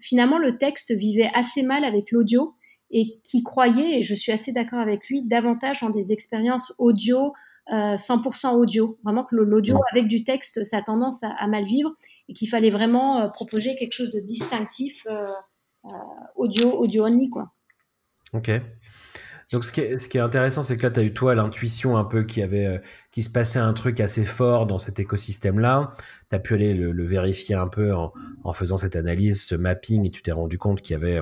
finalement 0.00 0.38
le 0.38 0.58
texte 0.58 0.92
vivait 0.92 1.30
assez 1.32 1.62
mal 1.62 1.84
avec 1.84 2.10
l'audio 2.10 2.54
et 2.90 3.18
qui 3.22 3.42
croyait, 3.42 3.98
et 3.98 4.02
je 4.02 4.14
suis 4.14 4.32
assez 4.32 4.52
d'accord 4.52 4.78
avec 4.78 5.08
lui, 5.08 5.22
davantage 5.22 5.82
en 5.82 5.90
des 5.90 6.12
expériences 6.12 6.74
audio 6.78 7.32
100% 7.70 8.46
euh, 8.46 8.50
audio. 8.50 8.98
Vraiment 9.04 9.24
que 9.24 9.34
l'audio 9.36 9.78
avec 9.90 10.08
du 10.08 10.24
texte, 10.24 10.64
ça 10.64 10.78
a 10.78 10.82
tendance 10.82 11.22
à, 11.22 11.46
mal 11.46 11.64
vivre 11.64 11.92
et 12.28 12.34
qu'il 12.34 12.48
fallait 12.48 12.70
vraiment 12.70 13.20
euh, 13.20 13.28
proposer 13.28 13.76
quelque 13.76 13.92
chose 13.92 14.12
de 14.12 14.20
distinctif 14.20 15.06
euh, 15.06 15.28
audio, 16.36 16.70
audio 16.72 17.04
only, 17.04 17.30
quoi. 17.30 17.52
Ok. 18.32 18.50
Donc 19.52 19.64
ce 19.64 19.72
qui 19.72 19.80
est, 19.82 19.98
ce 19.98 20.08
qui 20.08 20.18
est 20.18 20.22
intéressant, 20.22 20.62
c'est 20.62 20.76
que 20.76 20.82
là, 20.82 20.90
tu 20.90 21.00
as 21.00 21.02
eu 21.04 21.12
toi 21.12 21.34
l'intuition 21.34 21.96
un 21.96 22.04
peu 22.04 22.24
qui 22.24 22.42
avait, 22.42 22.80
qui 23.12 23.22
se 23.22 23.30
passait 23.30 23.58
un 23.58 23.72
truc 23.74 24.00
assez 24.00 24.24
fort 24.24 24.66
dans 24.66 24.78
cet 24.78 24.98
écosystème-là. 24.98 25.92
Tu 26.30 26.36
as 26.36 26.38
pu 26.40 26.54
aller 26.54 26.74
le, 26.74 26.92
le, 26.92 27.04
vérifier 27.04 27.54
un 27.54 27.68
peu 27.68 27.94
en, 27.94 28.12
en, 28.42 28.52
faisant 28.52 28.78
cette 28.78 28.96
analyse, 28.96 29.42
ce 29.42 29.54
mapping, 29.54 30.06
et 30.06 30.10
tu 30.10 30.22
t'es 30.22 30.32
rendu 30.32 30.58
compte 30.58 30.80
qu'il 30.80 30.94
y 30.94 30.96
avait 30.96 31.20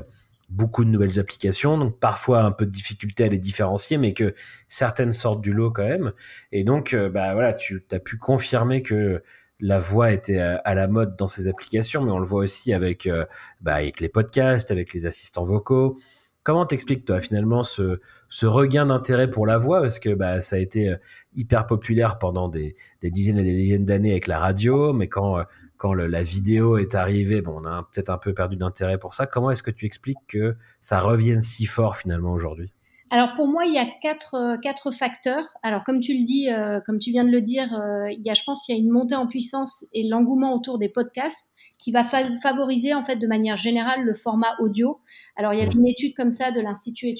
beaucoup 0.52 0.84
de 0.84 0.90
nouvelles 0.90 1.18
applications, 1.18 1.78
donc 1.78 1.98
parfois 1.98 2.42
un 2.42 2.52
peu 2.52 2.66
de 2.66 2.70
difficulté 2.70 3.24
à 3.24 3.28
les 3.28 3.38
différencier, 3.38 3.96
mais 3.96 4.12
que 4.12 4.34
certaines 4.68 5.12
sortent 5.12 5.40
du 5.40 5.52
lot 5.52 5.70
quand 5.70 5.84
même. 5.84 6.12
Et 6.52 6.62
donc, 6.62 6.94
euh, 6.94 7.08
bah 7.08 7.32
voilà, 7.32 7.52
tu 7.54 7.84
as 7.90 7.98
pu 7.98 8.18
confirmer 8.18 8.82
que 8.82 9.22
la 9.60 9.78
voix 9.78 10.12
était 10.12 10.38
à, 10.38 10.74
la 10.74 10.88
mode 10.88 11.16
dans 11.16 11.28
ces 11.28 11.48
applications, 11.48 12.02
mais 12.02 12.10
on 12.10 12.18
le 12.18 12.26
voit 12.26 12.42
aussi 12.42 12.72
avec, 12.72 13.06
euh, 13.06 13.24
bah, 13.60 13.74
avec 13.74 14.00
les 14.00 14.08
podcasts, 14.08 14.70
avec 14.70 14.92
les 14.92 15.06
assistants 15.06 15.44
vocaux. 15.44 15.96
Comment 16.42 16.66
t'expliques 16.66 17.04
toi 17.04 17.20
finalement 17.20 17.62
ce, 17.62 18.00
ce 18.28 18.46
regain 18.46 18.86
d'intérêt 18.86 19.30
pour 19.30 19.46
la 19.46 19.58
voix? 19.58 19.80
Parce 19.80 20.00
que 20.00 20.12
bah, 20.14 20.40
ça 20.40 20.56
a 20.56 20.58
été 20.58 20.88
euh, 20.88 20.96
hyper 21.32 21.66
populaire 21.66 22.18
pendant 22.18 22.48
des, 22.48 22.74
des 23.00 23.10
dizaines 23.12 23.38
et 23.38 23.44
des 23.44 23.54
dizaines 23.54 23.84
d'années 23.84 24.10
avec 24.10 24.26
la 24.26 24.40
radio, 24.40 24.92
mais 24.92 25.08
quand 25.08 25.38
quand 25.82 25.94
la 25.94 26.22
vidéo 26.22 26.78
est 26.78 26.94
arrivée, 26.94 27.42
bon, 27.42 27.56
on 27.60 27.66
a 27.66 27.82
peut-être 27.92 28.10
un 28.10 28.16
peu 28.16 28.32
perdu 28.32 28.54
d'intérêt 28.54 28.98
pour 28.98 29.14
ça. 29.14 29.26
Comment 29.26 29.50
est-ce 29.50 29.64
que 29.64 29.72
tu 29.72 29.84
expliques 29.84 30.24
que 30.28 30.54
ça 30.78 31.00
revienne 31.00 31.42
si 31.42 31.66
fort 31.66 31.96
finalement 31.96 32.30
aujourd'hui? 32.30 32.72
Alors 33.10 33.34
pour 33.34 33.48
moi, 33.48 33.64
il 33.66 33.74
y 33.74 33.78
a 33.78 33.84
quatre, 34.00 34.60
quatre 34.62 34.92
facteurs. 34.92 35.44
Alors 35.64 35.82
comme 35.82 35.98
tu 35.98 36.16
le 36.16 36.24
dis, 36.24 36.48
comme 36.86 37.00
tu 37.00 37.10
viens 37.10 37.24
de 37.24 37.32
le 37.32 37.40
dire, 37.40 37.66
il 38.10 38.22
y 38.24 38.30
a, 38.30 38.34
je 38.34 38.44
pense, 38.44 38.68
il 38.68 38.72
y 38.72 38.74
a 38.76 38.78
une 38.78 38.90
montée 38.90 39.16
en 39.16 39.26
puissance 39.26 39.84
et 39.92 40.08
l'engouement 40.08 40.54
autour 40.54 40.78
des 40.78 40.88
podcasts 40.88 41.51
qui 41.82 41.90
va 41.90 42.04
favoriser 42.04 42.94
en 42.94 43.04
fait 43.04 43.16
de 43.16 43.26
manière 43.26 43.56
générale 43.56 44.04
le 44.04 44.14
format 44.14 44.54
audio. 44.60 45.00
Alors 45.34 45.52
il 45.52 45.58
y 45.58 45.62
a 45.62 45.64
une 45.64 45.86
étude 45.86 46.14
comme 46.14 46.30
ça 46.30 46.52
de 46.52 46.60
l'Institut 46.60 47.12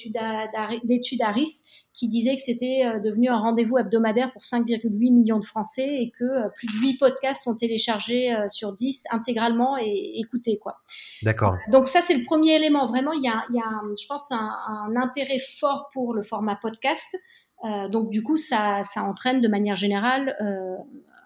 d'études 0.83 1.21
Harris 1.21 1.63
qui 1.91 2.07
disait 2.07 2.37
que 2.37 2.41
c'était 2.41 2.85
euh, 2.85 2.99
devenu 2.99 3.27
un 3.27 3.37
rendez-vous 3.37 3.77
hebdomadaire 3.77 4.31
pour 4.31 4.41
5,8 4.41 4.89
millions 5.13 5.37
de 5.37 5.45
Français 5.45 5.97
et 5.99 6.11
que 6.17 6.23
euh, 6.23 6.49
plus 6.55 6.67
de 6.67 6.81
8 6.81 6.97
podcasts 6.97 7.43
sont 7.43 7.55
téléchargés 7.55 8.33
euh, 8.33 8.47
sur 8.47 8.73
10 8.73 9.03
intégralement 9.11 9.77
et 9.77 10.13
écoutés 10.15 10.57
quoi. 10.57 10.77
D'accord. 11.23 11.57
Donc 11.69 11.87
ça 11.87 11.99
c'est 12.01 12.15
le 12.15 12.23
premier 12.23 12.55
élément. 12.55 12.87
Vraiment 12.87 13.11
il 13.11 13.23
y 13.23 13.27
a, 13.27 13.43
il 13.49 13.55
y 13.55 13.59
a 13.59 13.81
je 13.99 14.07
pense 14.07 14.31
un, 14.31 14.57
un, 14.67 14.95
intérêt 14.95 15.39
fort 15.59 15.89
pour 15.91 16.13
le 16.13 16.23
format 16.23 16.55
podcast. 16.55 17.17
Euh, 17.65 17.89
donc 17.89 18.09
du 18.09 18.23
coup 18.23 18.37
ça, 18.37 18.83
ça 18.85 19.03
entraîne 19.03 19.41
de 19.41 19.47
manière 19.47 19.75
générale 19.75 20.35
euh, 20.41 20.75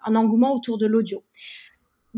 un 0.04 0.14
engouement 0.16 0.54
autour 0.54 0.78
de 0.78 0.86
l'audio. 0.86 1.22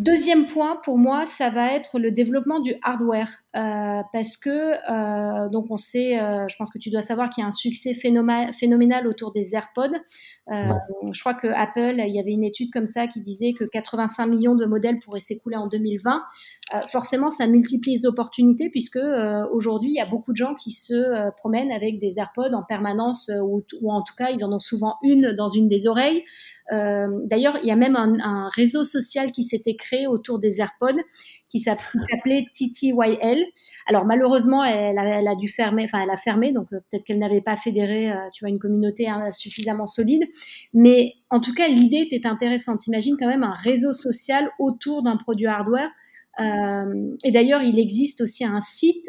Deuxième 0.00 0.46
point 0.46 0.76
pour 0.82 0.96
moi, 0.96 1.26
ça 1.26 1.50
va 1.50 1.74
être 1.74 1.98
le 1.98 2.10
développement 2.10 2.58
du 2.60 2.74
hardware, 2.82 3.42
euh, 3.54 4.00
parce 4.14 4.38
que 4.38 4.48
euh, 4.90 5.50
donc 5.50 5.66
on 5.68 5.76
sait, 5.76 6.18
euh, 6.18 6.48
je 6.48 6.56
pense 6.56 6.70
que 6.70 6.78
tu 6.78 6.88
dois 6.88 7.02
savoir 7.02 7.28
qu'il 7.28 7.42
y 7.42 7.44
a 7.44 7.48
un 7.48 7.52
succès 7.52 7.92
phénoménal 7.92 9.06
autour 9.06 9.30
des 9.30 9.54
AirPods. 9.54 9.98
Je 10.48 11.20
crois 11.20 11.34
que 11.34 11.48
Apple, 11.48 11.96
il 11.98 12.14
y 12.14 12.18
avait 12.18 12.32
une 12.32 12.44
étude 12.44 12.70
comme 12.72 12.86
ça 12.86 13.08
qui 13.08 13.20
disait 13.20 13.52
que 13.52 13.64
85 13.64 14.26
millions 14.26 14.54
de 14.54 14.64
modèles 14.64 14.96
pourraient 15.04 15.20
s'écouler 15.20 15.56
en 15.56 15.66
2020. 15.66 16.22
Euh, 16.74 16.80
forcément, 16.88 17.28
ça 17.30 17.46
multiplie 17.46 17.92
les 17.92 18.06
opportunités 18.06 18.70
puisque 18.70 18.98
aujourd'hui, 19.52 19.90
il 19.90 19.96
y 19.96 20.00
a 20.00 20.06
beaucoup 20.06 20.32
de 20.32 20.36
gens 20.36 20.54
qui 20.54 20.72
se 20.72 21.30
promènent 21.36 21.72
avec 21.72 21.98
des 21.98 22.14
AirPods 22.16 22.54
en 22.54 22.62
permanence, 22.62 23.30
ou, 23.44 23.62
ou, 23.82 23.92
en 23.92 24.02
tout 24.02 24.14
cas, 24.16 24.30
ils 24.30 24.42
en 24.42 24.50
ont 24.50 24.60
souvent 24.60 24.96
une 25.02 25.32
dans 25.32 25.50
une 25.50 25.68
des 25.68 25.86
oreilles. 25.86 26.24
Euh, 26.72 27.08
d'ailleurs, 27.24 27.58
il 27.62 27.66
y 27.66 27.70
a 27.70 27.76
même 27.76 27.96
un, 27.96 28.48
réseau 28.54 28.84
social 28.84 29.32
qui 29.32 29.44
s'était 29.44 29.74
créé 29.74 30.06
autour 30.06 30.38
des 30.38 30.60
AirPods 30.60 31.00
qui 31.48 31.58
s'appelait 31.58 32.46
TTYL. 32.52 33.44
Alors 33.86 34.04
malheureusement, 34.04 34.64
elle 34.64 34.98
a, 34.98 35.34
dû 35.34 35.48
fermer, 35.48 35.84
enfin 35.84 36.00
elle 36.02 36.10
a 36.10 36.16
fermé, 36.16 36.52
donc 36.52 36.72
euh, 36.72 36.78
peut-être 36.88 37.04
qu'elle 37.04 37.18
n'avait 37.18 37.40
pas 37.40 37.56
fédéré, 37.56 38.10
euh, 38.10 38.16
tu 38.32 38.44
vois, 38.44 38.50
une 38.50 38.58
communauté 38.58 39.08
hein, 39.08 39.32
suffisamment 39.32 39.86
solide. 39.86 40.22
Mais 40.72 41.14
en 41.28 41.40
tout 41.40 41.54
cas, 41.54 41.68
l'idée 41.68 42.06
était 42.08 42.26
intéressante. 42.26 42.86
Imagine 42.86 43.16
quand 43.18 43.28
même 43.28 43.44
un 43.44 43.54
réseau 43.54 43.92
social 43.92 44.50
autour 44.58 45.02
d'un 45.02 45.16
produit 45.16 45.46
hardware. 45.46 45.90
et 46.38 47.30
d'ailleurs, 47.32 47.62
il 47.62 47.78
existe 47.78 48.20
aussi 48.20 48.44
un 48.44 48.60
site 48.60 49.06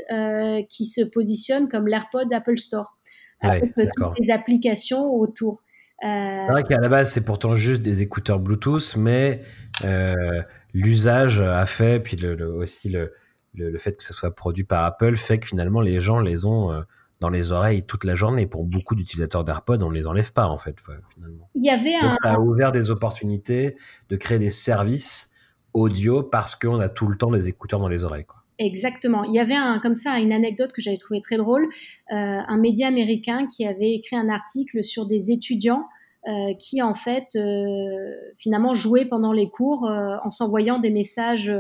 qui 0.68 0.86
se 0.86 1.02
positionne 1.02 1.70
comme 1.70 1.88
l'AirPod 1.88 2.34
Apple 2.34 2.58
Store, 2.58 2.98
avec 3.40 3.74
toutes 3.76 4.20
les 4.20 4.32
applications 4.32 5.14
autour. 5.14 5.62
Euh, 6.04 6.38
c'est 6.40 6.52
vrai 6.52 6.64
qu'à 6.64 6.80
la 6.80 6.90
base, 6.90 7.12
c'est 7.12 7.24
pourtant 7.24 7.54
juste 7.54 7.82
des 7.82 8.02
écouteurs 8.02 8.40
Bluetooth, 8.40 8.96
mais 8.98 9.42
euh, 9.84 10.42
l'usage 10.74 11.40
a 11.40 11.66
fait, 11.66 12.02
puis 12.02 12.18
le, 12.18 12.52
aussi 12.54 12.90
le, 12.90 13.14
le, 13.54 13.78
fait 13.78 13.96
que 13.96 14.04
ce 14.04 14.14
soit 14.14 14.34
produit 14.34 14.64
par 14.64 14.84
Apple 14.84 15.16
fait 15.16 15.38
que 15.38 15.48
finalement 15.48 15.82
les 15.82 16.00
gens 16.00 16.20
les 16.20 16.46
ont 16.46 16.72
euh, 16.72 16.82
dans 17.20 17.30
les 17.30 17.52
oreilles 17.52 17.84
toute 17.84 18.04
la 18.04 18.16
journée. 18.16 18.48
Pour 18.48 18.66
beaucoup 18.66 18.96
d'utilisateurs 18.96 19.44
d'AirPods, 19.44 19.84
on 19.84 19.92
les 19.92 20.08
enlève 20.08 20.34
pas 20.34 20.48
en 20.48 20.58
fait, 20.58 20.78
finalement. 21.14 21.50
Il 21.54 21.64
y 21.64 21.70
avait 21.70 22.02
Donc 22.02 22.16
ça 22.24 22.34
a 22.34 22.40
ouvert 22.40 22.72
des 22.72 22.90
opportunités 22.90 23.76
de 24.10 24.16
créer 24.16 24.40
des 24.40 24.50
services 24.50 25.32
audio 25.74 26.24
parce 26.24 26.56
qu'on 26.56 26.80
a 26.80 26.90
tout 26.90 27.08
le 27.08 27.16
temps 27.16 27.32
des 27.32 27.48
écouteurs 27.48 27.80
dans 27.80 27.88
les 27.88 28.04
oreilles. 28.04 28.26
Quoi. 28.26 28.41
Exactement. 28.60 29.24
Il 29.24 29.34
y 29.34 29.40
avait 29.40 29.56
un, 29.56 29.80
comme 29.80 29.96
ça 29.96 30.20
une 30.20 30.32
anecdote 30.32 30.72
que 30.72 30.82
j'avais 30.82 30.98
trouvé 30.98 31.22
très 31.22 31.38
drôle. 31.38 31.64
Euh, 32.12 32.16
un 32.16 32.58
média 32.58 32.88
américain 32.88 33.48
qui 33.48 33.66
avait 33.66 33.94
écrit 33.94 34.16
un 34.16 34.30
article 34.30 34.84
sur 34.84 35.06
des 35.08 35.32
étudiants 35.32 35.86
euh, 36.28 36.54
qui 36.60 36.82
en 36.82 36.94
fait 36.94 37.30
euh, 37.36 38.14
finalement 38.38 38.76
jouaient 38.76 39.06
pendant 39.06 39.34
les 39.34 39.50
cours 39.50 39.84
en 39.90 40.30
s'envoyant 40.30 40.80
des 40.80 40.92
messages 40.92 41.52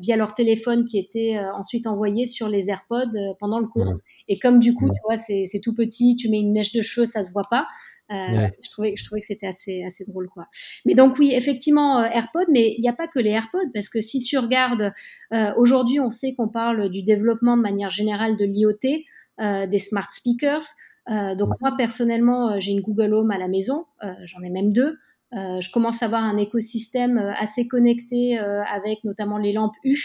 via 0.00 0.16
leur 0.16 0.34
téléphone 0.34 0.84
qui 0.84 0.98
étaient 0.98 1.38
ensuite 1.38 1.86
envoyés 1.86 2.26
sur 2.26 2.48
les 2.48 2.70
AirPods 2.70 3.36
pendant 3.38 3.60
le 3.60 3.66
cours. 3.66 3.84
Mmh. 3.84 4.00
Et 4.26 4.38
comme 4.40 4.58
du 4.58 4.74
coup, 4.74 4.88
tu 4.88 4.98
vois, 5.04 5.16
c'est 5.16 5.60
tout 5.62 5.74
petit, 5.74 6.16
tu 6.16 6.28
mets 6.28 6.40
une 6.40 6.52
mèche 6.52 6.72
de 6.72 6.82
cheveux, 6.82 7.06
ça 7.06 7.22
se 7.22 7.32
voit 7.32 7.46
pas. 7.48 7.68
Euh, 8.12 8.48
je 8.62 8.70
trouvais, 8.70 8.94
je 8.96 9.04
trouvais 9.04 9.20
que 9.20 9.26
c'était 9.26 9.46
assez, 9.46 9.82
assez 9.82 10.04
drôle, 10.04 10.28
quoi. 10.28 10.46
Mais 10.84 10.94
donc 10.94 11.18
oui, 11.18 11.32
effectivement, 11.34 12.00
euh, 12.00 12.04
AirPods, 12.04 12.50
mais 12.50 12.74
il 12.76 12.80
n'y 12.80 12.88
a 12.88 12.92
pas 12.92 13.08
que 13.08 13.18
les 13.18 13.30
AirPods, 13.30 13.70
parce 13.72 13.88
que 13.88 14.00
si 14.00 14.20
tu 14.22 14.36
regardes, 14.38 14.92
euh, 15.32 15.52
aujourd'hui, 15.56 16.00
on 16.00 16.10
sait 16.10 16.34
qu'on 16.34 16.48
parle 16.48 16.90
du 16.90 17.02
développement 17.02 17.56
de 17.56 17.62
manière 17.62 17.90
générale 17.90 18.36
de 18.36 18.44
l'IoT, 18.44 19.02
des 19.38 19.78
smart 19.80 20.08
speakers. 20.12 20.62
donc 21.08 21.60
moi, 21.60 21.74
personnellement, 21.76 22.60
j'ai 22.60 22.70
une 22.70 22.82
Google 22.82 23.14
Home 23.14 23.32
à 23.32 23.38
la 23.38 23.48
maison, 23.48 23.84
j'en 24.22 24.42
ai 24.42 24.50
même 24.50 24.72
deux. 24.72 24.96
je 25.32 25.72
commence 25.72 26.04
à 26.04 26.06
avoir 26.06 26.22
un 26.22 26.36
écosystème 26.36 27.18
assez 27.36 27.66
connecté 27.66 28.38
avec 28.38 29.02
notamment 29.02 29.38
les 29.38 29.52
lampes 29.52 29.74
U 29.82 29.98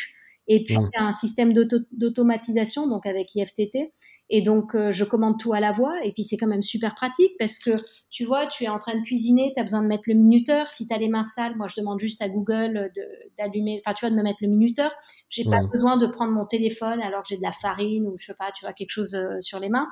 et 0.49 0.63
puis 0.63 0.75
un 0.97 1.13
système 1.13 1.53
d'automatisation, 1.53 2.87
donc 2.87 3.05
avec 3.05 3.35
IFTT. 3.35 3.93
Et 4.31 4.41
donc, 4.41 4.75
euh, 4.75 4.91
je 4.91 5.03
commande 5.03 5.39
tout 5.39 5.53
à 5.53 5.59
la 5.59 5.71
voix. 5.71 5.93
Et 6.03 6.11
puis, 6.11 6.23
c'est 6.23 6.37
quand 6.37 6.47
même 6.47 6.61
super 6.61 6.93
pratique 6.93 7.31
parce 7.39 7.57
que, 7.57 7.71
tu 8.11 8.25
vois, 8.25 8.45
tu 8.45 8.63
es 8.63 8.67
en 8.67 8.77
train 8.77 8.95
de 8.95 9.03
cuisiner, 9.03 9.53
tu 9.55 9.61
as 9.61 9.63
besoin 9.63 9.81
de 9.81 9.87
mettre 9.87 10.03
le 10.07 10.13
minuteur. 10.13 10.69
Si 10.69 10.87
tu 10.87 10.93
as 10.93 10.97
les 10.97 11.07
mains 11.07 11.23
sales, 11.23 11.55
moi, 11.55 11.67
je 11.67 11.79
demande 11.79 11.99
juste 11.99 12.21
à 12.21 12.29
Google 12.29 12.91
d'allumer, 13.39 13.81
enfin, 13.83 13.95
tu 13.95 14.05
vois, 14.05 14.11
de 14.11 14.15
me 14.15 14.23
mettre 14.23 14.39
le 14.41 14.49
minuteur. 14.49 14.91
J'ai 15.29 15.45
pas 15.45 15.61
besoin 15.73 15.97
de 15.97 16.05
prendre 16.05 16.31
mon 16.31 16.45
téléphone 16.45 17.01
alors 17.01 17.23
que 17.23 17.29
j'ai 17.29 17.37
de 17.37 17.43
la 17.43 17.51
farine 17.51 18.07
ou, 18.07 18.17
je 18.19 18.27
sais 18.27 18.35
pas, 18.37 18.51
tu 18.51 18.65
vois, 18.65 18.73
quelque 18.73 18.91
chose 18.91 19.15
euh, 19.15 19.39
sur 19.41 19.59
les 19.59 19.69
mains. 19.69 19.87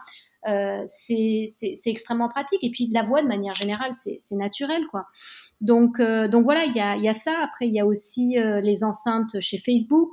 Euh, 0.48 0.84
c'est 0.88 1.50
extrêmement 1.86 2.30
pratique. 2.30 2.64
Et 2.64 2.70
puis, 2.70 2.90
la 2.92 3.02
voix, 3.02 3.24
de 3.24 3.28
manière 3.28 3.56
générale, 3.56 3.92
c'est 3.94 4.36
naturel, 4.36 4.86
quoi. 4.92 5.06
Donc, 5.60 6.00
euh, 6.00 6.28
donc 6.28 6.44
voilà, 6.44 6.66
il 6.66 6.76
y 6.76 6.80
a, 6.80 6.96
y 6.98 7.08
a, 7.08 7.14
ça. 7.14 7.40
Après, 7.42 7.68
il 7.68 7.74
y 7.74 7.80
a 7.80 7.86
aussi 7.86 8.38
euh, 8.38 8.62
les 8.62 8.84
enceintes 8.84 9.40
chez 9.40 9.58
Facebook 9.58 10.12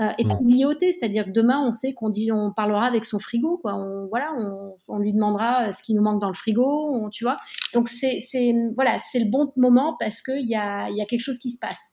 euh, 0.00 0.08
et 0.18 0.24
puis 0.24 0.36
l'IoT, 0.46 0.78
c'est-à-dire 0.80 1.24
que 1.24 1.30
demain, 1.30 1.60
on 1.66 1.72
sait 1.72 1.94
qu'on 1.94 2.10
dit, 2.10 2.30
on 2.30 2.52
parlera 2.52 2.86
avec 2.86 3.04
son 3.04 3.18
frigo, 3.18 3.58
quoi. 3.58 3.74
On, 3.74 4.06
voilà, 4.08 4.32
on, 4.38 4.76
on 4.86 4.98
lui 4.98 5.12
demandera 5.12 5.72
ce 5.72 5.82
qui 5.82 5.94
nous 5.94 6.02
manque 6.02 6.20
dans 6.20 6.28
le 6.28 6.34
frigo, 6.34 7.08
tu 7.10 7.24
vois. 7.24 7.38
Donc 7.72 7.88
c'est, 7.88 8.20
c'est 8.20 8.54
voilà, 8.76 8.98
c'est 9.10 9.18
le 9.18 9.30
bon 9.30 9.52
moment 9.56 9.96
parce 9.98 10.22
que 10.22 10.32
il 10.32 10.48
y 10.48 10.56
a, 10.56 10.88
y 10.90 11.02
a 11.02 11.06
quelque 11.06 11.22
chose 11.22 11.38
qui 11.38 11.50
se 11.50 11.58
passe. 11.58 11.90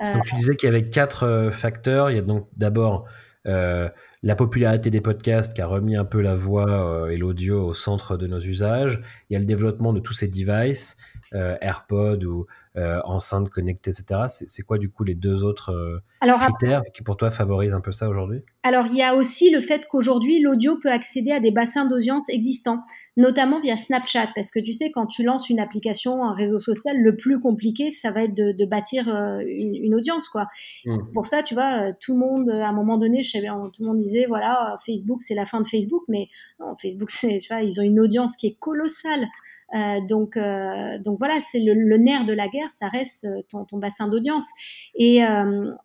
donc 0.00 0.24
tu 0.24 0.36
disais 0.36 0.54
qu'il 0.54 0.68
y 0.68 0.70
avait 0.70 0.88
quatre 0.88 1.50
facteurs. 1.52 2.10
Il 2.10 2.16
y 2.16 2.20
a 2.20 2.22
donc 2.22 2.46
d'abord 2.56 3.06
euh, 3.46 3.90
la 4.24 4.34
popularité 4.34 4.88
des 4.88 5.02
podcasts 5.02 5.52
qui 5.52 5.60
a 5.60 5.66
remis 5.66 5.96
un 5.96 6.06
peu 6.06 6.22
la 6.22 6.34
voix 6.34 6.70
euh, 6.70 7.08
et 7.08 7.16
l'audio 7.18 7.62
au 7.62 7.74
centre 7.74 8.16
de 8.16 8.26
nos 8.26 8.40
usages. 8.40 9.02
Il 9.28 9.34
y 9.34 9.36
a 9.36 9.38
le 9.38 9.44
développement 9.44 9.92
de 9.92 10.00
tous 10.00 10.14
ces 10.14 10.28
devices, 10.28 10.96
euh, 11.34 11.56
AirPod 11.60 12.22
ou 12.22 12.46
euh, 12.76 13.00
enceintes 13.04 13.50
connectées, 13.50 13.90
etc. 13.90 14.20
C'est 14.28 14.62
quoi 14.62 14.78
du 14.78 14.88
coup 14.88 15.02
les 15.02 15.16
deux 15.16 15.44
autres 15.44 15.72
euh, 15.72 16.00
critères 16.36 16.82
qui 16.94 17.02
pour 17.02 17.16
toi 17.16 17.28
favorisent 17.28 17.74
un 17.74 17.80
peu 17.80 17.90
ça 17.90 18.08
aujourd'hui? 18.08 18.42
Alors 18.62 18.86
il 18.86 18.94
y 18.96 19.02
a 19.02 19.16
aussi 19.16 19.50
le 19.50 19.60
fait 19.60 19.86
qu'aujourd'hui 19.88 20.40
l'audio 20.40 20.78
peut 20.80 20.92
accéder 20.92 21.32
à 21.32 21.40
des 21.40 21.50
bassins 21.50 21.86
d'audience 21.86 22.28
existants, 22.28 22.84
notamment 23.16 23.60
via 23.60 23.76
Snapchat, 23.76 24.28
parce 24.36 24.52
que 24.52 24.60
tu 24.60 24.72
sais 24.72 24.92
quand 24.92 25.06
tu 25.06 25.24
lances 25.24 25.50
une 25.50 25.58
application, 25.58 26.24
un 26.24 26.34
réseau 26.34 26.60
social, 26.60 27.02
le 27.02 27.16
plus 27.16 27.40
compliqué 27.40 27.90
ça 27.90 28.12
va 28.12 28.24
être 28.24 28.34
de, 28.34 28.52
de 28.52 28.64
bâtir 28.64 29.08
une, 29.08 29.74
une, 29.74 29.94
audience 29.96 30.28
quoi. 30.28 30.46
Mmh. 30.84 30.98
Pour 31.12 31.26
ça 31.26 31.42
tu 31.42 31.54
vois 31.54 31.92
tout 31.94 32.12
le 32.12 32.20
monde 32.20 32.48
à 32.48 32.68
un 32.68 32.72
moment 32.72 32.96
donné, 32.96 33.24
je 33.24 33.30
savais, 33.32 33.48
tout 33.48 33.82
le 33.82 33.86
monde 33.88 34.00
disait 34.00 34.13
voilà 34.26 34.76
Facebook 34.84 35.22
c'est 35.22 35.34
la 35.34 35.46
fin 35.46 35.60
de 35.60 35.66
Facebook, 35.66 36.02
mais 36.08 36.28
non, 36.60 36.74
Facebook 36.80 37.10
c'est 37.10 37.40
ils 37.62 37.80
ont 37.80 37.84
une 37.84 38.00
audience 38.00 38.36
qui 38.36 38.46
est 38.48 38.58
colossale. 38.58 39.28
Euh, 39.74 40.00
donc, 40.00 40.36
euh, 40.36 40.98
donc 40.98 41.18
voilà, 41.18 41.40
c'est 41.40 41.60
le, 41.60 41.96
nerf 41.96 42.24
de 42.24 42.32
la 42.32 42.48
guerre, 42.48 42.70
ça 42.70 42.88
reste 42.88 43.24
euh, 43.24 43.42
ton, 43.48 43.78
bassin 43.78 44.08
d'audience. 44.08 44.46
Et 44.94 45.22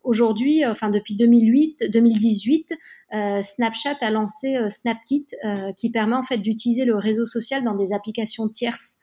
aujourd'hui, 0.04 0.64
enfin 0.64 0.90
depuis 0.90 1.16
2008, 1.16 1.90
2018, 1.90 2.72
euh, 3.14 3.42
Snapchat 3.42 3.96
a 4.00 4.10
lancé 4.10 4.58
SnapKit, 4.68 5.26
qui 5.76 5.90
permet 5.90 6.16
en 6.16 6.22
fait 6.22 6.38
d'utiliser 6.38 6.84
le 6.84 6.96
réseau 6.96 7.26
social 7.26 7.64
dans 7.64 7.74
des 7.74 7.92
applications 7.92 8.48
tierces. 8.48 8.98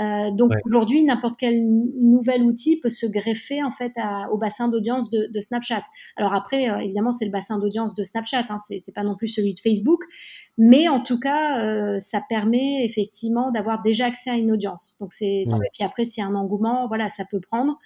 Euh, 0.00 0.30
donc 0.30 0.52
aujourd'hui, 0.64 1.02
n'importe 1.02 1.34
quel 1.38 1.66
nouvel 1.66 2.42
outil 2.42 2.80
peut 2.80 2.90
se 2.90 3.04
greffer 3.04 3.62
en 3.62 3.72
fait 3.72 3.92
à, 3.96 4.30
au 4.32 4.38
bassin 4.38 4.68
d'audience 4.68 5.10
de, 5.10 5.28
de, 5.30 5.40
Snapchat. 5.40 5.82
Alors 6.16 6.32
après, 6.32 6.70
euh, 6.70 6.78
évidemment, 6.78 7.12
c'est 7.12 7.26
le 7.26 7.30
bassin 7.30 7.58
d'audience 7.58 7.94
de 7.94 8.02
Snapchat, 8.02 8.46
hein, 8.48 8.56
c'est 8.58 8.94
pas 8.94 9.02
non 9.02 9.16
plus 9.16 9.28
celui 9.28 9.54
de 9.54 9.60
Facebook, 9.60 10.02
mais 10.56 10.88
en 10.88 11.00
tout 11.00 11.20
cas, 11.20 11.62
euh, 11.64 11.98
ça 12.00 12.22
permet 12.26 12.86
effectivement 12.86 13.50
d'avoir 13.50 13.82
déjà 13.82 14.06
accès 14.06 14.30
à 14.30 14.36
une 14.36 14.50
audience. 14.50 14.96
Donc 14.98 15.12
c'est 15.12 15.42
et 15.42 15.70
puis 15.74 15.84
après, 15.84 16.04
s'il 16.04 16.22
y 16.22 16.26
a 16.26 16.28
un 16.28 16.34
engouement, 16.34 16.88
voilà, 16.88 17.08
ça 17.08 17.24
peut 17.30 17.40
prendre. 17.40 17.78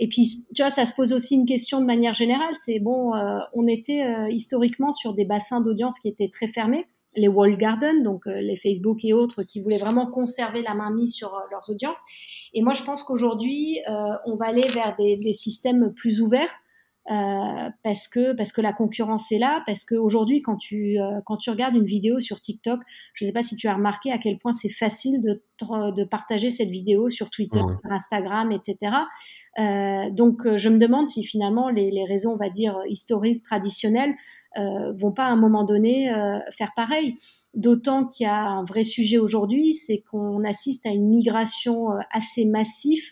Et 0.00 0.08
puis, 0.08 0.46
tu 0.54 0.62
vois, 0.62 0.70
ça 0.70 0.86
se 0.86 0.92
pose 0.92 1.12
aussi 1.12 1.34
une 1.34 1.46
question 1.46 1.80
de 1.80 1.84
manière 1.84 2.14
générale. 2.14 2.54
C'est 2.54 2.78
bon, 2.78 3.14
euh, 3.14 3.38
on 3.52 3.66
était 3.66 4.00
historiquement 4.30 4.92
sur 4.92 5.12
des 5.12 5.24
bassins 5.24 5.60
d'audience 5.60 5.98
qui 5.98 6.08
étaient 6.08 6.28
très 6.28 6.46
fermés 6.46 6.86
les 7.18 7.28
wall 7.28 7.56
gardens, 7.56 8.02
donc 8.02 8.26
euh, 8.26 8.40
les 8.40 8.56
Facebook 8.56 9.04
et 9.04 9.12
autres, 9.12 9.42
qui 9.42 9.60
voulaient 9.60 9.78
vraiment 9.78 10.10
conserver 10.10 10.62
la 10.62 10.74
main 10.74 10.92
mise 10.92 11.12
sur 11.12 11.34
euh, 11.34 11.40
leurs 11.50 11.68
audiences. 11.68 12.00
Et 12.54 12.62
moi, 12.62 12.72
je 12.72 12.82
pense 12.82 13.02
qu'aujourd'hui, 13.02 13.78
euh, 13.88 13.92
on 14.26 14.36
va 14.36 14.46
aller 14.46 14.68
vers 14.68 14.96
des, 14.96 15.16
des, 15.16 15.32
systèmes 15.32 15.92
plus 15.94 16.20
ouverts. 16.20 16.54
euh, 17.10 17.70
parce 17.82 18.06
que 18.06 18.34
parce 18.34 18.52
que 18.52 18.60
la 18.60 18.74
concurrence 18.74 19.32
est 19.32 19.38
là, 19.38 19.62
parce 19.66 19.82
qu'aujourd'hui 19.84 20.42
quand 20.42 20.56
tu 20.56 21.00
euh, 21.00 21.20
quand 21.24 21.38
tu 21.38 21.48
regardes 21.48 21.74
une 21.74 21.86
vidéo 21.86 22.20
sur 22.20 22.38
TikTok, 22.38 22.80
je 23.14 23.24
ne 23.24 23.28
sais 23.28 23.32
pas 23.32 23.42
si 23.42 23.56
tu 23.56 23.66
as 23.66 23.74
remarqué 23.74 24.12
à 24.12 24.18
quel 24.18 24.36
point 24.38 24.52
c'est 24.52 24.68
facile 24.68 25.22
de 25.22 25.42
de 25.60 26.04
partager 26.04 26.50
cette 26.50 26.68
vidéo 26.68 27.08
sur 27.08 27.30
Twitter, 27.30 27.60
mmh. 27.62 27.78
sur 27.82 27.92
Instagram, 27.92 28.52
etc. 28.52 28.92
Euh, 29.58 30.10
donc 30.10 30.56
je 30.56 30.68
me 30.68 30.78
demande 30.78 31.08
si 31.08 31.24
finalement 31.24 31.70
les, 31.70 31.90
les 31.90 32.04
réseaux, 32.04 32.30
on 32.30 32.36
va 32.36 32.50
dire 32.50 32.78
historiques, 32.88 33.42
traditionnels, 33.42 34.14
euh, 34.58 34.92
vont 34.92 35.12
pas 35.12 35.26
à 35.26 35.30
un 35.30 35.36
moment 35.36 35.64
donné 35.64 36.12
euh, 36.12 36.38
faire 36.50 36.72
pareil. 36.74 37.14
D'autant 37.54 38.04
qu'il 38.04 38.24
y 38.24 38.28
a 38.28 38.44
un 38.44 38.64
vrai 38.64 38.84
sujet 38.84 39.18
aujourd'hui, 39.18 39.74
c'est 39.74 40.02
qu'on 40.10 40.44
assiste 40.44 40.86
à 40.86 40.90
une 40.90 41.08
migration 41.08 41.88
assez 42.12 42.44
massive 42.44 43.10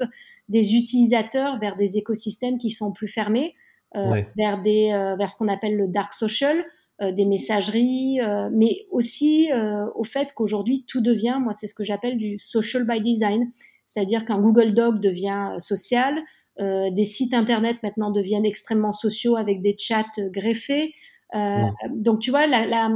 des 0.48 0.74
utilisateurs 0.74 1.58
vers 1.58 1.76
des 1.76 1.96
écosystèmes 1.96 2.58
qui 2.58 2.70
sont 2.70 2.92
plus 2.92 3.08
fermés. 3.08 3.54
Euh, 3.96 4.22
vers, 4.36 4.60
des, 4.62 4.90
euh, 4.92 5.16
vers 5.16 5.30
ce 5.30 5.36
qu'on 5.36 5.48
appelle 5.48 5.76
le 5.76 5.88
dark 5.88 6.12
social, 6.12 6.62
euh, 7.00 7.12
des 7.12 7.24
messageries, 7.24 8.18
mais 8.52 8.86
aussi 8.90 9.48
au 9.94 10.04
fait 10.04 10.32
qu'aujourd'hui 10.34 10.84
tout 10.86 11.00
devient, 11.00 11.38
moi 11.40 11.52
c'est 11.52 11.66
ce 11.66 11.74
que 11.74 11.84
j'appelle 11.84 12.18
du 12.18 12.36
social 12.36 12.86
by 12.86 13.00
design, 13.00 13.50
c'est-à-dire 13.86 14.24
qu'un 14.24 14.38
Google 14.38 14.74
Doc 14.74 15.00
devient 15.00 15.56
social, 15.58 16.14
des 16.58 17.04
sites 17.04 17.34
internet 17.34 17.76
maintenant 17.82 18.10
deviennent 18.10 18.46
extrêmement 18.46 18.92
sociaux 18.92 19.36
avec 19.36 19.62
des 19.62 19.76
chats 19.78 20.04
greffés. 20.18 20.94
Donc 21.32 22.20
tu 22.20 22.30
vois, 22.30 22.46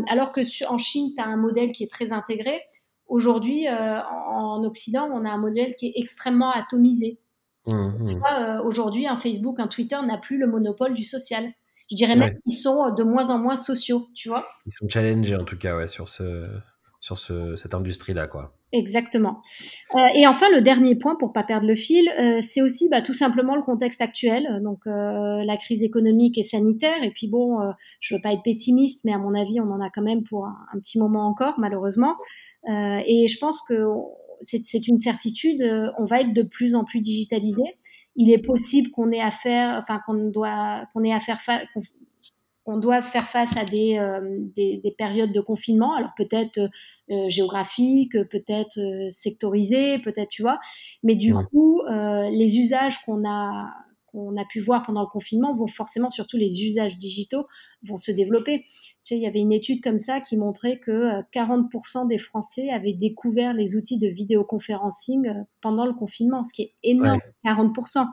alors 0.08 0.32
que 0.32 0.40
en 0.66 0.78
Chine 0.78 1.12
tu 1.16 1.22
as 1.22 1.26
un 1.26 1.36
modèle 1.36 1.72
qui 1.72 1.82
est 1.82 1.90
très 1.90 2.12
intégré, 2.12 2.62
aujourd'hui 3.06 3.66
en 3.68 4.62
Occident 4.64 5.08
on 5.12 5.24
a 5.24 5.30
un 5.30 5.38
modèle 5.38 5.74
qui 5.76 5.88
est 5.88 5.92
extrêmement 5.96 6.50
atomisé. 6.50 7.18
Mmh, 7.66 7.72
mmh. 7.72 8.22
Euh, 8.32 8.62
aujourd'hui, 8.62 9.06
un 9.06 9.16
Facebook, 9.16 9.60
un 9.60 9.66
Twitter 9.66 9.98
n'a 10.06 10.18
plus 10.18 10.38
le 10.38 10.46
monopole 10.46 10.94
du 10.94 11.04
social. 11.04 11.44
Je 11.90 11.96
dirais 11.96 12.16
même 12.16 12.38
qu'ils 12.42 12.54
sont 12.54 12.86
euh, 12.86 12.90
de 12.90 13.02
moins 13.02 13.30
en 13.30 13.38
moins 13.38 13.56
sociaux, 13.56 14.08
tu 14.14 14.28
vois. 14.28 14.46
Ils 14.66 14.72
sont 14.72 14.88
challengés 14.88 15.36
en 15.36 15.44
tout 15.44 15.58
cas 15.58 15.76
ouais, 15.76 15.86
sur, 15.86 16.08
ce, 16.08 16.48
sur 17.00 17.18
ce, 17.18 17.56
cette 17.56 17.74
industrie-là. 17.74 18.28
Exactement. 18.72 19.40
Euh, 19.96 19.98
et 20.14 20.28
enfin, 20.28 20.46
le 20.54 20.60
dernier 20.60 20.94
point, 20.94 21.16
pour 21.16 21.32
pas 21.32 21.42
perdre 21.42 21.66
le 21.66 21.74
fil, 21.74 22.08
c'est 22.40 22.62
aussi 22.62 22.88
bah, 22.88 23.02
tout 23.02 23.14
simplement 23.14 23.56
le 23.56 23.62
contexte 23.62 24.00
actuel, 24.00 24.60
donc 24.62 24.82
la 24.86 25.56
crise 25.56 25.82
économique 25.82 26.38
et 26.38 26.44
sanitaire. 26.44 27.02
Et 27.02 27.10
puis 27.10 27.26
bon, 27.26 27.58
je 27.98 28.14
veux 28.14 28.20
pas 28.20 28.32
être 28.32 28.42
pessimiste, 28.44 29.04
mais 29.04 29.12
à 29.12 29.18
mon 29.18 29.34
avis, 29.34 29.60
on 29.60 29.70
en 29.70 29.80
a 29.80 29.90
quand 29.90 30.02
même 30.02 30.22
pour 30.22 30.46
un, 30.46 30.78
petit 30.78 31.00
moment 31.00 31.26
encore, 31.26 31.54
malheureusement. 31.58 32.14
et 32.68 33.26
je 33.26 33.38
pense 33.38 33.60
que 33.68 33.86
c'est 34.40 34.86
une 34.86 34.98
certitude, 34.98 35.62
euh, 35.62 35.90
on 35.98 36.04
va 36.04 36.20
être 36.20 36.32
de 36.32 36.42
plus 36.42 36.74
en 36.74 36.84
plus 36.84 37.00
digitalisé. 37.00 37.62
Il 38.16 38.30
est 38.30 38.44
possible 38.44 38.90
qu'on 38.90 39.12
ait 39.12 39.20
à 39.20 39.30
faire, 39.30 39.80
enfin 39.82 40.00
qu'on 40.04 40.30
doit, 40.30 40.84
qu'on 40.92 41.04
ait 41.04 41.12
à 41.12 41.20
faire 41.20 41.40
qu'on 42.70 42.78
doit 42.78 43.02
faire 43.02 43.28
face 43.28 43.52
à 43.58 43.64
des, 43.64 43.98
euh, 43.98 44.20
des, 44.54 44.94
périodes 44.96 45.32
de 45.32 45.40
confinement, 45.40 45.94
alors 45.94 46.10
peut-être 46.16 46.58
euh, 47.10 47.28
géographiques, 47.28 48.16
peut-être 48.30 48.78
sectorisées, 49.10 49.98
peut-être, 49.98 50.28
tu 50.28 50.42
vois. 50.42 50.58
Mais 51.02 51.16
du 51.16 51.34
coup, 51.34 51.82
les 51.88 52.58
usages 52.58 52.98
qu'on 53.04 53.28
a 53.28 53.66
qu'on 54.12 54.36
a 54.36 54.44
pu 54.44 54.60
voir 54.60 54.84
pendant 54.84 55.02
le 55.02 55.06
confinement 55.06 55.54
vont 55.54 55.66
forcément, 55.66 56.10
surtout 56.10 56.36
les 56.36 56.64
usages 56.64 56.98
digitaux, 56.98 57.44
vont 57.86 57.96
se 57.96 58.10
développer. 58.10 58.62
Tu 58.62 58.74
sais, 59.02 59.16
il 59.16 59.22
y 59.22 59.26
avait 59.26 59.40
une 59.40 59.52
étude 59.52 59.80
comme 59.82 59.98
ça 59.98 60.20
qui 60.20 60.36
montrait 60.36 60.78
que 60.78 61.22
40% 61.32 62.04
euh, 62.04 62.06
des 62.06 62.18
Français 62.18 62.70
avaient 62.70 62.92
découvert 62.92 63.54
les 63.54 63.76
outils 63.76 63.98
de 63.98 64.08
vidéoconferencing 64.08 65.28
euh, 65.28 65.34
pendant 65.60 65.86
le 65.86 65.92
confinement, 65.92 66.44
ce 66.44 66.52
qui 66.52 66.62
est 66.62 66.74
énorme, 66.82 67.20
40%. 67.44 68.06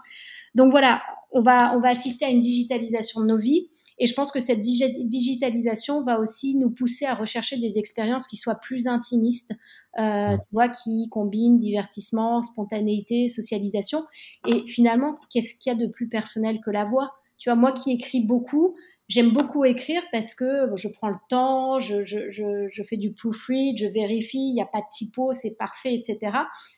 Donc 0.55 0.71
voilà, 0.71 1.01
on 1.31 1.41
va, 1.41 1.75
on 1.75 1.81
va 1.81 1.89
assister 1.89 2.25
à 2.25 2.29
une 2.29 2.39
digitalisation 2.39 3.21
de 3.21 3.27
nos 3.27 3.37
vies. 3.37 3.69
Et 3.99 4.07
je 4.07 4.13
pense 4.13 4.31
que 4.31 4.39
cette 4.39 4.61
digitalisation 4.61 6.03
va 6.03 6.19
aussi 6.19 6.55
nous 6.55 6.69
pousser 6.69 7.05
à 7.05 7.15
rechercher 7.15 7.57
des 7.57 7.77
expériences 7.77 8.27
qui 8.27 8.37
soient 8.37 8.55
plus 8.55 8.87
intimistes, 8.87 9.53
euh, 9.99 10.37
tu 10.37 10.53
vois, 10.53 10.69
qui 10.69 11.09
combinent 11.09 11.57
divertissement, 11.57 12.41
spontanéité, 12.41 13.27
socialisation. 13.27 14.05
Et 14.47 14.65
finalement, 14.67 15.17
qu'est-ce 15.31 15.55
qu'il 15.55 15.71
y 15.71 15.75
a 15.75 15.77
de 15.77 15.87
plus 15.87 16.07
personnel 16.07 16.59
que 16.63 16.69
la 16.69 16.85
voix? 16.85 17.13
Tu 17.37 17.49
vois, 17.49 17.55
moi 17.55 17.71
qui 17.71 17.91
écris 17.91 18.21
beaucoup, 18.23 18.75
J'aime 19.07 19.31
beaucoup 19.31 19.63
écrire 19.63 20.01
parce 20.11 20.35
que 20.35 20.69
je 20.75 20.89
prends 20.89 21.07
le 21.07 21.15
temps, 21.29 21.79
je, 21.79 22.03
je, 22.03 22.29
je, 22.29 22.83
fais 22.83 22.97
du 22.97 23.13
proofread, 23.13 23.77
je 23.77 23.85
vérifie, 23.85 24.49
il 24.49 24.53
n'y 24.53 24.61
a 24.61 24.65
pas 24.65 24.79
de 24.81 24.87
typo, 24.91 25.31
c'est 25.31 25.55
parfait, 25.57 25.93
etc. 25.93 26.19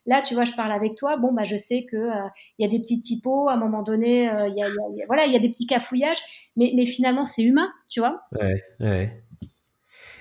Là, 0.05 0.21
tu 0.21 0.35
vois, 0.35 0.43
je 0.43 0.53
parle 0.53 0.71
avec 0.71 0.93
toi, 0.95 1.17
bon, 1.17 1.33
bah, 1.33 1.43
je 1.43 1.55
sais 1.55 1.85
que 1.89 1.97
euh, 1.97 2.29
il 2.59 2.65
y 2.65 2.67
a 2.67 2.71
des 2.71 2.79
petits 2.79 3.01
typos, 3.01 3.49
à 3.49 3.53
un 3.53 3.57
moment 3.57 3.81
donné, 3.81 4.29
euh, 4.29 4.47
il 4.47 4.55
y, 4.55 4.61
a, 4.61 4.67
voilà, 5.07 5.25
il 5.25 5.33
y 5.33 5.35
a 5.35 5.39
des 5.39 5.49
petits 5.49 5.65
cafouillages, 5.65 6.19
mais, 6.55 6.71
mais 6.75 6.85
finalement, 6.85 7.25
c'est 7.25 7.41
humain, 7.41 7.71
tu 7.89 7.99
vois. 7.99 8.21
Ouais, 8.39 8.63
ouais. 8.79 9.23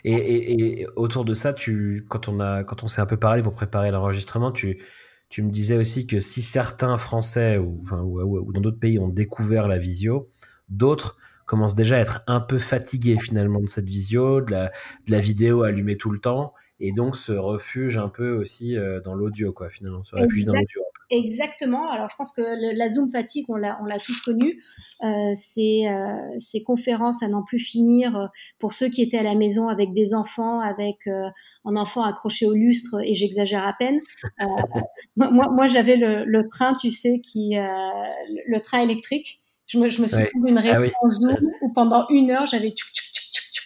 Et, 0.05 0.15
et, 0.15 0.81
et, 0.81 0.87
autour 0.97 1.27
de 1.27 1.35
ça, 1.35 1.53
tu, 1.53 2.07
quand 2.09 2.29
on 2.29 2.41
a, 2.41 2.65
quand 2.65 2.85
on 2.85 2.89
s'est 2.89 3.03
un 3.03 3.07
peu 3.07 3.19
parlé 3.19 3.43
pour 3.43 3.53
préparer 3.53 3.91
l'enregistrement, 3.91 4.51
tu, 4.51 4.81
tu 5.29 5.43
me 5.43 5.51
disais 5.51 5.77
aussi 5.77 6.07
que 6.07 6.21
si 6.21 6.41
certains 6.41 6.97
Français 6.97 7.59
ou, 7.59 7.81
enfin, 7.83 8.01
ou, 8.01 8.21
ou 8.21 8.53
dans 8.55 8.63
d'autres 8.63 8.81
pays 8.81 8.99
ont 8.99 9.09
découvert 9.09 9.69
la 9.69 9.77
visio, 9.77 10.31
d'autres 10.71 11.19
commence 11.49 11.75
déjà 11.75 11.97
à 11.97 12.01
être 12.01 12.21
un 12.27 12.41
peu 12.41 12.59
fatigué 12.59 13.17
finalement 13.19 13.61
de 13.61 13.69
cette 13.69 13.89
visio, 13.89 14.41
de 14.43 14.53
la, 14.53 14.67
de 15.07 15.11
la 15.11 15.19
vidéo 15.19 15.63
allumée 15.63 15.97
tout 15.97 16.11
le 16.11 16.19
temps, 16.19 16.53
et 16.79 16.93
donc 16.93 17.17
se 17.17 17.33
refuge 17.33 17.97
un 17.97 18.09
peu 18.09 18.33
aussi 18.33 18.77
euh, 18.77 19.01
dans 19.01 19.15
l'audio, 19.15 19.53
quoi, 19.53 19.71
finalement, 19.71 20.05
se 20.05 20.15
refuge 20.15 20.45
dans 20.45 20.53
l'audio. 20.53 20.83
Exactement. 21.11 21.91
Alors, 21.91 22.09
je 22.11 22.17
pense 22.17 22.33
que 22.33 22.43
la 22.77 22.89
Zoom 22.91 23.11
fatigue, 23.11 23.47
on 23.49 23.57
l'a, 23.57 23.79
on 23.83 23.87
l'a 23.87 23.99
tous 23.99 24.21
connu. 24.21 24.63
Euh, 25.03 25.33
euh, 25.59 26.37
ces 26.39 26.63
conférences 26.63 27.23
à 27.23 27.29
n'en 27.29 27.43
plus 27.43 27.61
finir 27.61 28.15
euh, 28.15 28.27
pour 28.59 28.75
ceux 28.75 28.91
qui 28.91 29.01
étaient 29.01 29.17
à 29.17 29.23
la 29.23 29.35
maison 29.35 29.69
avec 29.69 29.95
des 29.95 30.13
enfants, 30.13 30.61
avec 30.61 31.07
euh, 31.07 31.29
un 31.65 31.77
enfant 31.77 32.03
accroché 32.03 32.47
au 32.47 32.53
lustre, 32.53 33.01
et 33.03 33.15
j'exagère 33.15 33.67
à 33.67 33.73
peine. 33.73 34.01
moi, 35.17 35.49
moi, 35.51 35.67
j'avais 35.67 35.97
le, 35.97 36.25
le, 36.27 36.47
train, 36.49 36.75
tu 36.75 36.91
sais, 36.91 37.21
qui, 37.21 37.55
le 37.55 38.61
train 38.61 38.81
électrique. 38.81 39.41
Je 39.69 39.79
me, 39.79 39.89
je 39.91 40.03
me 40.03 40.07
souviens 40.07 40.27
d'une 40.35 40.59
ah 40.59 40.79
réponse 40.79 41.21
Zoom 41.21 41.51
où 41.61 41.73
pendant 41.73 42.07
une 42.09 42.31
heure, 42.31 42.47
j'avais 42.47 42.75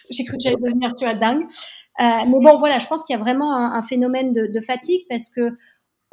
j'ai 0.09 0.25
cru 0.25 0.37
que 0.37 0.43
j'allais 0.43 0.57
devenir 0.57 0.95
tu 0.95 1.05
vois 1.05 1.15
dingue. 1.15 1.43
Euh, 1.99 2.03
mais 2.27 2.39
bon, 2.39 2.57
voilà, 2.57 2.79
je 2.79 2.87
pense 2.87 3.03
qu'il 3.03 3.15
y 3.15 3.19
a 3.19 3.21
vraiment 3.21 3.55
un, 3.55 3.73
un 3.73 3.81
phénomène 3.81 4.33
de, 4.33 4.47
de, 4.47 4.59
fatigue 4.59 5.05
parce 5.09 5.29
que 5.29 5.55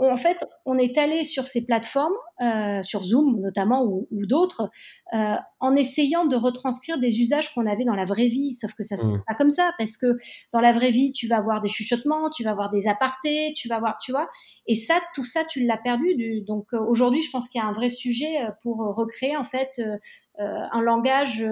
en 0.09 0.17
fait, 0.17 0.45
on 0.65 0.79
est 0.79 0.97
allé 0.99 1.25
sur 1.25 1.47
ces 1.47 1.65
plateformes, 1.65 2.15
euh, 2.43 2.83
sur 2.83 3.05
Zoom 3.05 3.41
notamment 3.41 3.85
ou, 3.85 4.09
ou 4.11 4.27
d'autres, 4.27 4.71
euh, 5.15 5.35
en 5.59 5.77
essayant 5.77 6.25
de 6.25 6.37
retranscrire 6.37 6.99
des 6.99 7.21
usages 7.21 7.53
qu'on 7.53 7.67
avait 7.67 7.85
dans 7.85 7.95
la 7.95 8.05
vraie 8.05 8.29
vie. 8.29 8.55
Sauf 8.55 8.73
que 8.75 8.83
ça 8.83 8.97
se 8.97 9.03
passe 9.03 9.13
mmh. 9.13 9.23
pas 9.27 9.35
comme 9.35 9.51
ça, 9.51 9.73
parce 9.79 9.97
que 9.97 10.17
dans 10.53 10.61
la 10.61 10.73
vraie 10.73 10.91
vie, 10.91 11.13
tu 11.13 11.29
vas 11.29 11.37
avoir 11.37 11.61
des 11.61 11.69
chuchotements, 11.69 12.31
tu 12.31 12.45
vas 12.45 12.51
avoir 12.51 12.71
des 12.71 12.87
apartés, 12.87 13.53
tu 13.55 13.69
vas 13.69 13.77
avoir, 13.77 13.99
tu 13.99 14.13
vois. 14.13 14.29
Et 14.67 14.75
ça, 14.75 14.95
tout 15.15 15.25
ça, 15.25 15.45
tu 15.45 15.61
l'as 15.61 15.77
perdu. 15.77 16.15
Du, 16.15 16.43
donc 16.43 16.73
euh, 16.73 16.79
aujourd'hui, 16.79 17.23
je 17.23 17.31
pense 17.31 17.49
qu'il 17.49 17.61
y 17.61 17.65
a 17.65 17.67
un 17.67 17.73
vrai 17.73 17.91
sujet 17.91 18.41
euh, 18.41 18.51
pour 18.63 18.79
recréer 18.79 19.37
en 19.37 19.45
fait 19.45 19.71
euh, 19.79 19.97
un 20.39 20.81
langage 20.81 21.47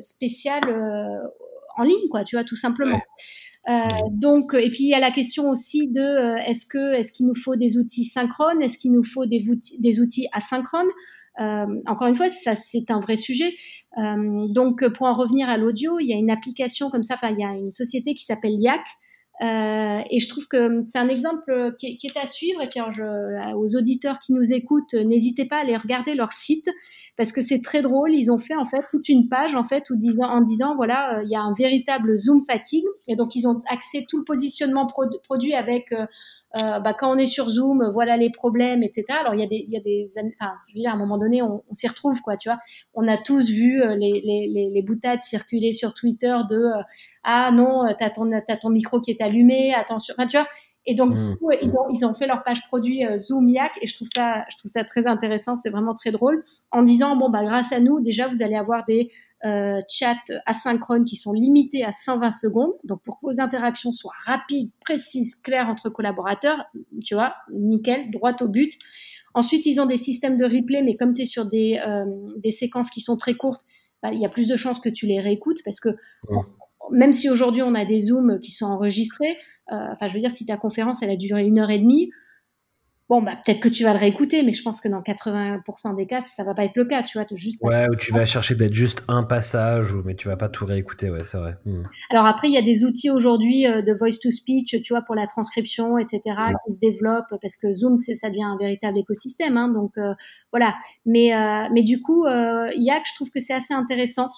spécial 0.00 0.62
en 1.76 1.82
ligne, 1.82 2.08
quoi. 2.10 2.24
Tu 2.24 2.36
vois, 2.36 2.44
tout 2.44 2.56
simplement. 2.56 2.96
Ouais. 2.96 3.02
Euh, 3.68 3.88
donc, 4.10 4.52
et 4.54 4.70
puis 4.70 4.84
il 4.84 4.88
y 4.88 4.94
a 4.94 5.00
la 5.00 5.10
question 5.10 5.48
aussi 5.48 5.88
de 5.88 6.00
euh, 6.00 6.36
est-ce 6.46 6.66
que 6.66 6.92
est-ce 6.92 7.12
qu'il 7.12 7.26
nous 7.26 7.34
faut 7.34 7.56
des 7.56 7.78
outils 7.78 8.04
synchrones, 8.04 8.60
est-ce 8.62 8.76
qu'il 8.76 8.92
nous 8.92 9.04
faut 9.04 9.24
des 9.24 9.48
outils, 9.48 9.80
des 9.80 10.00
outils 10.00 10.28
asynchrones? 10.32 10.90
Euh, 11.40 11.66
encore 11.86 12.08
une 12.08 12.16
fois, 12.16 12.30
ça 12.30 12.54
c'est 12.54 12.90
un 12.90 13.00
vrai 13.00 13.16
sujet. 13.16 13.54
Euh, 13.98 14.46
donc, 14.48 14.86
pour 14.94 15.06
en 15.06 15.14
revenir 15.14 15.48
à 15.48 15.56
l'audio, 15.56 15.98
il 15.98 16.06
y 16.06 16.12
a 16.12 16.16
une 16.16 16.30
application 16.30 16.90
comme 16.90 17.02
ça. 17.02 17.14
Enfin, 17.14 17.32
il 17.32 17.40
y 17.40 17.44
a 17.44 17.52
une 17.52 17.72
société 17.72 18.14
qui 18.14 18.24
s'appelle 18.24 18.56
Yak 18.60 18.82
euh, 19.42 20.00
et 20.10 20.20
je 20.20 20.28
trouve 20.28 20.46
que 20.46 20.82
c'est 20.84 20.98
un 20.98 21.08
exemple 21.08 21.74
qui, 21.76 21.96
qui, 21.96 22.06
est 22.06 22.16
à 22.16 22.26
suivre. 22.26 22.62
Et 22.62 22.68
puis, 22.68 22.80
je, 22.92 23.54
aux 23.54 23.76
auditeurs 23.76 24.20
qui 24.20 24.32
nous 24.32 24.52
écoutent, 24.52 24.94
n'hésitez 24.94 25.44
pas 25.44 25.56
à 25.56 25.60
aller 25.60 25.76
regarder 25.76 26.14
leur 26.14 26.30
site 26.30 26.68
parce 27.16 27.32
que 27.32 27.40
c'est 27.40 27.60
très 27.60 27.82
drôle. 27.82 28.14
Ils 28.14 28.30
ont 28.30 28.38
fait 28.38 28.54
en 28.54 28.64
fait 28.64 28.84
toute 28.90 29.08
une 29.08 29.28
page 29.28 29.54
en 29.54 29.64
fait 29.64 29.84
disant, 29.92 30.28
en 30.28 30.40
disant 30.40 30.76
voilà, 30.76 31.18
euh, 31.18 31.22
il 31.24 31.30
y 31.30 31.36
a 31.36 31.42
un 31.42 31.54
véritable 31.54 32.16
zoom 32.16 32.40
fatigue. 32.48 32.84
Et 33.08 33.16
donc, 33.16 33.34
ils 33.34 33.48
ont 33.48 33.60
axé 33.68 34.04
tout 34.08 34.18
le 34.18 34.24
positionnement 34.24 34.86
pro 34.86 35.04
produit 35.24 35.54
avec 35.54 35.90
euh, 35.92 36.06
euh, 36.56 36.78
bah, 36.80 36.94
quand 36.94 37.14
on 37.14 37.18
est 37.18 37.26
sur 37.26 37.48
Zoom, 37.48 37.90
voilà 37.92 38.16
les 38.16 38.30
problèmes, 38.30 38.82
etc. 38.82 39.04
Alors 39.20 39.34
il 39.34 39.40
y 39.40 39.44
a 39.44 39.46
des, 39.46 39.64
il 39.66 39.72
y 39.72 39.76
a 39.76 39.80
des, 39.80 40.06
enfin, 40.40 40.52
je 40.68 40.74
veux 40.74 40.80
dire, 40.80 40.90
à 40.90 40.94
un 40.94 40.98
moment 40.98 41.18
donné, 41.18 41.42
on, 41.42 41.64
on 41.68 41.74
s'y 41.74 41.88
retrouve, 41.88 42.20
quoi, 42.22 42.36
tu 42.36 42.48
vois. 42.48 42.58
On 42.94 43.08
a 43.08 43.16
tous 43.16 43.50
vu 43.50 43.82
les, 43.96 44.22
les, 44.24 44.50
les, 44.52 44.70
les 44.70 44.82
boutades 44.82 45.22
circuler 45.22 45.72
sur 45.72 45.94
Twitter 45.94 46.36
de 46.48 46.56
euh, 46.56 46.82
ah 47.24 47.50
non, 47.52 47.84
t'as 47.98 48.10
ton, 48.10 48.30
t'as 48.46 48.56
ton 48.56 48.70
micro 48.70 49.00
qui 49.00 49.10
est 49.10 49.20
allumé, 49.20 49.74
attention, 49.74 50.14
enfin, 50.16 50.26
tu 50.26 50.36
vois. 50.36 50.46
Et 50.86 50.94
donc, 50.94 51.14
mmh. 51.14 51.30
du 51.30 51.36
coup, 51.38 51.50
ils 51.62 51.70
ont, 51.70 51.88
ils 51.90 52.04
ont 52.04 52.14
fait 52.14 52.26
leur 52.26 52.42
page 52.42 52.66
produit 52.66 53.06
euh, 53.06 53.16
Zoom 53.16 53.48
Yak 53.48 53.72
et 53.80 53.86
je 53.86 53.94
trouve 53.94 54.08
ça, 54.14 54.44
je 54.50 54.58
trouve 54.58 54.70
ça 54.70 54.84
très 54.84 55.06
intéressant. 55.06 55.56
C'est 55.56 55.70
vraiment 55.70 55.94
très 55.94 56.10
drôle 56.10 56.44
en 56.72 56.82
disant 56.82 57.16
bon 57.16 57.30
bah 57.30 57.42
grâce 57.42 57.72
à 57.72 57.80
nous 57.80 58.00
déjà 58.00 58.28
vous 58.28 58.42
allez 58.42 58.56
avoir 58.56 58.84
des 58.84 59.10
euh, 59.44 59.80
chats 59.88 60.16
asynchrones 60.46 61.04
qui 61.04 61.16
sont 61.16 61.32
limités 61.32 61.84
à 61.84 61.92
120 61.92 62.30
secondes. 62.30 62.72
Donc 62.84 63.02
pour 63.02 63.18
que 63.18 63.26
vos 63.26 63.40
interactions 63.40 63.92
soient 63.92 64.14
rapides, 64.24 64.70
précises, 64.80 65.34
claires 65.36 65.68
entre 65.68 65.90
collaborateurs, 65.90 66.64
tu 67.04 67.14
vois, 67.14 67.34
nickel, 67.52 68.10
droit 68.10 68.34
au 68.40 68.48
but. 68.48 68.72
Ensuite, 69.34 69.66
ils 69.66 69.80
ont 69.80 69.86
des 69.86 69.96
systèmes 69.96 70.36
de 70.36 70.44
replay, 70.44 70.82
mais 70.82 70.96
comme 70.96 71.12
tu 71.12 71.22
es 71.22 71.26
sur 71.26 71.46
des, 71.46 71.80
euh, 71.86 72.04
des 72.38 72.52
séquences 72.52 72.90
qui 72.90 73.00
sont 73.00 73.16
très 73.16 73.34
courtes, 73.34 73.62
bah, 74.02 74.10
il 74.12 74.20
y 74.20 74.26
a 74.26 74.28
plus 74.28 74.46
de 74.46 74.56
chances 74.56 74.80
que 74.80 74.88
tu 74.88 75.06
les 75.06 75.20
réécoutes 75.20 75.62
parce 75.64 75.80
que 75.80 75.88
même 76.90 77.12
si 77.12 77.30
aujourd'hui 77.30 77.62
on 77.62 77.74
a 77.74 77.86
des 77.86 78.00
zooms 78.00 78.38
qui 78.40 78.50
sont 78.50 78.66
enregistrés, 78.66 79.38
enfin 79.68 80.08
je 80.08 80.12
veux 80.12 80.20
dire 80.20 80.30
si 80.30 80.44
ta 80.44 80.58
conférence 80.58 81.02
elle 81.02 81.08
a 81.08 81.16
duré 81.16 81.46
une 81.46 81.58
heure 81.58 81.70
et 81.70 81.78
demie, 81.78 82.10
Bon, 83.10 83.20
bah, 83.20 83.32
peut-être 83.44 83.60
que 83.60 83.68
tu 83.68 83.84
vas 83.84 83.92
le 83.92 83.98
réécouter, 83.98 84.42
mais 84.42 84.52
je 84.52 84.62
pense 84.62 84.80
que 84.80 84.88
dans 84.88 85.02
80% 85.02 85.94
des 85.94 86.06
cas, 86.06 86.22
ça 86.22 86.42
va 86.42 86.54
pas 86.54 86.64
être 86.64 86.76
le 86.76 86.86
cas, 86.86 87.02
tu 87.02 87.18
vois. 87.18 87.26
Juste 87.34 87.60
ouais, 87.62 87.86
ou 87.90 87.96
tu 87.96 88.12
vas 88.12 88.24
chercher 88.24 88.54
d'être 88.54 88.72
juste 88.72 89.02
un 89.08 89.22
passage, 89.22 89.94
mais 90.06 90.14
tu 90.14 90.28
vas 90.28 90.36
pas 90.36 90.48
tout 90.48 90.64
réécouter, 90.64 91.10
ouais, 91.10 91.22
c'est 91.22 91.36
vrai. 91.36 91.56
Hmm. 91.66 91.82
Alors 92.08 92.24
après, 92.24 92.48
il 92.48 92.54
y 92.54 92.58
a 92.58 92.62
des 92.62 92.84
outils 92.84 93.10
aujourd'hui 93.10 93.66
euh, 93.66 93.82
de 93.82 93.92
voice 93.92 94.18
to 94.22 94.30
speech, 94.30 94.80
tu 94.82 94.94
vois, 94.94 95.02
pour 95.02 95.14
la 95.14 95.26
transcription, 95.26 95.98
etc., 95.98 96.20
qui 96.66 96.74
se 96.74 96.78
développent, 96.78 97.34
parce 97.42 97.56
que 97.56 97.74
Zoom, 97.74 97.98
ça 97.98 98.30
devient 98.30 98.44
un 98.44 98.56
véritable 98.56 98.96
écosystème, 98.98 99.58
hein, 99.58 99.68
donc 99.68 99.98
euh, 99.98 100.14
voilà. 100.54 100.74
Mais, 101.04 101.34
euh, 101.34 101.68
mais 101.72 101.82
du 101.82 102.00
coup, 102.00 102.26
Yak, 102.26 103.02
je 103.08 103.14
trouve 103.16 103.30
que 103.30 103.40
c'est 103.40 103.52
assez 103.52 103.74
intéressant, 103.74 104.28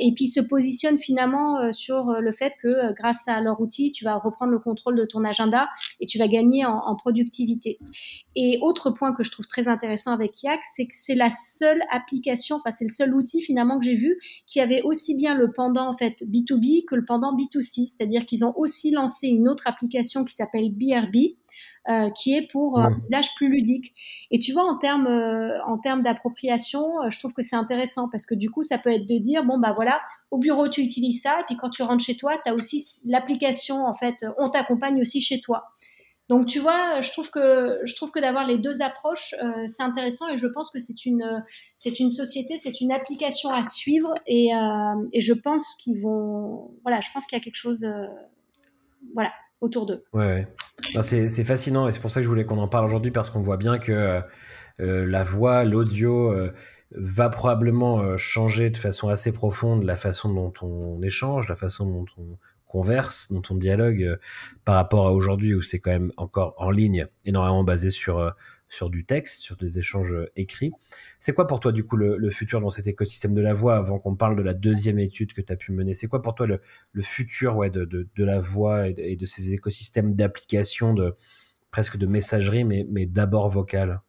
et 0.00 0.12
puis 0.14 0.26
se 0.26 0.40
positionne 0.40 0.98
finalement 0.98 1.72
sur 1.72 2.20
le 2.20 2.32
fait 2.32 2.52
que 2.62 2.92
grâce 2.92 3.26
à 3.28 3.40
leur 3.40 3.60
outil, 3.60 3.90
tu 3.90 4.04
vas 4.04 4.16
reprendre 4.16 4.52
le 4.52 4.58
contrôle 4.58 4.96
de 4.96 5.06
ton 5.06 5.24
agenda 5.24 5.68
et 6.00 6.06
tu 6.06 6.18
vas 6.18 6.28
gagner 6.28 6.64
en, 6.66 6.78
en 6.78 6.96
productivité. 6.96 7.78
Et 8.36 8.58
autre 8.60 8.90
point 8.90 9.14
que 9.14 9.24
je 9.24 9.30
trouve 9.30 9.46
très 9.46 9.68
intéressant 9.68 10.12
avec 10.12 10.42
Yak, 10.42 10.60
c'est 10.74 10.86
que 10.86 10.94
c'est 10.94 11.14
la 11.14 11.30
seule 11.30 11.82
application, 11.90 12.56
enfin 12.56 12.70
c'est 12.70 12.84
le 12.84 12.90
seul 12.90 13.14
outil 13.14 13.40
finalement 13.42 13.78
que 13.78 13.84
j'ai 13.84 13.94
vu 13.94 14.18
qui 14.46 14.60
avait 14.60 14.82
aussi 14.82 15.16
bien 15.16 15.34
le 15.34 15.50
pendant 15.52 15.88
en 15.88 15.92
fait 15.92 16.22
B2B 16.22 16.84
que 16.86 16.94
le 16.94 17.04
pendant 17.04 17.36
B2C, 17.36 17.86
c'est-à-dire 17.86 18.26
qu'ils 18.26 18.44
ont 18.44 18.52
aussi 18.56 18.90
lancé 18.90 19.28
une 19.28 19.48
autre 19.48 19.64
application 19.66 20.24
qui 20.24 20.34
s'appelle 20.34 20.70
BRB. 20.72 21.36
Euh, 21.90 22.08
qui 22.08 22.34
est 22.34 22.50
pour 22.50 22.78
euh, 22.78 22.84
un 22.84 22.98
usage 23.06 23.34
plus 23.36 23.50
ludique. 23.50 23.92
Et 24.30 24.38
tu 24.38 24.52
vois, 24.54 24.64
en 24.64 24.78
termes 24.78 25.06
euh, 25.06 25.62
en 25.66 25.76
termes 25.76 26.00
d'appropriation, 26.00 26.86
je 27.10 27.18
trouve 27.18 27.34
que 27.34 27.42
c'est 27.42 27.56
intéressant 27.56 28.08
parce 28.08 28.24
que 28.24 28.34
du 28.34 28.50
coup, 28.50 28.62
ça 28.62 28.78
peut 28.78 28.90
être 28.90 29.06
de 29.06 29.18
dire 29.18 29.44
bon 29.44 29.58
bah 29.58 29.72
voilà, 29.74 30.00
au 30.30 30.38
bureau 30.38 30.66
tu 30.68 30.80
utilises 30.80 31.20
ça, 31.20 31.40
et 31.40 31.44
puis 31.44 31.56
quand 31.58 31.68
tu 31.68 31.82
rentres 31.82 32.02
chez 32.02 32.16
toi, 32.16 32.32
tu 32.42 32.50
as 32.50 32.54
aussi 32.54 32.82
l'application 33.04 33.84
en 33.84 33.92
fait, 33.92 34.24
on 34.38 34.48
t'accompagne 34.48 34.98
aussi 34.98 35.20
chez 35.20 35.40
toi. 35.40 35.64
Donc 36.28 36.46
tu 36.46 36.58
vois, 36.58 37.02
je 37.02 37.10
trouve 37.12 37.30
que 37.30 37.80
je 37.84 37.94
trouve 37.94 38.10
que 38.10 38.18
d'avoir 38.18 38.46
les 38.46 38.56
deux 38.56 38.80
approches, 38.80 39.34
euh, 39.42 39.66
c'est 39.66 39.82
intéressant 39.82 40.28
et 40.30 40.38
je 40.38 40.46
pense 40.46 40.70
que 40.70 40.78
c'est 40.78 41.04
une 41.04 41.44
c'est 41.76 42.00
une 42.00 42.10
société, 42.10 42.56
c'est 42.58 42.80
une 42.80 42.92
application 42.92 43.50
à 43.50 43.64
suivre 43.64 44.14
et, 44.26 44.54
euh, 44.54 45.08
et 45.12 45.20
je 45.20 45.34
pense 45.34 45.74
qu'ils 45.74 46.00
vont 46.00 46.70
voilà, 46.82 47.02
je 47.02 47.10
pense 47.12 47.26
qu'il 47.26 47.36
y 47.36 47.40
a 47.40 47.44
quelque 47.44 47.56
chose 47.56 47.84
euh, 47.84 48.06
voilà 49.12 49.32
autour 49.64 49.86
d'eux. 49.86 50.04
Ouais, 50.12 50.46
c'est 51.00 51.44
fascinant 51.44 51.88
et 51.88 51.90
c'est 51.90 52.00
pour 52.00 52.10
ça 52.10 52.20
que 52.20 52.24
je 52.24 52.28
voulais 52.28 52.44
qu'on 52.44 52.58
en 52.58 52.68
parle 52.68 52.84
aujourd'hui 52.84 53.10
parce 53.10 53.30
qu'on 53.30 53.42
voit 53.42 53.56
bien 53.56 53.78
que 53.78 54.20
la 54.78 55.22
voix, 55.22 55.64
l'audio 55.64 56.34
va 56.92 57.28
probablement 57.28 58.16
changer 58.16 58.70
de 58.70 58.76
façon 58.76 59.08
assez 59.08 59.32
profonde 59.32 59.82
la 59.82 59.96
façon 59.96 60.32
dont 60.32 60.52
on 60.62 61.02
échange, 61.02 61.48
la 61.48 61.56
façon 61.56 61.86
dont 61.86 62.06
on 62.18 62.38
converse, 62.74 63.30
dont 63.30 63.42
on 63.50 63.54
dialogue 63.54 64.02
euh, 64.02 64.16
par 64.64 64.74
rapport 64.74 65.06
à 65.06 65.12
aujourd'hui 65.12 65.54
où 65.54 65.62
c'est 65.62 65.78
quand 65.78 65.92
même 65.92 66.10
encore 66.16 66.56
en 66.56 66.72
ligne, 66.72 67.06
énormément 67.24 67.62
basé 67.62 67.88
sur, 67.88 68.18
euh, 68.18 68.30
sur 68.68 68.90
du 68.90 69.06
texte, 69.06 69.42
sur 69.42 69.56
des 69.56 69.78
échanges 69.78 70.12
euh, 70.12 70.32
écrits. 70.34 70.72
C'est 71.20 71.34
quoi 71.34 71.46
pour 71.46 71.60
toi 71.60 71.70
du 71.70 71.84
coup 71.84 71.96
le, 71.96 72.30
futur 72.30 72.60
dans 72.60 72.70
cet 72.70 72.88
écosystème 72.88 73.32
de 73.32 73.40
la 73.40 73.54
voix 73.54 73.76
avant 73.76 74.00
qu'on 74.00 74.16
parle 74.16 74.34
de 74.34 74.42
la 74.42 74.54
deuxième 74.54 74.98
étude 74.98 75.34
que 75.34 75.40
tu 75.40 75.52
as 75.52 75.56
pu 75.56 75.70
mener? 75.70 75.94
C'est 75.94 76.08
quoi 76.08 76.20
pour 76.20 76.34
toi 76.34 76.48
le, 76.48 76.60
le 76.92 77.02
futur 77.02 77.56
ouais, 77.56 77.70
de, 77.70 77.84
de, 77.84 78.08
de, 78.12 78.24
la 78.24 78.40
voix 78.40 78.88
et 78.88 79.14
de, 79.14 79.24
ces 79.24 79.52
écosystèmes 79.52 80.16
d'application, 80.16 80.94
de, 80.94 81.14
presque 81.70 81.96
de 81.96 82.06
messagerie, 82.06 82.64
mais, 82.64 82.88
mais 82.90 83.06
d'abord 83.06 83.48
vocale 83.48 84.00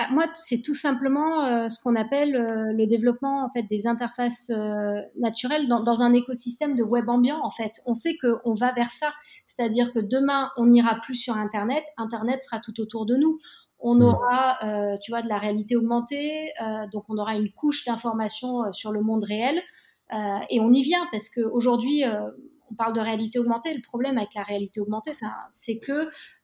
bah, 0.00 0.06
moi, 0.10 0.24
c'est 0.34 0.62
tout 0.62 0.72
simplement 0.72 1.44
euh, 1.44 1.68
ce 1.68 1.78
qu'on 1.82 1.94
appelle 1.94 2.34
euh, 2.34 2.72
le 2.72 2.86
développement 2.86 3.44
en 3.44 3.50
fait 3.50 3.64
des 3.64 3.86
interfaces 3.86 4.48
euh, 4.48 5.02
naturelles 5.18 5.68
dans, 5.68 5.82
dans, 5.82 6.00
un 6.00 6.14
écosystème 6.14 6.74
de 6.74 6.82
web 6.82 7.06
ambiant. 7.10 7.38
En 7.42 7.50
fait, 7.50 7.72
on 7.84 7.92
sait 7.92 8.16
qu'on 8.16 8.54
va 8.54 8.72
vers 8.72 8.90
ça, 8.90 9.12
c'est-à-dire 9.44 9.92
que 9.92 9.98
demain, 9.98 10.52
on 10.56 10.68
n'ira 10.68 10.94
plus 11.02 11.16
sur 11.16 11.36
Internet. 11.36 11.84
Internet 11.98 12.42
sera 12.42 12.60
tout 12.60 12.80
autour 12.80 13.04
de 13.04 13.16
nous. 13.16 13.38
On 13.78 13.96
mmh. 13.96 14.02
aura, 14.02 14.58
tu 15.02 15.10
vois, 15.10 15.20
de 15.20 15.28
la 15.28 15.38
réalité 15.38 15.74
augmentée, 15.74 16.50
donc 16.92 17.04
on 17.08 17.16
aura 17.16 17.34
une 17.34 17.50
couche 17.50 17.86
d'informations 17.86 18.70
sur 18.72 18.92
le 18.92 19.00
monde 19.00 19.24
réel. 19.24 19.62
et 20.50 20.60
on 20.60 20.70
y 20.70 20.82
vient 20.82 21.06
parce 21.10 21.30
qu'aujourd'hui, 21.30 22.04
on 22.70 22.74
parle 22.74 22.92
de 22.94 23.00
réalité 23.00 23.38
augmentée. 23.38 23.74
Le 23.74 23.82
problème 23.82 24.18
avec 24.18 24.34
la 24.34 24.42
réalité 24.42 24.80
augmentée, 24.80 25.12
c'est 25.48 25.78
que 25.78 25.92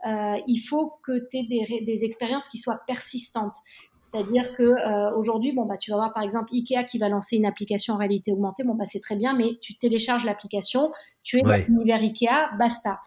euh, 0.06 0.40
il 0.46 0.58
faut 0.58 0.94
que 1.02 1.12
tu 1.30 1.38
aies 1.38 1.82
des, 1.82 2.04
expériences 2.04 2.48
qui 2.48 2.58
soient 2.58 2.80
persistantes. 2.86 3.56
C'est-à-dire 4.00 4.54
que 4.56 4.62
euh, 4.62 5.16
aujourd'hui, 5.16 5.52
bon 5.52 5.64
bah 5.64 5.76
tu 5.76 5.90
vas 5.90 5.96
voir 5.96 6.12
par 6.12 6.22
exemple 6.22 6.50
Ikea 6.52 6.84
qui 6.84 6.98
va 6.98 7.08
lancer 7.08 7.36
une 7.36 7.46
application 7.46 7.94
en 7.94 7.96
réalité 7.96 8.32
augmentée. 8.32 8.62
Bon 8.62 8.74
bah 8.74 8.84
c'est 8.86 9.00
très 9.00 9.16
bien, 9.16 9.34
mais 9.34 9.58
tu 9.60 9.76
télécharges 9.76 10.24
l'application, 10.24 10.92
tu 11.24 11.38
es 11.38 11.42
dans 11.42 11.56
l'univers 11.56 12.00
Ikea, 12.00 12.56
basta 12.58 13.00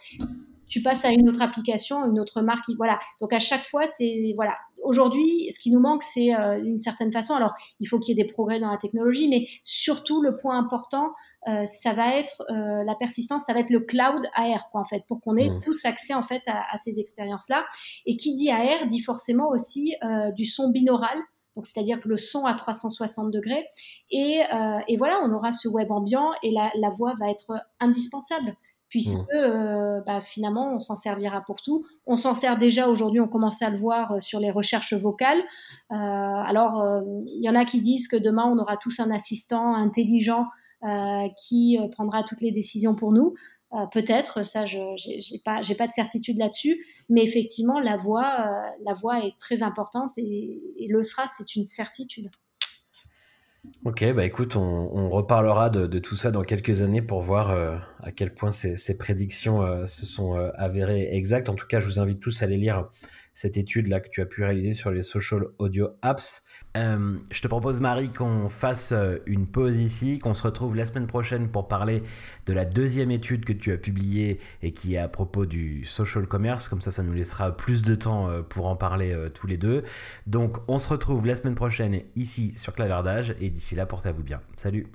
tu 0.70 0.82
passes 0.82 1.04
à 1.04 1.10
une 1.10 1.28
autre 1.28 1.42
application, 1.42 2.06
une 2.06 2.20
autre 2.20 2.42
marque. 2.42 2.70
Voilà. 2.78 3.00
Donc 3.20 3.34
à 3.34 3.40
chaque 3.40 3.66
fois, 3.66 3.84
c'est 3.84 4.34
voilà. 4.36 4.56
Aujourd'hui, 4.89 5.52
ce 5.52 5.60
qui 5.60 5.69
nous 5.69 5.80
manque, 5.80 6.02
c'est 6.02 6.34
euh, 6.34 6.60
une 6.63 6.80
certaine 6.80 7.13
façon. 7.13 7.36
Alors, 7.36 7.54
il 7.80 7.88
faut 7.88 7.99
qu'il 7.99 8.17
y 8.17 8.19
ait 8.19 8.23
des 8.23 8.28
progrès 8.28 8.60
dans 8.60 8.71
la 8.71 8.78
technologie, 8.78 9.30
mais 9.30 9.45
surtout 9.63 10.19
le 10.19 10.36
point 10.36 10.58
important, 10.58 11.13
euh, 11.47 11.67
ça 11.67 11.93
va 11.93 12.15
être 12.15 12.41
euh, 12.49 12.84
la 12.84 12.95
persistance, 12.95 13.43
ça 13.45 13.54
va 13.54 13.60
être 13.60 13.69
le 13.69 13.82
cloud 13.82 14.28
AR, 14.34 14.71
quoi, 14.71 14.82
en 14.82 14.86
fait, 14.86 15.04
pour 15.08 15.21
qu'on 15.21 15.38
ait 15.38 15.52
mmh. 15.52 15.62
tous 15.62 15.86
accès 15.86 16.15
en 16.15 16.23
fait 16.23 16.41
à, 16.47 16.75
ces 16.80 16.99
expériences-là. 16.99 17.67
Et 18.08 18.17
qui 18.17 18.34
dit 18.34 18.49
AR 18.49 18.88
dit 18.88 19.02
forcément 19.02 19.49
aussi 19.49 19.93
du 20.36 20.45
son 20.45 20.69
binaural. 20.69 21.19
Donc, 21.56 21.67
c'est-à-dire 21.67 22.02
que 22.02 22.10
le 22.10 22.17
son 22.17 22.45
à 22.45 22.56
360 22.56 23.30
degrés. 23.32 23.67
Et, 24.10 24.41
et, 24.88 24.97
voilà, 24.97 25.19
on 25.23 25.32
aura 25.32 25.52
ce 25.52 25.67
web 25.67 25.91
ambiant 25.91 26.32
et 26.41 26.49
la, 26.49 26.71
la 26.73 26.89
voix 26.89 27.13
va 27.19 27.30
être 27.30 27.54
indispensable 27.80 28.56
puisque 28.89 29.19
mmh. 29.19 29.36
euh, 29.36 30.02
bah, 30.06 30.19
finalement 30.21 30.73
on 30.73 30.80
s'en 30.80 30.95
servira 30.95 31.41
pour 31.41 31.62
tout. 31.62 31.86
On 32.06 32.15
s'en 32.15 32.34
sert 32.34 32.58
déjà 32.58 32.89
aujourd'hui, 32.89 33.19
on 33.19 33.28
commence 33.28 33.62
à 33.62 33.69
le 33.69 33.78
voir 33.78 34.13
euh, 34.13 34.19
sur 34.19 34.39
les 34.39 34.52
recherches 34.52 34.93
vocales. 34.93 35.39
Euh, 35.91 35.95
alors 35.95 37.04
il 37.25 37.43
y 37.43 37.49
en 37.49 37.56
a 37.56 37.65
qui 37.65 37.82
disent 37.82 38.08
que 38.08 38.17
demain 38.17 38.45
on 38.45 38.58
aura 38.58 38.78
tous 38.78 38.99
un 38.99 39.12
assistant 39.12 39.75
intelligent 39.75 40.45
qui 41.36 41.78
prendra 41.91 42.23
toutes 42.23 42.39
les 42.39 42.52
décisions 42.52 42.95
pour 42.95 43.12
nous. 43.12 43.34
Peut-être, 43.91 44.43
ça 44.43 44.65
je 44.65 44.80
j'ai 44.95 45.75
pas 45.75 45.88
de 45.88 45.91
certitude 45.91 46.38
là-dessus, 46.38 46.86
mais 47.10 47.21
effectivement 47.21 47.82
la 47.82 47.97
voix 47.97 48.63
la 48.86 48.93
voix 48.93 49.19
est 49.19 49.38
très 49.39 49.62
importante 49.62 50.12
et, 50.17 50.62
et 50.78 50.88
le 50.88 51.04
sera, 51.04 51.28
c'est 51.28 51.58
une 51.58 51.65
certitude. 51.65 52.30
Ok, 53.86 54.04
bah 54.14 54.26
écoute, 54.26 54.56
on, 54.56 55.10
reparlera 55.10 55.70
de, 55.70 56.00
tout 56.00 56.16
ça 56.16 56.32
dans 56.32 56.44
quelques 56.44 56.82
années 56.82 57.02
pour 57.02 57.22
voir 57.22 57.52
euh, 57.52 57.78
à 58.02 58.12
quel 58.12 58.34
point 58.34 58.52
ces, 58.52 58.98
prédictions 58.98 59.62
euh, 59.62 59.86
se 59.86 60.06
sont 60.06 60.38
euh, 60.38 60.50
avérées 60.56 61.16
exactes. 61.16 61.50
En 61.50 61.56
tout 61.56 61.66
cas, 61.66 61.80
je 61.80 61.86
vous 61.86 62.00
invite 62.00 62.20
tous 62.20 62.42
à 62.42 62.46
aller 62.46 62.58
lire 62.58 62.90
cette 63.34 63.58
étude-là 63.58 64.00
que 64.00 64.10
tu 64.10 64.22
as 64.22 64.26
pu 64.26 64.44
réaliser 64.44 64.74
sur 64.74 64.92
les 64.92 65.02
social 65.02 65.46
audio 65.58 65.89
apps. 66.02 66.44
Euh, 66.78 67.18
je 67.32 67.42
te 67.42 67.48
propose, 67.48 67.82
Marie, 67.82 68.10
qu'on 68.10 68.50
fasse 68.50 68.92
euh, 68.92 69.18
une 69.26 69.48
pause 69.48 69.80
ici, 69.80 70.20
qu'on 70.20 70.34
se 70.34 70.44
retrouve 70.44 70.76
la 70.76 70.86
semaine 70.86 71.08
prochaine 71.08 71.50
pour 71.50 71.68
parler 71.68 72.04
de 72.46 72.54
la 72.54 72.65
deuxième 72.65 73.12
étude 73.12 73.46
que 73.46 73.54
tu 73.54 73.72
as 73.72 73.78
publiée 73.78 74.39
et 74.62 74.74
qui 74.74 74.96
est 74.96 75.00
à 75.00 75.08
propos 75.08 75.46
du 75.46 75.86
social 75.86 76.28
commerce. 76.28 76.70
Comme 76.70 76.82
ça, 76.82 76.92
ça 76.92 77.04
nous 77.04 77.13
laissera 77.13 77.56
plus 77.56 77.84
de 77.84 77.96
temps 77.96 78.30
euh, 78.30 78.42
pour 78.42 78.68
en 78.68 78.76
parler 78.76 79.15
tous 79.34 79.48
les 79.48 79.58
deux. 79.58 79.84
Donc, 80.28 80.58
on 80.68 80.80
se 80.80 80.89
retrouve 80.89 81.26
la 81.26 81.36
semaine 81.36 81.56
prochaine 81.56 82.02
ici 82.15 82.54
sur 82.56 82.74
Clavardage 82.74 83.36
et 83.39 83.50
d'ici 83.50 83.76
là, 83.76 83.86
portez-vous 83.86 84.24
bien. 84.24 84.42
Salut 84.56 84.88